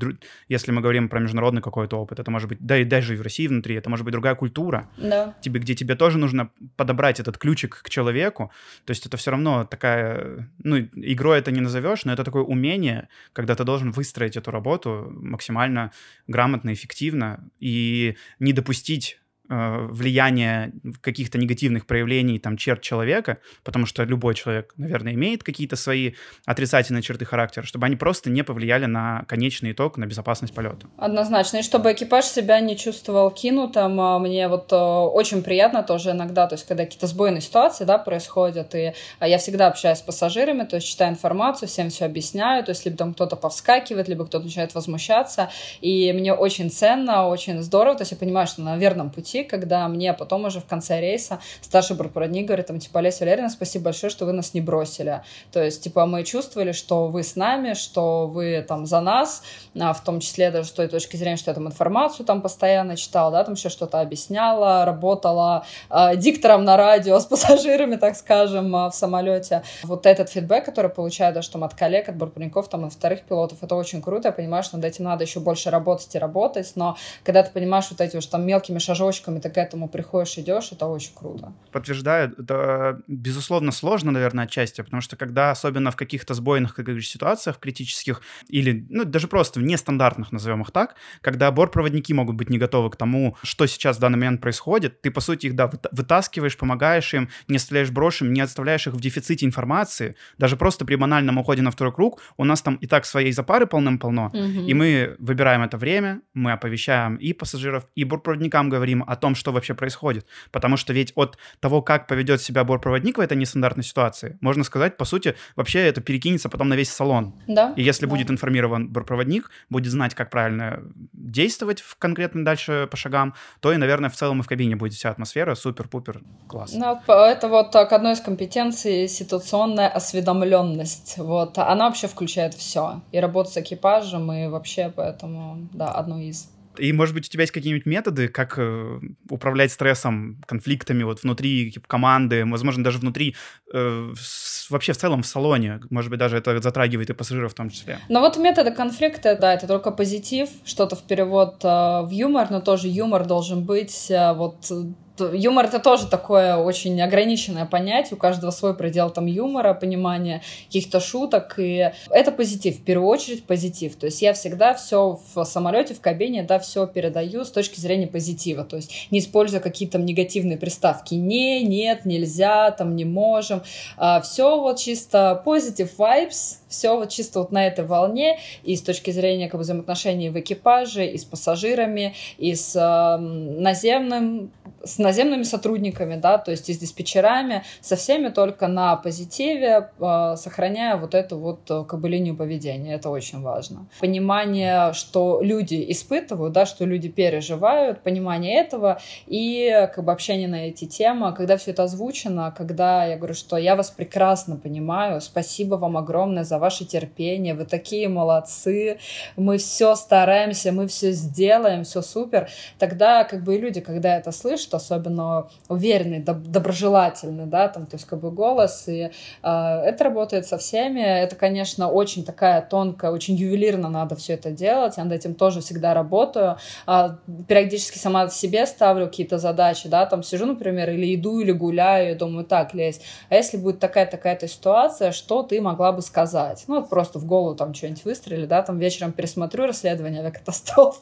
если 0.50 0.74
мы 0.74 0.82
говорим 0.82 1.08
про 1.08 1.22
международный 1.22 1.62
какой-то 1.62 1.96
опыт, 1.96 2.20
это 2.20 2.30
может 2.40 2.50
быть, 2.50 2.60
да 2.62 2.78
и 2.78 2.86
даже 2.86 3.14
и 3.14 3.18
в 3.18 3.22
России 3.22 3.48
внутри, 3.48 3.76
это 3.76 3.90
может 3.90 4.06
быть 4.06 4.14
другая 4.14 4.36
культура, 4.36 4.90
да. 4.98 5.36
тебе, 5.42 5.60
где 5.60 5.76
тебе 5.76 5.96
тоже 5.96 6.18
нужно 6.18 6.52
подобрать 6.78 7.20
этот 7.20 7.38
ключик 7.38 7.82
к 7.84 7.90
человеку. 7.90 8.52
То 8.86 8.92
есть 8.92 9.06
это 9.06 9.18
все 9.18 9.32
равно 9.32 9.66
такая, 9.66 10.50
ну, 10.64 10.78
игрой 10.78 11.40
это 11.40 11.52
не 11.52 11.60
назовешь, 11.60 12.06
но 12.06 12.14
это 12.14 12.24
такой 12.24 12.42
умение, 12.42 13.10
когда 13.34 13.56
ты 13.56 13.66
должен 13.66 13.92
выстроить 13.92 14.38
эту 14.38 14.52
работу 14.52 15.10
максимально 15.12 15.92
грамотно, 16.28 16.72
эффективно 16.72 17.50
и 17.60 18.16
не 18.40 18.54
допустить 18.54 19.20
влияние 19.50 20.72
каких-то 21.02 21.38
негативных 21.38 21.86
проявлений 21.88 22.40
там 22.40 22.56
черт 22.56 22.82
человека, 22.82 23.40
потому 23.64 23.86
что 23.86 24.04
любой 24.04 24.36
человек, 24.36 24.74
наверное, 24.78 25.14
имеет 25.14 25.44
какие-то 25.44 25.76
свои 25.76 26.14
отрицательные 26.46 27.02
черты 27.02 27.26
характера, 27.26 27.66
чтобы 27.66 27.88
они 27.88 27.96
просто 27.96 28.30
не 28.30 28.44
повлияли 28.44 28.86
на 28.86 29.26
конечный 29.28 29.72
итог, 29.72 29.98
на 29.98 30.06
безопасность 30.06 30.54
полета. 30.54 30.88
Однозначно. 30.98 31.58
И 31.58 31.64
чтобы 31.64 31.92
экипаж 31.92 32.26
себя 32.26 32.60
не 32.60 32.78
чувствовал 32.78 33.32
кинутым, 33.32 34.00
а 34.00 34.20
мне 34.20 34.48
вот 34.48 34.72
э, 34.72 34.76
очень 34.76 35.42
приятно 35.42 35.84
тоже 35.84 36.12
иногда, 36.12 36.48
то 36.48 36.56
есть 36.56 36.68
когда 36.68 36.86
какие-то 36.86 37.08
сбойные 37.08 37.42
ситуации, 37.42 37.86
да, 37.86 37.98
происходят, 37.98 38.76
и 38.76 38.94
а 39.20 39.28
я 39.28 39.38
всегда 39.38 39.68
общаюсь 39.68 39.98
с 39.98 40.02
пассажирами, 40.02 40.64
то 40.64 40.76
есть 40.76 40.88
читаю 40.88 41.12
информацию, 41.12 41.68
всем 41.68 41.90
все 41.90 42.06
объясняю, 42.06 42.64
то 42.64 42.72
есть 42.72 42.86
либо 42.86 42.98
там 42.98 43.14
кто-то 43.14 43.36
повскакивает, 43.36 44.08
либо 44.08 44.26
кто-то 44.26 44.46
начинает 44.46 44.76
возмущаться, 44.76 45.50
и 45.82 46.14
мне 46.14 46.34
очень 46.34 46.70
ценно, 46.70 47.28
очень 47.28 47.62
здорово, 47.62 47.98
то 47.98 48.02
есть 48.04 48.12
я 48.12 48.18
понимаю, 48.18 48.48
что 48.48 48.62
на 48.62 48.78
верном 48.78 49.10
пути, 49.10 49.39
пути, 49.40 49.50
когда 49.50 49.88
мне 49.88 50.14
потом 50.14 50.46
уже 50.46 50.60
в 50.60 50.66
конце 50.66 51.00
рейса 51.00 51.40
старший 51.62 51.96
бортпроводник 51.96 52.48
говорит, 52.48 52.68
там, 52.68 52.80
типа, 52.80 53.00
Олеся 53.00 53.20
Валерьевна, 53.22 53.50
спасибо 53.50 53.86
большое, 53.86 54.10
что 54.10 54.26
вы 54.26 54.34
нас 54.34 54.54
не 54.54 54.62
бросили. 54.62 55.22
То 55.52 55.64
есть, 55.64 55.84
типа, 55.84 56.06
мы 56.06 56.24
чувствовали, 56.24 56.72
что 56.72 57.08
вы 57.08 57.24
с 57.24 57.36
нами, 57.36 57.74
что 57.74 58.28
вы 58.28 58.66
там 58.68 58.86
за 58.86 59.02
нас, 59.02 59.44
а, 59.80 59.94
в 59.94 60.04
том 60.04 60.20
числе 60.20 60.52
даже 60.52 60.70
с 60.70 60.72
той 60.72 60.88
точки 60.88 61.18
зрения, 61.18 61.38
что 61.38 61.52
я 61.52 61.56
там 61.56 61.68
информацию 61.68 62.26
там 62.26 62.42
постоянно 62.42 62.96
читала, 62.96 63.32
да, 63.32 63.44
там 63.44 63.54
еще 63.54 63.70
что-то 63.70 64.02
объясняла, 64.02 64.86
работала 64.86 65.66
э, 65.90 66.16
диктором 66.16 66.64
на 66.64 66.78
радио 66.78 67.20
с 67.20 67.26
пассажирами, 67.26 67.96
так 67.96 68.16
скажем, 68.16 68.72
в 68.72 68.92
самолете. 68.92 69.64
Вот 69.84 70.06
этот 70.06 70.30
фидбэк, 70.30 70.66
который 70.66 70.90
получаю 70.90 71.34
даже 71.34 71.50
там 71.50 71.64
от 71.64 71.74
коллег, 71.74 72.10
от 72.10 72.16
бортпроводников, 72.16 72.68
там, 72.68 72.88
и 72.88 72.90
вторых 72.90 73.22
пилотов, 73.22 73.58
это 73.62 73.76
очень 73.76 74.02
круто, 74.02 74.30
я 74.30 74.32
понимаю, 74.32 74.64
что 74.64 74.78
над 74.78 74.86
этим 74.86 75.06
надо 75.06 75.24
еще 75.24 75.40
больше 75.40 75.70
работать 75.70 76.16
и 76.16 76.20
работать, 76.20 76.72
но 76.76 76.98
когда 77.24 77.44
ты 77.44 77.52
понимаешь 77.52 77.88
вот 77.90 78.02
эти 78.02 78.18
уж 78.18 78.26
там 78.26 78.46
мелкими 78.46 78.80
шажочками 78.80 79.29
навыками 79.30 79.40
ты 79.40 79.50
к 79.50 79.58
этому 79.58 79.90
приходишь, 79.90 80.38
идешь, 80.38 80.72
это 80.72 80.88
очень 80.88 81.14
круто. 81.16 81.54
Подтверждаю, 81.72 82.34
это, 82.38 83.02
безусловно, 83.08 83.72
сложно, 83.72 84.12
наверное, 84.12 84.46
отчасти, 84.46 84.82
потому 84.82 85.02
что 85.02 85.16
когда, 85.16 85.52
особенно 85.52 85.92
в 85.92 85.96
каких-то 85.96 86.34
сбойных, 86.34 86.76
как 86.76 86.86
говоришь, 86.86 87.10
ситуациях 87.10 87.60
критических, 87.60 88.22
или, 88.48 88.86
ну, 88.90 89.06
даже 89.06 89.28
просто 89.28 89.60
в 89.60 89.64
нестандартных, 89.64 90.32
назовем 90.32 90.62
их 90.62 90.72
так, 90.72 90.96
когда 91.22 91.52
бортпроводники 91.52 92.14
могут 92.14 92.36
быть 92.36 92.50
не 92.50 92.58
готовы 92.58 92.90
к 92.90 92.96
тому, 92.96 93.36
что 93.44 93.68
сейчас 93.68 93.98
в 93.98 94.00
данный 94.00 94.18
момент 94.18 94.42
происходит, 94.42 95.02
ты, 95.02 95.12
по 95.12 95.22
сути, 95.22 95.48
их, 95.48 95.56
да, 95.56 95.70
вытаскиваешь, 95.92 96.58
помогаешь 96.58 97.14
им, 97.14 97.30
не 97.48 97.58
оставляешь 97.58 97.92
брошем, 97.92 98.34
не 98.34 98.42
оставляешь 98.42 98.88
их 98.88 98.94
в 98.94 99.02
дефиците 99.02 99.46
информации, 99.46 100.16
даже 100.38 100.58
просто 100.58 100.86
при 100.86 100.96
банальном 100.96 101.38
уходе 101.38 101.62
на 101.62 101.72
второй 101.72 101.94
круг, 101.94 102.22
у 102.38 102.46
нас 102.46 102.62
там 102.62 102.76
и 102.76 102.88
так 102.88 103.06
своей 103.06 103.32
запары 103.32 103.68
полным-полно, 103.68 104.28
угу. 104.28 104.68
и 104.68 104.74
мы 104.74 105.16
выбираем 105.20 105.62
это 105.62 105.78
время, 105.78 106.22
мы 106.34 106.52
оповещаем 106.52 107.16
и 107.16 107.34
пассажиров, 107.34 107.88
и 107.96 108.04
бортпроводникам 108.04 108.70
говорим 108.70 109.04
о 109.08 109.16
том, 109.20 109.36
что 109.36 109.52
вообще 109.52 109.74
происходит. 109.74 110.26
Потому 110.52 110.78
что 110.78 110.94
ведь 110.94 111.12
от 111.16 111.38
того, 111.60 111.82
как 111.82 112.08
поведет 112.08 112.42
себя 112.42 112.64
бортпроводник 112.64 113.18
в 113.18 113.22
этой 113.22 113.38
нестандартной 113.38 113.84
ситуации, 113.84 114.38
можно 114.42 114.64
сказать, 114.64 114.98
по 114.98 115.06
сути, 115.06 115.36
вообще 115.56 115.80
это 115.80 116.02
перекинется 116.02 116.50
потом 116.50 116.70
на 116.70 116.74
весь 116.76 116.90
салон. 116.90 117.34
Да. 117.48 117.74
И 117.76 117.84
если 117.84 118.06
да. 118.06 118.12
будет 118.12 118.32
информирован 118.32 118.90
бортпроводник, 118.90 119.50
будет 119.70 119.92
знать, 119.92 120.16
как 120.16 120.30
правильно 120.30 120.82
действовать 121.14 121.82
в 121.82 121.98
конкретно 121.98 122.44
дальше 122.46 122.88
по 122.90 122.98
шагам, 122.98 123.34
то 123.60 123.72
и, 123.74 123.78
наверное, 123.78 124.10
в 124.10 124.16
целом 124.16 124.40
и 124.40 124.44
в 124.44 124.48
кабине 124.48 124.76
будет 124.76 124.94
вся 124.94 125.10
атмосфера 125.10 125.56
супер-пупер 125.56 126.22
класс. 126.48 126.74
Ну, 126.74 127.00
это 127.08 127.48
вот 127.48 127.72
так, 127.72 127.92
одной 127.94 128.14
из 128.14 128.22
компетенций 128.22 129.08
ситуационная 129.08 129.90
осведомленность. 129.90 131.18
Вот. 131.18 131.58
Она 131.58 131.88
вообще 131.88 132.08
включает 132.08 132.54
все. 132.54 133.02
И 133.12 133.20
работа 133.20 133.52
с 133.52 133.58
экипажем, 133.58 134.32
и 134.32 134.48
вообще 134.48 134.92
поэтому, 134.96 135.68
да, 135.74 135.92
одно 135.92 136.20
из. 136.20 136.50
И, 136.80 136.94
может 136.94 137.14
быть, 137.14 137.28
у 137.28 137.30
тебя 137.30 137.44
есть 137.44 137.54
какие-нибудь 137.54 137.86
методы, 137.86 138.28
как 138.28 138.56
э, 138.58 139.00
управлять 139.30 139.72
стрессом, 139.72 140.42
конфликтами 140.48 141.04
вот 141.04 141.24
внутри 141.24 141.76
команды, 141.88 142.46
возможно, 142.46 142.84
даже 142.84 143.00
внутри, 143.00 143.36
э, 143.74 144.14
с, 144.18 144.70
вообще 144.70 144.94
в 144.94 144.98
целом 144.98 145.24
в 145.24 145.28
салоне, 145.28 145.80
может 145.90 146.10
быть, 146.10 146.20
даже 146.20 146.38
это 146.38 146.60
затрагивает 146.62 147.10
и 147.10 147.14
пассажиров 147.14 147.52
в 147.52 147.56
том 147.56 147.70
числе. 147.70 148.00
Ну 148.10 148.20
вот 148.20 148.38
методы 148.38 148.72
конфликта, 148.72 149.38
да, 149.40 149.54
это 149.54 149.68
только 149.68 149.92
позитив, 149.92 150.50
что-то 150.66 150.96
в 150.96 151.04
перевод 151.04 151.64
э, 151.64 151.68
в 151.68 152.10
юмор, 152.12 152.50
но 152.50 152.62
тоже 152.62 152.88
юмор 152.88 153.26
должен 153.26 153.64
быть 153.64 154.10
э, 154.10 154.34
вот 154.34 154.72
юмор 155.20 155.66
это 155.66 155.80
тоже 155.80 156.08
такое 156.08 156.58
очень 156.58 157.02
ограниченное 157.02 157.66
понятие, 157.66 158.16
у 158.16 158.18
каждого 158.18 158.52
свой 158.52 158.74
предел 158.74 159.10
там 159.10 159.26
юмора, 159.26 159.74
понимания 159.74 160.42
каких-то 160.68 161.00
шуток, 161.00 161.56
и 161.58 161.92
это 162.10 162.32
позитив, 162.32 162.78
в 162.78 162.84
первую 162.84 163.10
очередь 163.10 163.44
позитив. 163.46 163.96
То 163.96 164.06
есть 164.06 164.22
я 164.22 164.34
всегда 164.34 164.74
все 164.74 165.20
в 165.34 165.44
самолете, 165.44 165.94
в 165.94 166.02
кабине, 166.02 166.44
да, 166.44 166.60
все 166.60 166.88
передаю 166.88 167.46
с 167.46 167.52
точки 167.52 167.80
зрения 167.80 168.08
позитива, 168.08 168.64
то 168.64 168.76
есть 168.76 169.08
не 169.12 169.20
используя 169.20 169.60
какие-то 169.60 169.98
негативные 169.98 170.58
приставки. 170.58 171.16
«не», 171.16 171.64
«нет», 171.64 172.06
«нельзя», 172.06 172.72
там 172.72 172.96
«не 172.96 173.06
можем», 173.06 173.62
а 173.98 174.22
все 174.22 174.60
вот 174.60 174.80
чисто 174.80 175.42
positive 175.46 175.92
vibes, 175.98 176.58
все 176.68 176.96
вот 176.96 177.10
чисто 177.10 177.40
вот 177.40 177.52
на 177.52 177.68
этой 177.68 177.86
волне, 177.86 178.40
и 178.64 178.76
с 178.76 178.82
точки 178.82 179.12
зрения 179.12 179.48
как 179.48 179.60
бы, 179.60 179.64
взаимоотношений 179.64 180.30
в 180.30 180.40
экипаже, 180.40 181.06
и 181.08 181.18
с 181.18 181.26
пассажирами, 181.26 182.14
и 182.38 182.56
с 182.56 182.76
э, 182.76 183.18
наземным, 183.20 184.52
с 184.84 184.98
наземными 184.98 185.44
сотрудниками, 185.44 186.16
да, 186.16 186.38
то 186.38 186.52
есть 186.52 186.70
и 186.70 186.74
с 186.74 186.78
диспетчерами, 186.78 187.64
со 187.82 187.96
всеми 187.96 188.30
только 188.30 188.68
на 188.68 188.96
позитиве, 188.96 189.92
э, 190.00 190.36
сохраняя 190.38 190.96
вот 190.98 191.16
эту 191.16 191.38
вот 191.38 191.70
э, 191.70 191.84
как 191.88 192.00
бы 192.00 192.10
линию 192.10 192.36
поведения, 192.36 192.96
это 192.96 193.10
очень 193.10 193.42
важно. 193.42 193.88
Понимание, 194.00 194.94
что 194.94 195.42
люди 195.42 195.86
испытывают, 195.90 196.54
да, 196.54 196.66
что 196.66 196.86
люди 196.86 197.10
переживают, 197.10 198.02
понимание 198.02 198.56
этого 198.56 199.00
и 199.28 199.90
как 199.94 200.06
бы 200.06 200.12
общение 200.12 200.48
на 200.48 200.68
эти 200.68 200.86
темы, 200.86 201.34
когда 201.34 201.58
все 201.58 201.72
это 201.72 201.84
озвучено, 201.84 202.54
когда 202.58 203.06
я 203.06 203.18
говорю, 203.18 203.34
что 203.34 203.58
я 203.58 203.76
вас 203.76 203.90
прекрасно 203.90 204.56
понимаю, 204.56 205.22
спасибо 205.22 205.76
вам 205.76 205.98
огромное 205.98 206.44
за 206.44 206.60
ваше 206.60 206.86
терпение, 206.86 207.54
вы 207.54 207.66
такие 207.66 208.08
молодцы, 208.08 209.00
мы 209.36 209.58
все 209.58 209.96
стараемся, 209.96 210.72
мы 210.72 210.88
все 210.88 211.12
сделаем, 211.12 211.84
все 211.84 212.02
супер, 212.02 212.50
тогда 212.78 213.24
как 213.24 213.44
бы 213.44 213.56
и 213.56 213.60
люди, 213.60 213.82
когда 213.82 214.18
это 214.18 214.32
слышат, 214.32 214.69
особенно 214.78 215.48
уверенный, 215.68 216.20
доб- 216.20 216.48
доброжелательный, 216.48 217.46
да, 217.46 217.68
там, 217.68 217.86
то 217.86 217.96
есть 217.96 218.06
как 218.06 218.20
бы 218.20 218.32
голос, 218.32 218.88
и 218.88 219.04
э, 219.04 219.10
это 219.44 220.04
работает 220.04 220.46
со 220.46 220.58
всеми, 220.58 221.02
это, 221.02 221.36
конечно, 221.36 221.90
очень 221.90 222.24
такая 222.24 222.62
тонкая, 222.62 223.12
очень 223.12 223.36
ювелирно 223.36 223.90
надо 223.90 224.16
все 224.16 224.34
это 224.34 224.52
делать, 224.52 224.98
я 224.98 225.04
над 225.04 225.14
этим 225.14 225.36
тоже 225.36 225.62
всегда 225.62 225.94
работаю, 225.94 226.58
э, 226.88 227.10
периодически 227.48 227.98
сама 227.98 228.30
себе 228.30 228.66
ставлю 228.66 229.08
какие-то 229.08 229.38
задачи, 229.38 229.88
да, 229.88 230.06
там 230.06 230.24
сижу, 230.24 230.46
например, 230.46 230.90
или 230.90 231.16
иду, 231.16 231.40
или 231.40 231.52
гуляю, 231.52 232.12
и 232.12 232.16
думаю, 232.16 232.46
так, 232.46 232.74
Лесь, 232.74 233.02
а 233.30 233.36
если 233.36 233.58
будет 233.58 233.80
такая-такая-то 233.80 234.48
ситуация, 234.48 235.12
что 235.12 235.44
ты 235.44 235.62
могла 235.62 235.92
бы 235.92 236.02
сказать? 236.02 236.64
Ну, 236.68 236.80
вот 236.80 236.90
просто 236.90 237.20
в 237.20 237.26
голову 237.26 237.56
там 237.56 237.74
что-нибудь 237.74 238.06
выстрелили, 238.06 238.46
да, 238.46 238.62
там 238.62 238.80
вечером 238.80 239.12
пересмотрю 239.12 239.66
расследование 239.66 240.22
авиакатастроф. 240.22 241.00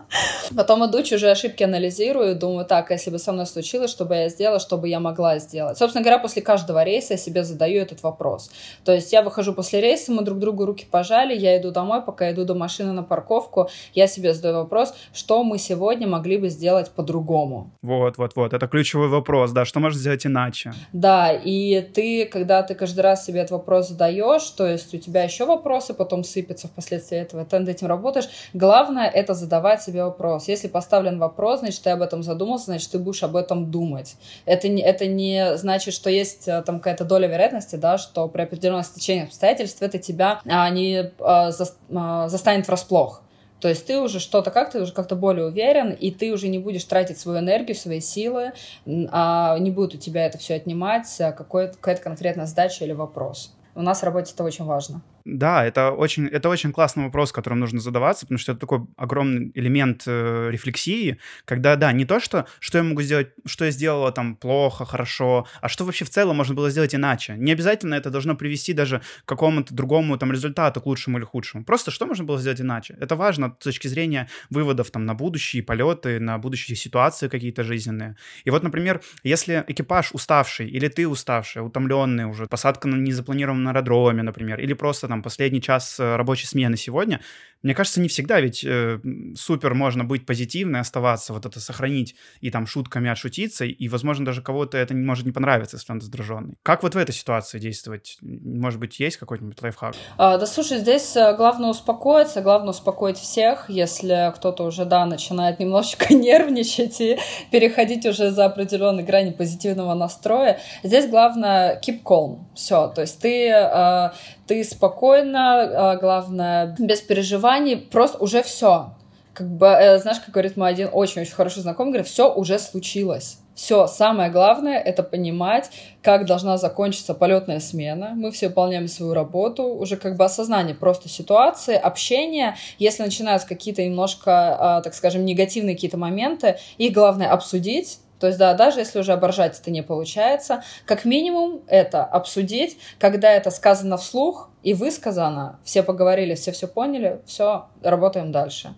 Потом 0.56 0.86
иду, 0.86 1.02
чужие 1.02 1.32
ошибки 1.32 1.62
анализирую, 1.62 2.36
думаю, 2.36 2.66
так, 2.66 2.90
а 2.90 2.94
если 2.94 3.05
если 3.06 3.12
бы 3.12 3.18
со 3.20 3.32
мной 3.32 3.46
случилось, 3.46 3.90
что 3.90 4.04
бы 4.04 4.16
я 4.16 4.28
сделала, 4.28 4.58
что 4.58 4.78
бы 4.78 4.88
я 4.88 4.98
могла 4.98 5.38
сделать. 5.38 5.78
Собственно 5.78 6.02
говоря, 6.02 6.18
после 6.18 6.42
каждого 6.42 6.82
рейса 6.82 7.14
я 7.14 7.18
себе 7.18 7.44
задаю 7.44 7.80
этот 7.80 8.02
вопрос. 8.02 8.50
То 8.84 8.92
есть 8.92 9.12
я 9.12 9.22
выхожу 9.22 9.54
после 9.54 9.80
рейса, 9.80 10.10
мы 10.10 10.22
друг 10.22 10.40
другу 10.40 10.66
руки 10.66 10.84
пожали, 10.90 11.36
я 11.36 11.56
иду 11.56 11.70
домой, 11.70 12.02
пока 12.02 12.32
иду 12.32 12.44
до 12.44 12.54
машины 12.54 12.92
на 12.92 13.04
парковку, 13.04 13.68
я 13.94 14.08
себе 14.08 14.34
задаю 14.34 14.56
вопрос, 14.56 14.92
что 15.12 15.44
мы 15.44 15.58
сегодня 15.58 16.08
могли 16.08 16.36
бы 16.36 16.48
сделать 16.48 16.90
по-другому. 16.90 17.70
Вот, 17.82 18.18
вот, 18.18 18.34
вот, 18.34 18.52
это 18.52 18.66
ключевой 18.66 19.08
вопрос, 19.08 19.52
да, 19.52 19.64
что 19.64 19.78
можно 19.78 20.00
сделать 20.00 20.26
иначе. 20.26 20.72
Да, 20.92 21.32
и 21.32 21.80
ты, 21.80 22.26
когда 22.26 22.64
ты 22.64 22.74
каждый 22.74 23.00
раз 23.00 23.24
себе 23.24 23.40
этот 23.40 23.52
вопрос 23.52 23.88
задаешь, 23.88 24.50
то 24.50 24.66
есть 24.66 24.92
у 24.94 24.98
тебя 24.98 25.22
еще 25.22 25.44
вопросы 25.44 25.94
потом 25.94 26.24
сыпятся 26.24 26.66
впоследствии 26.66 27.18
этого, 27.18 27.44
ты 27.44 27.60
над 27.60 27.68
этим 27.68 27.86
работаешь, 27.86 28.28
главное 28.52 29.08
это 29.08 29.34
задавать 29.34 29.80
себе 29.80 30.02
вопрос. 30.02 30.48
Если 30.48 30.66
поставлен 30.66 31.20
вопрос, 31.20 31.60
значит, 31.60 31.82
ты 31.82 31.90
об 31.90 32.02
этом 32.02 32.22
задумался, 32.22 32.66
значит, 32.66 32.95
ты 32.96 33.02
будешь 33.02 33.22
об 33.22 33.36
этом 33.36 33.70
думать. 33.70 34.16
Это 34.46 34.68
не, 34.68 34.82
это 34.82 35.06
не 35.06 35.56
значит, 35.58 35.92
что 35.92 36.08
есть 36.08 36.48
э, 36.48 36.62
там 36.62 36.78
какая-то 36.78 37.04
доля 37.04 37.28
вероятности, 37.28 37.76
да, 37.76 37.98
что 37.98 38.26
при 38.26 38.42
определенном 38.42 38.84
стечении 38.84 39.24
обстоятельств 39.24 39.82
это 39.82 39.98
тебя 39.98 40.40
а, 40.46 40.70
не 40.70 41.10
а, 41.20 41.50
за, 41.50 41.68
а, 41.94 42.28
застанет 42.28 42.66
врасплох. 42.66 43.22
То 43.60 43.68
есть 43.68 43.86
ты 43.86 43.98
уже 44.00 44.18
что-то 44.20 44.50
как, 44.50 44.70
ты 44.70 44.80
уже 44.80 44.92
как-то 44.92 45.14
более 45.14 45.46
уверен, 45.46 45.92
и 45.92 46.10
ты 46.10 46.32
уже 46.32 46.48
не 46.48 46.58
будешь 46.58 46.84
тратить 46.84 47.18
свою 47.18 47.40
энергию, 47.40 47.74
свои 47.74 48.00
силы, 48.00 48.52
а 48.86 49.58
не 49.58 49.70
будет 49.70 49.94
у 49.94 49.98
тебя 49.98 50.26
это 50.26 50.38
все 50.38 50.54
отнимать, 50.54 51.06
а 51.20 51.32
какая-то 51.32 52.02
конкретная 52.02 52.46
задача 52.46 52.84
или 52.84 52.92
вопрос. 52.92 53.54
У 53.74 53.82
нас 53.82 54.00
в 54.00 54.04
работе 54.04 54.32
это 54.34 54.44
очень 54.44 54.64
важно. 54.64 55.02
Да, 55.28 55.64
это 55.64 55.90
очень, 55.90 56.28
это 56.28 56.48
очень 56.48 56.70
классный 56.70 57.02
вопрос, 57.02 57.32
которым 57.32 57.58
нужно 57.58 57.80
задаваться, 57.80 58.26
потому 58.26 58.38
что 58.38 58.52
это 58.52 58.60
такой 58.60 58.86
огромный 58.96 59.50
элемент 59.56 60.04
э, 60.06 60.50
рефлексии, 60.52 61.18
когда, 61.44 61.74
да, 61.74 61.90
не 61.90 62.04
то, 62.04 62.20
что, 62.20 62.46
что 62.60 62.78
я 62.78 62.84
могу 62.84 63.02
сделать, 63.02 63.30
что 63.44 63.64
я 63.64 63.72
сделала 63.72 64.12
там 64.12 64.36
плохо, 64.36 64.84
хорошо, 64.84 65.48
а 65.60 65.68
что 65.68 65.84
вообще 65.84 66.04
в 66.04 66.10
целом 66.10 66.36
можно 66.36 66.54
было 66.54 66.70
сделать 66.70 66.94
иначе. 66.94 67.34
Не 67.38 67.50
обязательно 67.50 67.96
это 67.96 68.10
должно 68.10 68.36
привести 68.36 68.72
даже 68.72 69.02
к 69.24 69.28
какому-то 69.28 69.74
другому 69.74 70.16
там 70.16 70.30
результату, 70.30 70.80
к 70.80 70.86
лучшему 70.86 71.18
или 71.18 71.24
худшему. 71.24 71.64
Просто 71.64 71.90
что 71.90 72.06
можно 72.06 72.22
было 72.22 72.38
сделать 72.38 72.60
иначе. 72.60 72.96
Это 73.00 73.16
важно 73.16 73.56
с 73.58 73.64
точки 73.64 73.88
зрения 73.88 74.28
выводов 74.48 74.92
там 74.92 75.06
на 75.06 75.14
будущие 75.14 75.64
полеты, 75.64 76.20
на 76.20 76.38
будущие 76.38 76.76
ситуации 76.76 77.26
какие-то 77.26 77.64
жизненные. 77.64 78.14
И 78.44 78.50
вот, 78.50 78.62
например, 78.62 79.00
если 79.24 79.64
экипаж 79.66 80.10
уставший, 80.12 80.68
или 80.68 80.86
ты 80.86 81.08
уставший, 81.08 81.66
утомленный 81.66 82.26
уже, 82.26 82.46
посадка 82.46 82.86
на 82.86 82.94
незапланированном 82.94 83.74
аэродроме, 83.74 84.22
например, 84.22 84.60
или 84.60 84.72
просто 84.72 85.08
там 85.08 85.15
там 85.16 85.22
последний 85.22 85.60
час 85.60 85.98
э, 85.98 86.16
рабочей 86.16 86.46
смены 86.46 86.76
сегодня, 86.76 87.20
мне 87.62 87.74
кажется, 87.74 88.00
не 88.00 88.08
всегда 88.08 88.40
ведь 88.40 88.64
э, 88.64 89.00
супер 89.34 89.74
можно 89.74 90.04
быть 90.04 90.26
позитивной, 90.26 90.80
оставаться, 90.80 91.32
вот 91.32 91.46
это 91.46 91.58
сохранить 91.58 92.14
и 92.40 92.50
там 92.50 92.66
шутками 92.66 93.10
отшутиться, 93.10 93.64
и, 93.64 93.88
возможно, 93.88 94.24
даже 94.24 94.42
кого-то 94.42 94.78
это 94.78 94.94
может 94.94 95.26
не 95.26 95.32
понравиться, 95.32 95.76
если 95.76 95.92
он 95.92 95.98
раздраженный. 95.98 96.54
Как 96.62 96.82
вот 96.82 96.94
в 96.94 96.98
этой 96.98 97.12
ситуации 97.12 97.58
действовать? 97.58 98.18
Может 98.22 98.78
быть, 98.78 99.00
есть 99.00 99.16
какой-нибудь 99.16 99.60
лайфхак? 99.60 99.94
А, 100.16 100.38
да, 100.38 100.46
слушай, 100.46 100.78
здесь 100.78 101.16
э, 101.16 101.34
главное 101.36 101.70
успокоиться, 101.70 102.40
главное 102.40 102.70
успокоить 102.70 103.18
всех, 103.18 103.68
если 103.68 104.32
кто-то 104.36 104.64
уже, 104.64 104.84
да, 104.84 105.06
начинает 105.06 105.58
немножечко 105.58 106.14
нервничать 106.14 107.00
и 107.00 107.18
переходить 107.50 108.06
уже 108.06 108.30
за 108.30 108.44
определенные 108.44 109.04
грани 109.04 109.32
позитивного 109.32 109.94
настроя. 109.94 110.60
Здесь 110.82 111.08
главное 111.08 111.80
keep 111.80 112.02
calm, 112.04 112.44
все, 112.54 112.88
то 112.88 113.00
есть 113.00 113.20
ты, 113.20 113.48
э, 113.48 114.10
ты 114.46 114.62
спокойно, 114.62 115.90
а, 115.92 115.96
главное, 115.96 116.76
без 116.78 117.00
переживаний, 117.00 117.45
просто 117.76 118.18
уже 118.18 118.42
все. 118.42 118.94
Как 119.34 119.48
бы, 119.48 119.66
э, 119.66 119.98
знаешь, 119.98 120.20
как 120.20 120.30
говорит 120.30 120.56
мой 120.56 120.70
один 120.70 120.88
очень-очень 120.92 121.34
хороший 121.34 121.60
знакомый, 121.62 121.92
говорит, 121.92 122.10
все 122.10 122.32
уже 122.32 122.58
случилось. 122.58 123.38
Все, 123.54 123.86
самое 123.86 124.30
главное 124.30 124.78
это 124.78 125.02
понимать, 125.02 125.70
как 126.02 126.26
должна 126.26 126.58
закончиться 126.58 127.14
полетная 127.14 127.58
смена. 127.60 128.12
Мы 128.14 128.30
все 128.30 128.48
выполняем 128.48 128.86
свою 128.86 129.14
работу, 129.14 129.62
уже 129.64 129.96
как 129.96 130.16
бы 130.16 130.24
осознание 130.24 130.74
просто 130.74 131.08
ситуации, 131.08 131.74
общение. 131.74 132.56
Если 132.78 133.02
начинаются 133.02 133.48
какие-то 133.48 133.82
немножко, 133.82 134.56
а, 134.58 134.80
так 134.82 134.94
скажем, 134.94 135.24
негативные 135.24 135.74
какие-то 135.74 135.96
моменты, 135.96 136.58
их 136.76 136.92
главное 136.92 137.30
обсудить, 137.30 137.98
то 138.18 138.26
есть, 138.26 138.38
да, 138.38 138.54
даже 138.54 138.80
если 138.80 138.98
уже 138.98 139.12
оборжать 139.12 139.58
это 139.58 139.70
не 139.70 139.82
получается, 139.82 140.62
как 140.84 141.04
минимум 141.04 141.62
это 141.66 142.04
обсудить, 142.04 142.78
когда 142.98 143.30
это 143.30 143.50
сказано 143.50 143.96
вслух 143.96 144.50
и 144.62 144.74
высказано, 144.74 145.58
все 145.64 145.82
поговорили, 145.82 146.34
все 146.34 146.52
все 146.52 146.66
поняли, 146.66 147.20
все, 147.26 147.66
работаем 147.82 148.32
дальше. 148.32 148.74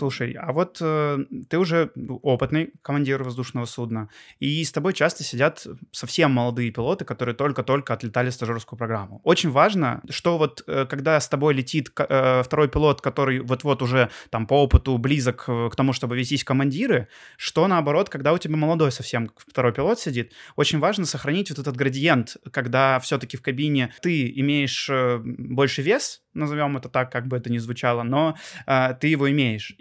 Слушай, 0.00 0.32
а 0.32 0.54
вот 0.54 0.78
э, 0.80 1.18
ты 1.50 1.58
уже 1.58 1.92
опытный 2.22 2.72
командир 2.80 3.22
воздушного 3.22 3.66
судна, 3.66 4.08
и 4.38 4.64
с 4.64 4.72
тобой 4.72 4.94
часто 4.94 5.24
сидят 5.24 5.66
совсем 5.92 6.32
молодые 6.32 6.70
пилоты, 6.70 7.04
которые 7.04 7.34
только-только 7.34 7.92
отлетали 7.92 8.30
стажерскую 8.30 8.78
программу. 8.78 9.20
Очень 9.24 9.50
важно, 9.50 10.00
что 10.08 10.38
вот 10.38 10.64
э, 10.66 10.86
когда 10.88 11.20
с 11.20 11.28
тобой 11.28 11.52
летит 11.52 11.92
э, 11.98 12.42
второй 12.42 12.68
пилот, 12.70 13.02
который 13.02 13.40
вот-вот 13.40 13.82
уже 13.82 14.08
там 14.30 14.46
по 14.46 14.54
опыту 14.62 14.96
близок 14.96 15.44
э, 15.48 15.68
к 15.70 15.76
тому, 15.76 15.92
чтобы 15.92 16.16
вестись 16.16 16.44
командиры, 16.44 17.08
что 17.36 17.68
наоборот, 17.68 18.08
когда 18.08 18.32
у 18.32 18.38
тебя 18.38 18.56
молодой 18.56 18.92
совсем 18.92 19.30
второй 19.36 19.74
пилот 19.74 20.00
сидит, 20.00 20.32
очень 20.56 20.78
важно 20.78 21.04
сохранить 21.04 21.50
вот 21.50 21.58
этот 21.58 21.76
градиент, 21.76 22.38
когда 22.52 22.98
все-таки 23.00 23.36
в 23.36 23.42
кабине 23.42 23.92
ты 24.00 24.32
имеешь 24.34 24.88
э, 24.88 25.20
больше 25.22 25.82
вес, 25.82 26.22
назовем 26.34 26.76
это 26.76 26.88
так, 26.88 27.10
как 27.10 27.26
бы 27.26 27.36
это 27.36 27.50
ни 27.50 27.58
звучало, 27.58 28.02
но 28.02 28.36
э, 28.66 28.94
ты 29.00 29.08
его 29.08 29.30
имеешь. 29.30 29.74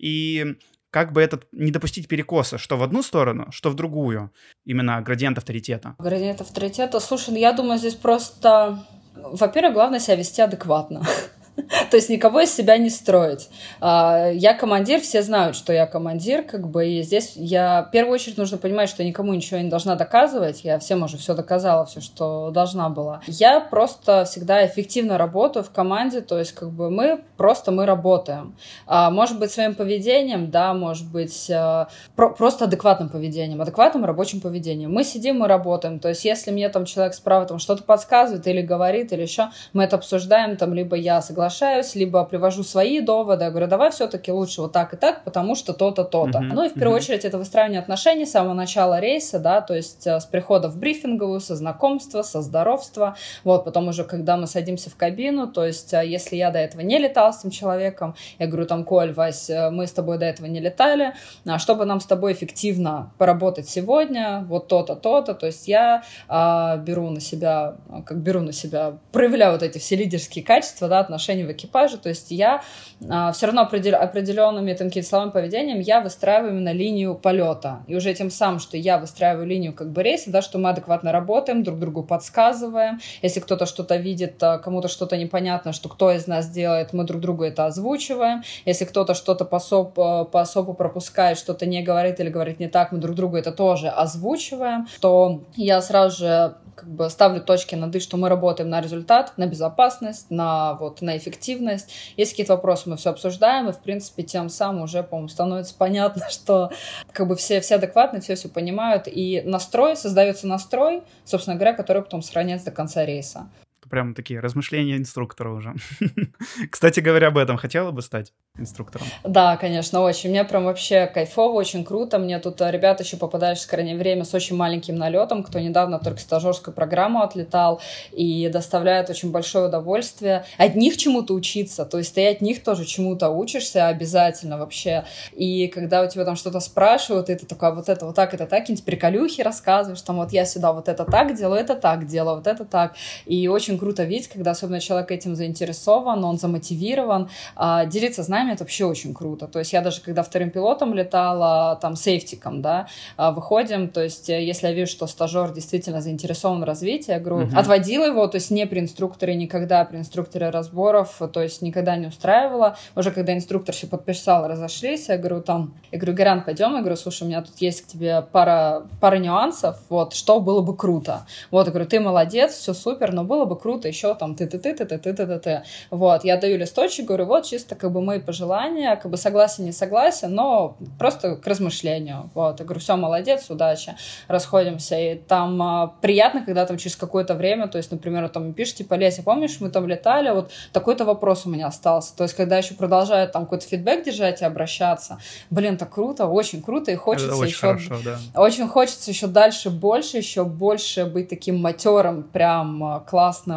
Как 0.91 1.13
бы 1.13 1.21
этот 1.21 1.47
не 1.51 1.71
допустить 1.71 2.07
перекоса, 2.07 2.57
что 2.57 2.77
в 2.77 2.83
одну 2.83 3.03
сторону, 3.03 3.47
что 3.51 3.69
в 3.69 3.75
другую, 3.75 4.31
именно 4.65 5.01
градиент 5.01 5.37
авторитета. 5.37 5.95
Градиент 5.99 6.41
авторитета, 6.41 6.99
слушай, 6.99 7.31
ну 7.31 7.37
я 7.37 7.53
думаю, 7.53 7.77
здесь 7.77 7.95
просто, 7.95 8.83
во-первых, 9.15 9.73
главное 9.73 9.99
себя 9.99 10.15
вести 10.15 10.41
адекватно. 10.41 11.03
То 11.91 11.97
есть 11.97 12.09
никого 12.09 12.41
из 12.41 12.53
себя 12.53 12.77
не 12.77 12.89
строить. 12.89 13.49
А, 13.79 14.29
я 14.31 14.53
командир, 14.53 14.99
все 15.01 15.21
знают, 15.21 15.55
что 15.55 15.73
я 15.73 15.85
командир, 15.85 16.43
как 16.43 16.69
бы, 16.69 16.87
и 16.87 17.01
здесь 17.03 17.33
я 17.35 17.83
в 17.83 17.91
первую 17.91 18.15
очередь 18.15 18.37
нужно 18.37 18.57
понимать, 18.57 18.89
что 18.89 19.03
я 19.03 19.09
никому 19.09 19.33
ничего 19.33 19.59
не 19.59 19.69
должна 19.69 19.95
доказывать. 19.95 20.63
Я 20.63 20.79
всем 20.79 21.03
уже 21.03 21.17
все 21.17 21.33
доказала, 21.33 21.85
все, 21.85 22.01
что 22.01 22.51
должна 22.51 22.89
была. 22.89 23.21
Я 23.27 23.59
просто 23.59 24.25
всегда 24.25 24.65
эффективно 24.65 25.17
работаю 25.17 25.63
в 25.63 25.71
команде, 25.71 26.21
то 26.21 26.37
есть 26.37 26.53
как 26.53 26.69
бы 26.71 26.89
мы 26.89 27.21
просто 27.37 27.71
мы 27.71 27.85
работаем. 27.85 28.55
А, 28.85 29.09
может 29.09 29.39
быть, 29.39 29.51
своим 29.51 29.75
поведением, 29.75 30.51
да, 30.51 30.73
может 30.73 31.09
быть, 31.09 31.49
а, 31.51 31.87
про 32.15 32.29
просто 32.29 32.65
адекватным 32.65 33.09
поведением, 33.09 33.61
адекватным 33.61 34.05
рабочим 34.05 34.41
поведением. 34.41 34.91
Мы 34.93 35.03
сидим, 35.03 35.39
мы 35.39 35.47
работаем. 35.47 35.99
То 35.99 36.09
есть 36.09 36.25
если 36.25 36.51
мне 36.51 36.69
там 36.69 36.85
человек 36.85 37.13
справа 37.13 37.45
там 37.45 37.59
что-то 37.59 37.83
подсказывает 37.83 38.45
или 38.47 38.61
говорит, 38.61 39.11
или 39.13 39.21
еще, 39.21 39.49
мы 39.73 39.83
это 39.83 39.95
обсуждаем, 39.95 40.57
там, 40.57 40.73
либо 40.73 40.95
я 40.95 41.21
соглашаюсь 41.21 41.48
соглашаюсь, 41.49 41.95
либо 41.95 42.23
привожу 42.25 42.63
свои 42.63 43.01
доводы, 43.01 43.45
я 43.45 43.49
говорю, 43.49 43.67
давай 43.67 43.89
все-таки 43.91 44.31
лучше 44.31 44.61
вот 44.61 44.71
так 44.71 44.93
и 44.93 44.97
так, 44.97 45.23
потому 45.23 45.55
что 45.55 45.73
то-то, 45.73 46.03
то-то. 46.03 46.39
Mm-hmm. 46.39 46.51
Ну 46.53 46.65
и 46.65 46.69
в 46.69 46.73
первую 46.73 46.97
mm-hmm. 46.97 47.01
очередь 47.01 47.25
это 47.25 47.37
выстраивание 47.37 47.79
отношений 47.79 48.25
с 48.25 48.31
самого 48.31 48.53
начала 48.53 48.99
рейса, 48.99 49.39
да, 49.39 49.61
то 49.61 49.75
есть 49.75 50.05
э, 50.05 50.19
с 50.19 50.25
прихода 50.25 50.69
в 50.69 50.77
брифинговую, 50.77 51.39
со 51.39 51.55
знакомства, 51.55 52.21
со 52.21 52.41
здоровства, 52.41 53.15
вот, 53.43 53.65
потом 53.65 53.87
уже, 53.87 54.03
когда 54.03 54.37
мы 54.37 54.47
садимся 54.47 54.89
в 54.89 54.95
кабину, 54.95 55.47
то 55.47 55.65
есть 55.65 55.93
э, 55.93 56.05
если 56.05 56.35
я 56.35 56.51
до 56.51 56.59
этого 56.59 56.81
не 56.81 56.99
летал 56.99 57.33
с 57.33 57.39
этим 57.39 57.51
человеком, 57.51 58.15
я 58.37 58.47
говорю, 58.47 58.67
там, 58.67 58.83
Коль, 58.83 59.11
Вась, 59.11 59.49
э, 59.49 59.71
мы 59.71 59.87
с 59.87 59.91
тобой 59.91 60.17
до 60.17 60.25
этого 60.25 60.45
не 60.45 60.59
летали, 60.59 61.13
а 61.47 61.57
чтобы 61.57 61.85
нам 61.85 61.99
с 61.99 62.05
тобой 62.05 62.33
эффективно 62.33 63.11
поработать 63.17 63.67
сегодня, 63.67 64.45
вот 64.47 64.67
то-то, 64.67 64.95
то-то, 64.95 65.33
то 65.33 65.47
есть 65.47 65.67
я 65.67 66.03
а, 66.27 66.77
беру 66.77 67.09
на 67.09 67.19
себя, 67.19 67.75
как 68.05 68.17
беру 68.19 68.41
на 68.41 68.51
себя, 68.51 68.97
проявляю 69.11 69.53
вот 69.53 69.63
эти 69.63 69.77
все 69.79 69.95
лидерские 69.95 70.43
качества, 70.43 70.87
да, 70.87 70.99
отношения 70.99 71.38
отношений 71.39 71.43
в 71.43 71.51
экипаже. 71.51 71.97
То 71.97 72.09
есть 72.09 72.31
я 72.31 72.61
а, 73.09 73.31
все 73.31 73.47
равно 73.47 73.61
определ, 73.61 73.95
определенными 73.95 74.73
там, 74.73 74.89
словами 75.03 75.31
поведением 75.31 75.79
я 75.79 76.01
выстраиваю 76.01 76.51
именно 76.51 76.73
линию 76.73 77.15
полета. 77.15 77.79
И 77.87 77.95
уже 77.95 78.13
тем 78.13 78.29
самым, 78.29 78.59
что 78.59 78.77
я 78.77 78.97
выстраиваю 78.97 79.47
линию 79.47 79.73
как 79.73 79.91
бы 79.91 80.03
рейса, 80.03 80.31
да, 80.31 80.41
что 80.41 80.57
мы 80.57 80.69
адекватно 80.69 81.11
работаем, 81.11 81.63
друг 81.63 81.79
другу 81.79 82.03
подсказываем. 82.03 82.99
Если 83.23 83.39
кто-то 83.39 83.65
что-то 83.65 83.97
видит, 83.97 84.43
а, 84.43 84.57
кому-то 84.57 84.87
что-то 84.87 85.17
непонятно, 85.17 85.73
что 85.73 85.89
кто 85.89 86.11
из 86.11 86.27
нас 86.27 86.49
делает, 86.49 86.93
мы 86.93 87.03
друг 87.03 87.21
другу 87.21 87.43
это 87.43 87.65
озвучиваем. 87.65 88.43
Если 88.65 88.85
кто-то 88.85 89.13
что-то 89.13 89.45
по, 89.45 89.59
соб, 89.59 89.99
а, 89.99 90.25
по 90.25 90.41
особу 90.41 90.73
пропускает, 90.73 91.37
что-то 91.37 91.65
не 91.65 91.83
говорит 91.83 92.19
или 92.19 92.29
говорит 92.29 92.59
не 92.59 92.67
так, 92.67 92.91
мы 92.91 92.99
друг 92.99 93.15
другу 93.15 93.37
это 93.37 93.51
тоже 93.51 93.87
озвучиваем. 93.89 94.87
То 94.99 95.41
я 95.55 95.81
сразу 95.81 96.17
же 96.17 96.55
как 96.79 96.89
бы 96.89 97.09
ставлю 97.09 97.41
точки 97.41 97.75
над 97.75 97.93
«и», 97.93 97.99
что 97.99 98.15
мы 98.15 98.29
работаем 98.29 98.69
на 98.69 98.79
результат, 98.79 99.33
на 99.35 99.47
безопасность, 99.47 100.31
на, 100.31 100.75
вот, 100.75 101.01
на 101.01 101.17
эффективность. 101.17 101.91
Есть 102.15 102.31
какие-то 102.31 102.53
вопросы, 102.53 102.89
мы 102.89 102.95
все 102.95 103.09
обсуждаем, 103.09 103.67
и, 103.67 103.73
в 103.73 103.79
принципе, 103.79 104.23
тем 104.23 104.47
самым 104.49 104.83
уже, 104.83 105.03
по-моему, 105.03 105.27
становится 105.27 105.75
понятно, 105.77 106.29
что 106.29 106.71
как 107.11 107.27
бы 107.27 107.35
все, 107.35 107.59
все 107.59 107.75
адекватны, 107.75 108.21
все 108.21 108.35
все 108.35 108.47
понимают, 108.47 109.07
и 109.07 109.41
настрой, 109.45 109.97
создается 109.97 110.47
настрой, 110.47 111.03
собственно 111.25 111.57
говоря, 111.57 111.73
который 111.73 112.01
потом 112.01 112.21
сохраняется 112.21 112.67
до 112.67 112.71
конца 112.71 113.05
рейса. 113.05 113.49
Прям 113.89 114.13
такие 114.13 114.39
размышления 114.39 114.97
инструктора 114.97 115.51
уже. 115.51 115.73
Кстати 116.69 116.99
говоря, 116.99 117.27
об 117.27 117.37
этом 117.37 117.57
хотела 117.57 117.91
бы 117.91 118.01
стать 118.01 118.33
инструктором? 118.57 119.07
Да, 119.23 119.57
конечно, 119.57 120.01
очень. 120.01 120.29
Мне 120.29 120.43
прям 120.43 120.65
вообще 120.65 121.07
кайфово, 121.07 121.53
очень 121.53 121.83
круто. 121.83 122.19
Мне 122.19 122.39
тут 122.39 122.61
э, 122.61 122.69
ребята 122.71 123.03
еще 123.03 123.17
попадались 123.17 123.63
в 123.63 123.69
крайнее 123.69 123.97
время 123.97 124.25
с 124.25 124.33
очень 124.33 124.55
маленьким 124.55 124.95
налетом, 124.95 125.43
кто 125.43 125.59
недавно 125.59 125.99
только 125.99 126.19
стажерскую 126.19 126.73
программу 126.73 127.21
отлетал 127.21 127.81
и 128.11 128.47
доставляет 128.49 129.09
очень 129.09 129.31
большое 129.31 129.67
удовольствие. 129.67 130.45
От 130.57 130.75
них 130.75 130.97
чему-то 130.97 131.33
учиться, 131.33 131.85
то 131.85 131.97
есть 131.97 132.13
ты 132.13 132.27
от 132.27 132.41
них 132.41 132.63
тоже 132.63 132.85
чему-то 132.85 133.29
учишься 133.29 133.87
обязательно 133.87 134.57
вообще. 134.57 135.05
И 135.33 135.67
когда 135.67 136.03
у 136.03 136.09
тебя 136.09 136.25
там 136.25 136.35
что-то 136.35 136.59
спрашивают, 136.59 137.29
и 137.29 137.35
ты 137.35 137.45
такой, 137.45 137.69
«А 137.69 137.71
вот 137.71 137.89
это 137.89 138.05
вот 138.05 138.15
так, 138.15 138.33
это 138.33 138.45
так, 138.45 138.59
какие-нибудь 138.59 138.85
приколюхи 138.85 139.41
рассказываешь, 139.41 140.01
там 140.01 140.17
вот 140.17 140.31
я 140.31 140.45
сюда 140.45 140.73
вот 140.73 140.87
это 140.87 141.05
так 141.05 141.35
делаю, 141.35 141.59
это 141.59 141.75
так 141.75 142.05
делаю, 142.05 142.37
вот 142.37 142.47
это 142.47 142.65
так. 142.65 142.95
И 143.25 143.47
очень 143.47 143.77
круто 143.79 144.03
видеть, 144.03 144.27
когда 144.27 144.51
особенно 144.51 144.79
человек 144.79 145.11
этим 145.11 145.35
заинтересован, 145.35 146.23
он 146.23 146.37
замотивирован, 146.37 147.29
а, 147.55 147.85
делиться 147.85 148.23
знаниями, 148.23 148.53
это 148.53 148.63
вообще 148.63 148.85
очень 148.85 149.13
круто. 149.13 149.47
То 149.47 149.59
есть 149.59 149.73
я 149.73 149.81
даже 149.81 150.01
когда 150.01 150.23
вторым 150.23 150.49
пилотом 150.49 150.93
летала, 150.93 151.77
там, 151.81 151.95
сейфтиком, 151.95 152.61
да, 152.61 152.87
а, 153.17 153.31
выходим, 153.31 153.89
то 153.89 154.03
есть 154.03 154.29
э, 154.29 154.43
если 154.43 154.67
я 154.67 154.73
вижу, 154.73 154.91
что 154.91 155.07
стажер 155.07 155.53
действительно 155.53 156.01
заинтересован 156.01 156.61
в 156.61 156.63
развитии, 156.63 157.11
я 157.11 157.19
говорю, 157.19 157.47
uh-huh. 157.47 157.55
отводила 157.55 158.05
его, 158.05 158.27
то 158.27 158.35
есть 158.35 158.51
не 158.51 158.65
при 158.65 158.79
инструкторе 158.79 159.35
никогда, 159.35 159.85
при 159.85 159.97
инструкторе 159.97 160.49
разборов, 160.49 161.21
то 161.31 161.41
есть 161.41 161.61
никогда 161.61 161.95
не 161.95 162.07
устраивала. 162.07 162.77
Уже 162.95 163.11
когда 163.11 163.33
инструктор 163.33 163.73
все 163.73 163.87
подписал, 163.87 164.47
разошлись, 164.47 165.09
я 165.09 165.17
говорю, 165.17 165.41
там, 165.41 165.73
я 165.91 165.99
говорю, 165.99 166.15
Гаран, 166.15 166.43
пойдем, 166.43 166.73
я 166.73 166.79
говорю, 166.79 166.95
слушай, 166.95 167.23
у 167.23 167.27
меня 167.27 167.41
тут 167.41 167.55
есть 167.59 167.81
к 167.83 167.87
тебе 167.87 168.21
пара, 168.21 168.83
пара 168.99 169.17
нюансов, 169.17 169.77
вот, 169.89 170.13
что 170.13 170.39
было 170.39 170.61
бы 170.61 170.75
круто. 170.75 171.25
Вот, 171.51 171.65
я 171.65 171.71
говорю, 171.71 171.87
ты 171.87 171.99
молодец, 171.99 172.53
все 172.53 172.73
супер, 172.73 173.13
но 173.13 173.23
было 173.23 173.45
бы 173.45 173.57
круто 173.57 173.68
еще 173.77 174.15
там 174.15 174.35
ты-ты-ты, 174.35 174.73
ты-ты-ты, 174.73 175.13
ты-ты-ты. 175.13 175.63
Вот, 175.91 176.23
я 176.23 176.37
даю 176.37 176.57
листочек, 176.57 177.05
говорю, 177.05 177.25
вот, 177.25 177.45
чисто 177.45 177.75
как 177.75 177.91
бы 177.91 178.01
мои 178.01 178.19
пожелания, 178.19 178.95
как 178.95 179.11
бы 179.11 179.17
согласен, 179.17 179.65
не 179.65 179.71
согласен, 179.71 180.33
но 180.33 180.77
просто 180.97 181.35
к 181.35 181.47
размышлению. 181.47 182.29
Вот, 182.33 182.59
я 182.59 182.65
говорю, 182.65 182.79
все, 182.79 182.95
молодец, 182.95 183.49
удачи, 183.49 183.95
расходимся. 184.27 184.99
И 184.99 185.15
там 185.15 185.61
а, 185.61 185.93
приятно, 186.01 186.43
когда 186.45 186.65
там 186.65 186.77
через 186.77 186.95
какое-то 186.95 187.35
время, 187.35 187.67
то 187.67 187.77
есть, 187.77 187.91
например, 187.91 188.29
там 188.29 188.53
пишешь, 188.53 188.75
типа, 188.75 188.95
Леся, 188.95 189.23
помнишь, 189.23 189.57
мы 189.59 189.69
там 189.69 189.87
летали, 189.87 190.29
вот 190.31 190.51
такой-то 190.71 191.05
вопрос 191.05 191.45
у 191.45 191.49
меня 191.49 191.67
остался. 191.67 192.15
То 192.15 192.23
есть, 192.23 192.35
когда 192.35 192.57
еще 192.57 192.73
продолжают 192.73 193.31
там 193.31 193.43
какой-то 193.43 193.67
фидбэк 193.67 194.03
держать 194.03 194.41
и 194.41 194.45
обращаться, 194.45 195.19
блин, 195.49 195.77
так 195.77 195.93
круто, 195.93 196.27
очень 196.27 196.61
круто, 196.61 196.91
и 196.91 196.95
хочется 196.95 197.35
очень 197.35 197.49
еще... 197.49 197.59
Хорошо, 197.59 197.95
да. 198.03 198.19
Очень 198.35 198.67
хочется 198.67 199.11
еще 199.11 199.27
дальше 199.27 199.69
больше, 199.69 200.17
еще 200.17 200.43
больше 200.43 201.05
быть 201.05 201.29
таким 201.29 201.59
матерым, 201.59 202.23
прям 202.23 202.83
а, 202.83 202.99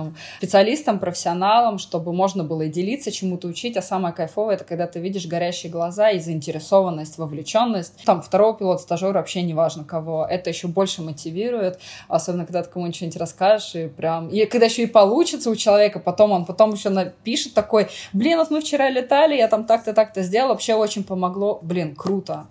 классным 0.02 0.16
специалистом, 0.38 0.98
профессионалом, 0.98 1.78
чтобы 1.78 2.12
можно 2.12 2.44
было 2.44 2.62
и 2.62 2.68
делиться, 2.68 3.10
чему-то 3.10 3.48
учить, 3.48 3.76
а 3.76 3.82
самое 3.82 4.14
кайфовое, 4.14 4.56
это 4.56 4.64
когда 4.64 4.86
ты 4.86 5.00
видишь 5.00 5.26
горящие 5.26 5.70
глаза 5.70 6.10
и 6.10 6.18
заинтересованность, 6.18 7.18
вовлеченность. 7.18 8.04
Там 8.04 8.22
второй 8.22 8.56
пилот, 8.56 8.80
стажер, 8.80 9.14
вообще 9.14 9.42
не 9.42 9.54
важно 9.54 9.84
кого. 9.84 10.26
Это 10.28 10.50
еще 10.50 10.68
больше 10.68 11.02
мотивирует, 11.02 11.78
особенно 12.08 12.44
когда 12.44 12.62
ты 12.62 12.70
кому-нибудь 12.70 12.96
что-нибудь 12.96 13.18
расскажешь, 13.18 13.74
и 13.74 13.88
прям... 13.88 14.28
И 14.28 14.44
когда 14.46 14.66
еще 14.66 14.82
и 14.82 14.86
получится 14.86 15.50
у 15.50 15.56
человека, 15.56 15.98
потом 15.98 16.32
он 16.32 16.44
потом 16.44 16.72
еще 16.72 16.90
напишет 16.90 17.54
такой, 17.54 17.88
блин, 18.12 18.38
вот 18.38 18.50
мы 18.50 18.60
вчера 18.60 18.90
летали, 18.90 19.36
я 19.36 19.48
там 19.48 19.64
так-то, 19.64 19.92
так-то 19.92 20.22
сделал, 20.22 20.48
вообще 20.48 20.74
очень 20.74 21.04
помогло. 21.04 21.60
Блин, 21.62 21.94
круто. 21.94 22.46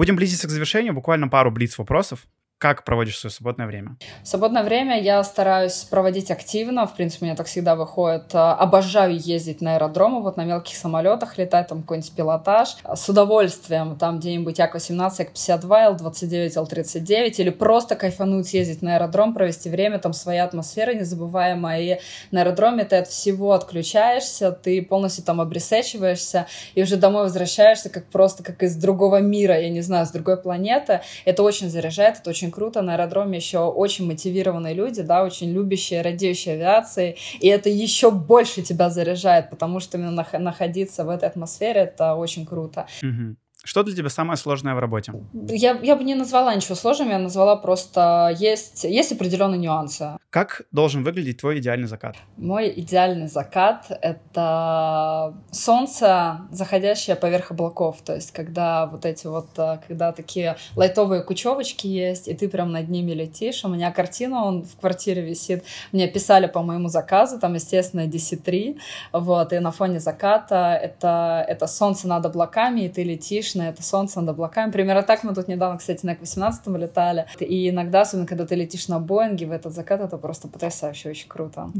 Будем 0.00 0.16
близиться 0.16 0.46
к 0.46 0.50
завершению. 0.50 0.94
Буквально 0.94 1.28
пару 1.28 1.50
блиц 1.50 1.76
вопросов. 1.76 2.26
Как 2.60 2.84
проводишь 2.84 3.18
свое 3.18 3.32
свободное 3.32 3.66
время? 3.66 3.96
Свободное 4.22 4.62
время 4.62 5.00
я 5.00 5.24
стараюсь 5.24 5.84
проводить 5.84 6.30
активно. 6.30 6.86
В 6.86 6.94
принципе, 6.94 7.24
у 7.24 7.26
меня 7.28 7.34
так 7.34 7.46
всегда 7.46 7.74
выходит. 7.74 8.34
А, 8.34 8.54
обожаю 8.54 9.16
ездить 9.18 9.62
на 9.62 9.76
аэродромы, 9.76 10.20
вот 10.20 10.36
на 10.36 10.44
мелких 10.44 10.76
самолетах 10.76 11.38
летать, 11.38 11.68
там 11.68 11.80
какой-нибудь 11.80 12.12
пилотаж. 12.12 12.76
С 12.94 13.08
удовольствием 13.08 13.96
там 13.96 14.18
где-нибудь 14.18 14.58
Як-18, 14.58 15.12
Як-52, 15.20 15.84
Л-29, 15.84 16.52
Л-39 16.58 17.34
или 17.38 17.48
просто 17.48 17.96
кайфануть, 17.96 18.52
ездить 18.52 18.82
на 18.82 18.96
аэродром, 18.96 19.32
провести 19.32 19.70
время, 19.70 19.98
там 19.98 20.12
своя 20.12 20.44
атмосфера 20.44 20.92
незабываемая. 20.92 21.80
И 21.80 22.00
на 22.30 22.42
аэродроме 22.42 22.84
ты 22.84 22.96
от 22.96 23.08
всего 23.08 23.52
отключаешься, 23.52 24.52
ты 24.52 24.82
полностью 24.82 25.24
там 25.24 25.40
обресечиваешься 25.40 26.46
и 26.74 26.82
уже 26.82 26.96
домой 26.96 27.22
возвращаешься 27.22 27.88
как 27.88 28.04
просто 28.04 28.42
как 28.42 28.62
из 28.62 28.76
другого 28.76 29.22
мира, 29.22 29.58
я 29.58 29.70
не 29.70 29.80
знаю, 29.80 30.04
с 30.04 30.10
другой 30.10 30.36
планеты. 30.36 31.00
Это 31.24 31.42
очень 31.42 31.70
заряжает, 31.70 32.18
это 32.18 32.28
очень 32.28 32.49
очень 32.50 32.52
круто. 32.52 32.82
На 32.82 32.94
аэродроме 32.94 33.38
еще 33.38 33.58
очень 33.58 34.06
мотивированные 34.06 34.74
люди, 34.74 35.02
да, 35.02 35.22
очень 35.24 35.52
любящие, 35.52 36.02
радеющие 36.02 36.54
авиации. 36.54 37.16
И 37.40 37.48
это 37.48 37.68
еще 37.68 38.10
больше 38.10 38.62
тебя 38.62 38.90
заряжает, 38.90 39.50
потому 39.50 39.80
что 39.80 39.98
именно 39.98 40.26
находиться 40.38 41.04
в 41.04 41.08
этой 41.08 41.28
атмосфере 41.28 41.80
это 41.82 42.14
очень 42.14 42.46
круто. 42.46 42.86
Угу. 43.02 43.36
Что 43.62 43.82
для 43.82 43.94
тебя 43.94 44.08
самое 44.08 44.38
сложное 44.38 44.74
в 44.74 44.78
работе? 44.78 45.12
Я, 45.48 45.78
я 45.82 45.94
бы 45.94 46.02
не 46.02 46.14
назвала 46.14 46.54
ничего 46.54 46.74
сложным, 46.74 47.10
я 47.10 47.18
назвала 47.18 47.56
просто 47.56 48.34
есть, 48.38 48.84
есть 48.84 49.12
определенные 49.12 49.58
нюансы. 49.58 50.16
Как 50.30 50.62
должен 50.72 51.04
выглядеть 51.04 51.38
твой 51.38 51.58
идеальный 51.58 51.86
закат? 51.86 52.16
Мой 52.38 52.72
идеальный 52.74 53.28
закат— 53.28 53.86
это 54.02 55.34
солнце, 55.50 56.40
заходящее 56.50 57.16
поверх 57.16 57.50
облаков. 57.50 58.00
То 58.02 58.14
есть 58.14 58.32
когда 58.32 58.86
вот 58.86 59.04
эти 59.04 59.26
вот, 59.26 59.48
э, 59.58 59.78
когда 59.86 60.12
такие 60.12 60.56
лайтовые 60.76 61.22
кучевочки 61.22 61.86
есть, 61.86 62.28
и 62.28 62.34
ты 62.34 62.48
прям 62.48 62.72
над 62.72 62.88
ними 62.88 63.12
летишь. 63.12 63.64
У 63.64 63.68
меня 63.68 63.90
картина, 63.90 64.44
он 64.44 64.62
в 64.62 64.76
квартире 64.76 65.22
висит. 65.22 65.64
Мне 65.92 66.08
писали 66.08 66.46
по 66.46 66.62
моему 66.62 66.88
заказу, 66.88 67.38
там, 67.38 67.54
естественно, 67.54 68.06
DC-3. 68.06 68.78
Вот, 69.12 69.52
и 69.52 69.58
на 69.58 69.70
фоне 69.70 70.00
заката 70.00 70.78
это, 70.80 71.44
это 71.46 71.66
солнце 71.66 72.08
над 72.08 72.24
облаками, 72.24 72.82
и 72.82 72.88
ты 72.88 73.02
летишь 73.04 73.49
на 73.54 73.68
это 73.68 73.82
солнце 73.82 74.20
над 74.20 74.30
облаками. 74.30 74.70
Примерно 74.70 75.02
так 75.02 75.24
мы 75.24 75.34
тут 75.34 75.48
недавно, 75.48 75.78
кстати, 75.78 76.04
на 76.04 76.14
18 76.14 76.66
летали. 76.68 77.26
И 77.40 77.70
иногда, 77.70 78.02
особенно 78.02 78.26
когда 78.26 78.46
ты 78.46 78.54
летишь 78.54 78.88
на 78.88 78.98
Боинге 79.00 79.46
в 79.46 79.52
этот 79.52 79.72
закат, 79.72 80.00
это 80.00 80.18
просто 80.18 80.48
потрясающе, 80.48 81.10
очень 81.10 81.28
круто. 81.28 81.70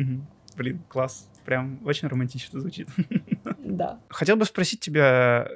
Блин, 0.56 0.82
класс. 0.88 1.26
Прям 1.44 1.78
очень 1.84 2.08
романтично 2.08 2.60
звучит. 2.60 2.88
Да. 3.70 4.00
Хотел 4.08 4.34
бы 4.34 4.44
спросить 4.44 4.80
тебя 4.80 5.46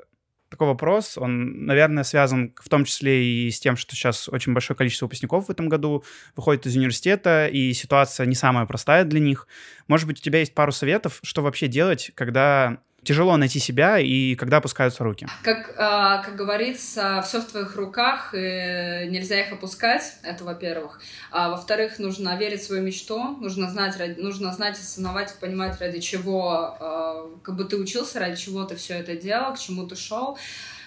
такой 0.55 0.69
вопрос. 0.69 1.19
Он, 1.19 1.67
наверное, 1.67 2.05
связан 2.05 2.55
в 2.57 2.69
том 2.69 2.85
числе 2.85 3.25
и 3.25 3.51
с 3.51 3.59
тем, 3.59 3.77
что 3.77 3.97
сейчас 3.97 4.29
очень 4.29 4.53
большое 4.53 4.77
количество 4.77 5.07
выпускников 5.07 5.49
в 5.49 5.51
этом 5.51 5.69
году 5.69 6.05
выходит 6.37 6.65
из 6.67 6.77
университета, 6.77 7.49
и 7.49 7.73
ситуация 7.73 8.27
не 8.27 8.37
самая 8.37 8.67
простая 8.67 9.05
для 9.05 9.19
них. 9.19 9.49
Может 9.89 10.07
быть, 10.07 10.21
у 10.21 10.23
тебя 10.23 10.39
есть 10.39 10.55
пару 10.55 10.71
советов, 10.71 11.19
что 11.25 11.43
вообще 11.43 11.67
делать, 11.67 12.13
когда 12.15 12.79
тяжело 13.05 13.37
найти 13.37 13.59
себя 13.59 13.99
и 13.99 14.35
когда 14.35 14.59
опускаются 14.59 15.05
руки? 15.05 15.27
Как, 15.43 15.75
а, 15.79 16.19
как 16.19 16.37
говорится, 16.37 17.23
все 17.27 17.41
в 17.41 17.45
твоих 17.45 17.77
руках, 17.77 18.35
и 18.35 19.07
нельзя 19.09 19.41
их 19.41 19.53
опускать, 19.53 20.17
это 20.23 20.45
во-первых. 20.45 21.01
А 21.31 21.51
во-вторых, 21.51 21.99
нужно 21.99 22.37
верить 22.37 22.61
в 22.61 22.65
свою 22.65 22.83
мечту, 22.83 23.37
нужно 23.41 23.71
знать, 23.71 23.97
нужно 24.19 24.53
знать, 24.53 24.79
осознавать 24.79 25.33
и 25.33 25.41
понимать, 25.41 25.81
ради 25.81 26.01
чего 26.01 26.77
а, 26.81 27.31
как 27.43 27.57
бы 27.57 27.65
ты 27.65 27.77
учился, 27.77 28.21
ради 28.21 28.37
чего 28.37 28.65
ты 28.65 28.77
все 28.77 28.95
это 28.95 29.17
делал, 29.17 29.55
к 29.55 29.59
чему 29.59 29.87
ты 29.87 29.97
шел. 29.97 30.39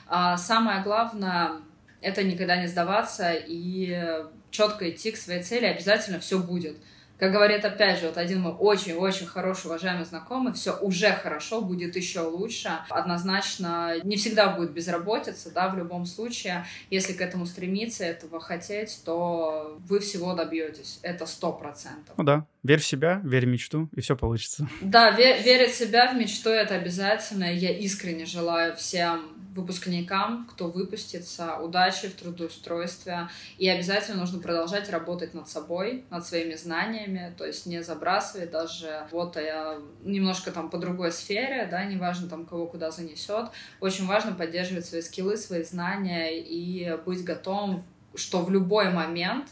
А 0.07 0.37
самое 0.37 0.81
главное— 0.83 1.51
это 2.01 2.23
никогда 2.23 2.57
не 2.57 2.67
сдаваться 2.67 3.33
и 3.33 4.23
четко 4.51 4.89
идти 4.89 5.11
к 5.11 5.17
своей 5.17 5.43
цели, 5.43 5.65
обязательно 5.65 6.19
все 6.19 6.39
будет. 6.39 6.77
Как 7.17 7.31
говорит, 7.31 7.65
опять 7.65 7.99
же, 7.99 8.07
вот 8.07 8.17
один 8.17 8.41
мой 8.41 8.53
очень-очень 8.53 9.25
хороший, 9.25 9.67
уважаемый 9.67 10.05
знакомый, 10.05 10.53
все 10.53 10.77
уже 10.77 11.11
хорошо, 11.11 11.61
будет 11.61 11.95
еще 11.95 12.21
лучше. 12.21 12.69
Однозначно, 12.89 13.95
не 14.03 14.17
всегда 14.17 14.49
будет 14.49 14.71
безработица, 14.71 15.51
да, 15.51 15.69
в 15.69 15.77
любом 15.77 16.05
случае. 16.05 16.65
Если 16.89 17.13
к 17.13 17.21
этому 17.21 17.45
стремиться, 17.45 18.03
этого 18.03 18.39
хотеть, 18.39 19.01
то 19.03 19.77
вы 19.87 19.99
всего 19.99 20.33
добьетесь. 20.33 20.99
Это 21.01 21.25
сто 21.25 21.51
процентов. 21.51 22.15
Ну 22.17 22.23
да, 22.23 22.45
верь 22.63 22.79
в 22.79 22.85
себя, 22.85 23.21
верь 23.23 23.45
в 23.45 23.49
мечту, 23.49 23.89
и 23.95 24.01
все 24.01 24.15
получится. 24.15 24.67
Да, 24.81 25.11
вер, 25.11 25.41
верить 25.41 25.71
в 25.71 25.77
себя, 25.77 26.11
в 26.11 26.15
мечту, 26.15 26.49
это 26.49 26.75
обязательно. 26.75 27.51
Я 27.51 27.75
искренне 27.75 28.25
желаю 28.25 28.75
всем 28.75 29.36
выпускникам, 29.57 30.47
кто 30.49 30.69
выпустится, 30.69 31.57
удачи 31.57 32.07
в 32.07 32.15
трудоустройстве. 32.15 33.29
И 33.57 33.67
обязательно 33.67 34.17
нужно 34.17 34.39
продолжать 34.39 34.89
работать 34.89 35.33
над 35.33 35.49
собой, 35.49 36.05
над 36.09 36.25
своими 36.25 36.55
знаниями, 36.55 37.33
то 37.37 37.45
есть 37.45 37.65
не 37.65 37.83
забрасывать 37.83 38.51
даже 38.51 39.07
вот 39.11 39.35
я 39.35 39.79
немножко 40.03 40.51
там 40.51 40.69
по 40.69 40.77
другой 40.77 41.11
сфере, 41.11 41.67
да, 41.69 41.83
неважно 41.83 42.29
там 42.29 42.45
кого 42.45 42.67
куда 42.67 42.91
занесет. 42.91 43.49
Очень 43.81 44.05
важно 44.05 44.33
поддерживать 44.33 44.85
свои 44.85 45.01
скиллы, 45.01 45.37
свои 45.37 45.63
знания 45.63 46.39
и 46.39 46.97
быть 47.05 47.23
готовым, 47.23 47.83
что 48.15 48.43
в 48.43 48.49
любой 48.49 48.91
момент 48.91 49.47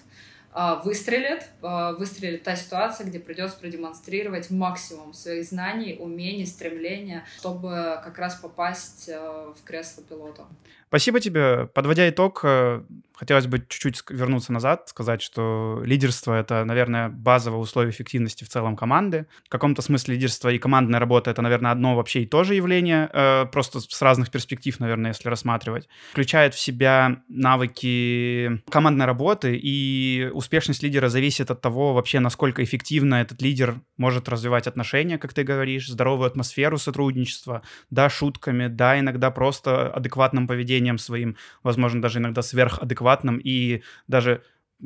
выстрелит, 0.84 1.50
а, 1.62 1.92
выстрелит 1.94 2.44
та 2.44 2.56
ситуация, 2.56 3.06
где 3.06 3.20
придется 3.20 3.60
продемонстрировать 3.60 4.50
максимум 4.50 5.14
своих 5.14 5.44
знаний, 5.46 5.98
умений, 6.00 6.46
стремления, 6.46 7.26
чтобы 7.38 8.00
как 8.04 8.18
раз 8.18 8.36
попасть 8.36 9.10
а, 9.10 9.54
в 9.54 9.64
кресло 9.66 10.02
пилота. 10.04 10.46
Спасибо 10.88 11.20
тебе. 11.20 11.68
Подводя 11.74 12.10
итог, 12.10 12.40
э, 12.44 12.82
хотелось 13.16 13.48
бы 13.48 13.60
чуть-чуть 13.60 14.04
вернуться 14.10 14.52
назад, 14.52 14.90
сказать, 14.90 15.22
что 15.22 15.82
лидерство— 15.84 16.34
это, 16.40 16.64
наверное, 16.66 17.10
базовое 17.10 17.60
условие 17.60 17.92
эффективности 17.92 18.44
в 18.44 18.50
целом 18.50 18.76
команды. 18.76 19.28
В 19.46 19.50
каком-то 19.50 19.82
смысле 19.82 20.16
лидерство 20.16 20.50
и 20.50 20.58
командная 20.58 21.00
работа— 21.00 21.32
это, 21.32 21.42
наверное, 21.42 21.72
одно 21.72 21.96
вообще 21.96 22.24
и 22.24 22.26
то 22.26 22.44
же 22.44 22.56
явление, 22.56 23.10
э, 23.14 23.46
просто 23.46 23.80
с 23.80 24.02
разных 24.02 24.32
перспектив, 24.32 24.80
наверное, 24.80 25.12
если 25.12 25.30
рассматривать. 25.30 25.88
Включает 26.12 26.54
в 26.54 26.60
себя 26.60 27.22
навыки 27.30 28.62
командной 28.70 29.06
работы, 29.06 29.58
и 29.62 30.30
успешность 30.34 30.84
лидера 30.84 31.10
зависит 31.10 31.52
от 31.52 31.62
того 31.62 31.94
вообще, 31.94 32.20
насколько 32.20 32.64
эффективно 32.64 33.16
этот 33.16 33.42
лидер 33.42 33.80
может 33.98 34.28
развивать 34.28 34.68
отношения, 34.68 35.18
как 35.18 35.34
ты 35.34 35.44
говоришь, 35.44 35.88
здоровую 35.88 36.28
атмосферу 36.28 36.78
сотрудничества, 36.78 37.62
да, 37.90 38.10
шутками, 38.10 38.68
да, 38.68 39.00
иногда 39.00 39.32
просто 39.32 39.90
адекватным 39.90 40.48
поведением 40.48 40.98
своим, 40.98 41.38
возможно, 41.64 42.02
даже 42.02 42.20
иногда 42.20 42.42
сверхадекватным 42.42 43.05
и 43.38 43.84
даже 44.08 44.44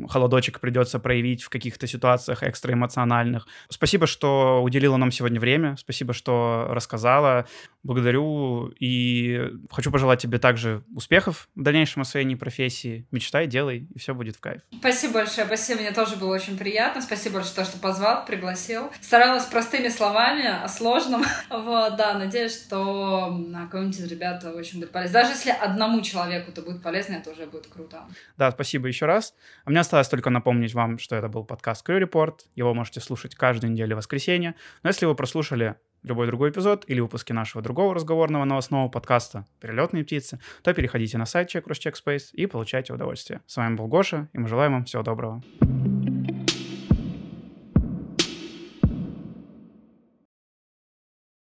холодочек 0.07 0.59
придется 0.59 0.99
проявить 0.99 1.43
в 1.43 1.49
каких-то 1.49 1.87
ситуациях 1.87 2.43
экстраэмоциональных. 2.43 3.47
Спасибо, 3.69 4.07
что 4.07 4.61
уделила 4.63 4.97
нам 4.97 5.11
сегодня 5.11 5.39
время, 5.39 5.75
спасибо, 5.77 6.13
что 6.13 6.67
рассказала. 6.69 7.47
Благодарю 7.83 8.67
и 8.79 9.51
хочу 9.71 9.91
пожелать 9.91 10.21
тебе 10.21 10.37
также 10.37 10.83
успехов 10.93 11.49
в 11.55 11.63
дальнейшем 11.63 12.01
освоении 12.01 12.35
профессии. 12.35 13.07
Мечтай, 13.11 13.47
делай, 13.47 13.87
и 13.93 13.99
все 13.99 14.13
будет 14.13 14.35
в 14.35 14.39
кайф. 14.39 14.61
Спасибо 14.79 15.15
большое, 15.15 15.47
спасибо, 15.47 15.81
мне 15.81 15.91
тоже 15.91 16.15
было 16.17 16.33
очень 16.33 16.57
приятно. 16.57 17.01
Спасибо 17.01 17.35
большое, 17.35 17.65
что 17.65 17.77
позвал, 17.79 18.25
пригласил. 18.25 18.91
Старалась 19.01 19.45
простыми 19.45 19.87
словами, 19.89 20.63
о 20.63 20.67
сложном. 20.67 21.23
Вот, 21.49 21.97
да, 21.97 22.13
надеюсь, 22.13 22.55
что 22.55 23.37
кому-нибудь 23.71 23.99
из 23.99 24.05
ребят 24.05 24.43
очень 24.43 24.79
будет 24.79 24.91
полезно. 24.91 25.21
Даже 25.21 25.31
если 25.31 25.49
одному 25.51 26.01
человеку 26.01 26.51
это 26.51 26.61
будет 26.61 26.81
полезно, 26.81 27.15
это 27.15 27.31
уже 27.31 27.45
будет 27.45 27.67
круто. 27.67 28.03
Да, 28.37 28.51
спасибо 28.51 28.87
еще 28.87 29.05
раз. 29.05 29.33
А 29.65 29.69
мне 29.69 29.78
осталось 29.79 30.07
только 30.07 30.29
напомнить 30.29 30.73
вам, 30.73 30.99
что 30.99 31.15
это 31.15 31.27
был 31.27 31.43
подкаст 31.43 31.87
Crew 31.87 32.01
Report. 32.01 32.35
Его 32.55 32.73
можете 32.73 32.99
слушать 32.99 33.35
каждую 33.35 33.71
неделю 33.71 33.95
в 33.95 33.97
воскресенье. 33.97 34.55
Но 34.83 34.89
если 34.89 35.05
вы 35.05 35.15
прослушали 35.15 35.75
любой 36.03 36.27
другой 36.27 36.51
эпизод 36.51 36.85
или 36.87 36.99
выпуски 36.99 37.33
нашего 37.33 37.61
другого 37.61 37.93
разговорного 37.93 38.45
новостного 38.45 38.89
подкаста 38.89 39.45
«Перелетные 39.59 40.03
птицы», 40.03 40.39
то 40.63 40.73
переходите 40.73 41.17
на 41.17 41.25
сайт 41.25 41.53
Check 41.53 41.65
Space 41.65 42.29
и 42.33 42.45
получайте 42.45 42.93
удовольствие. 42.93 43.41
С 43.47 43.57
вами 43.57 43.75
был 43.75 43.87
Гоша, 43.87 44.29
и 44.33 44.39
мы 44.39 44.47
желаем 44.47 44.73
вам 44.73 44.85
всего 44.85 45.03
доброго. 45.03 45.41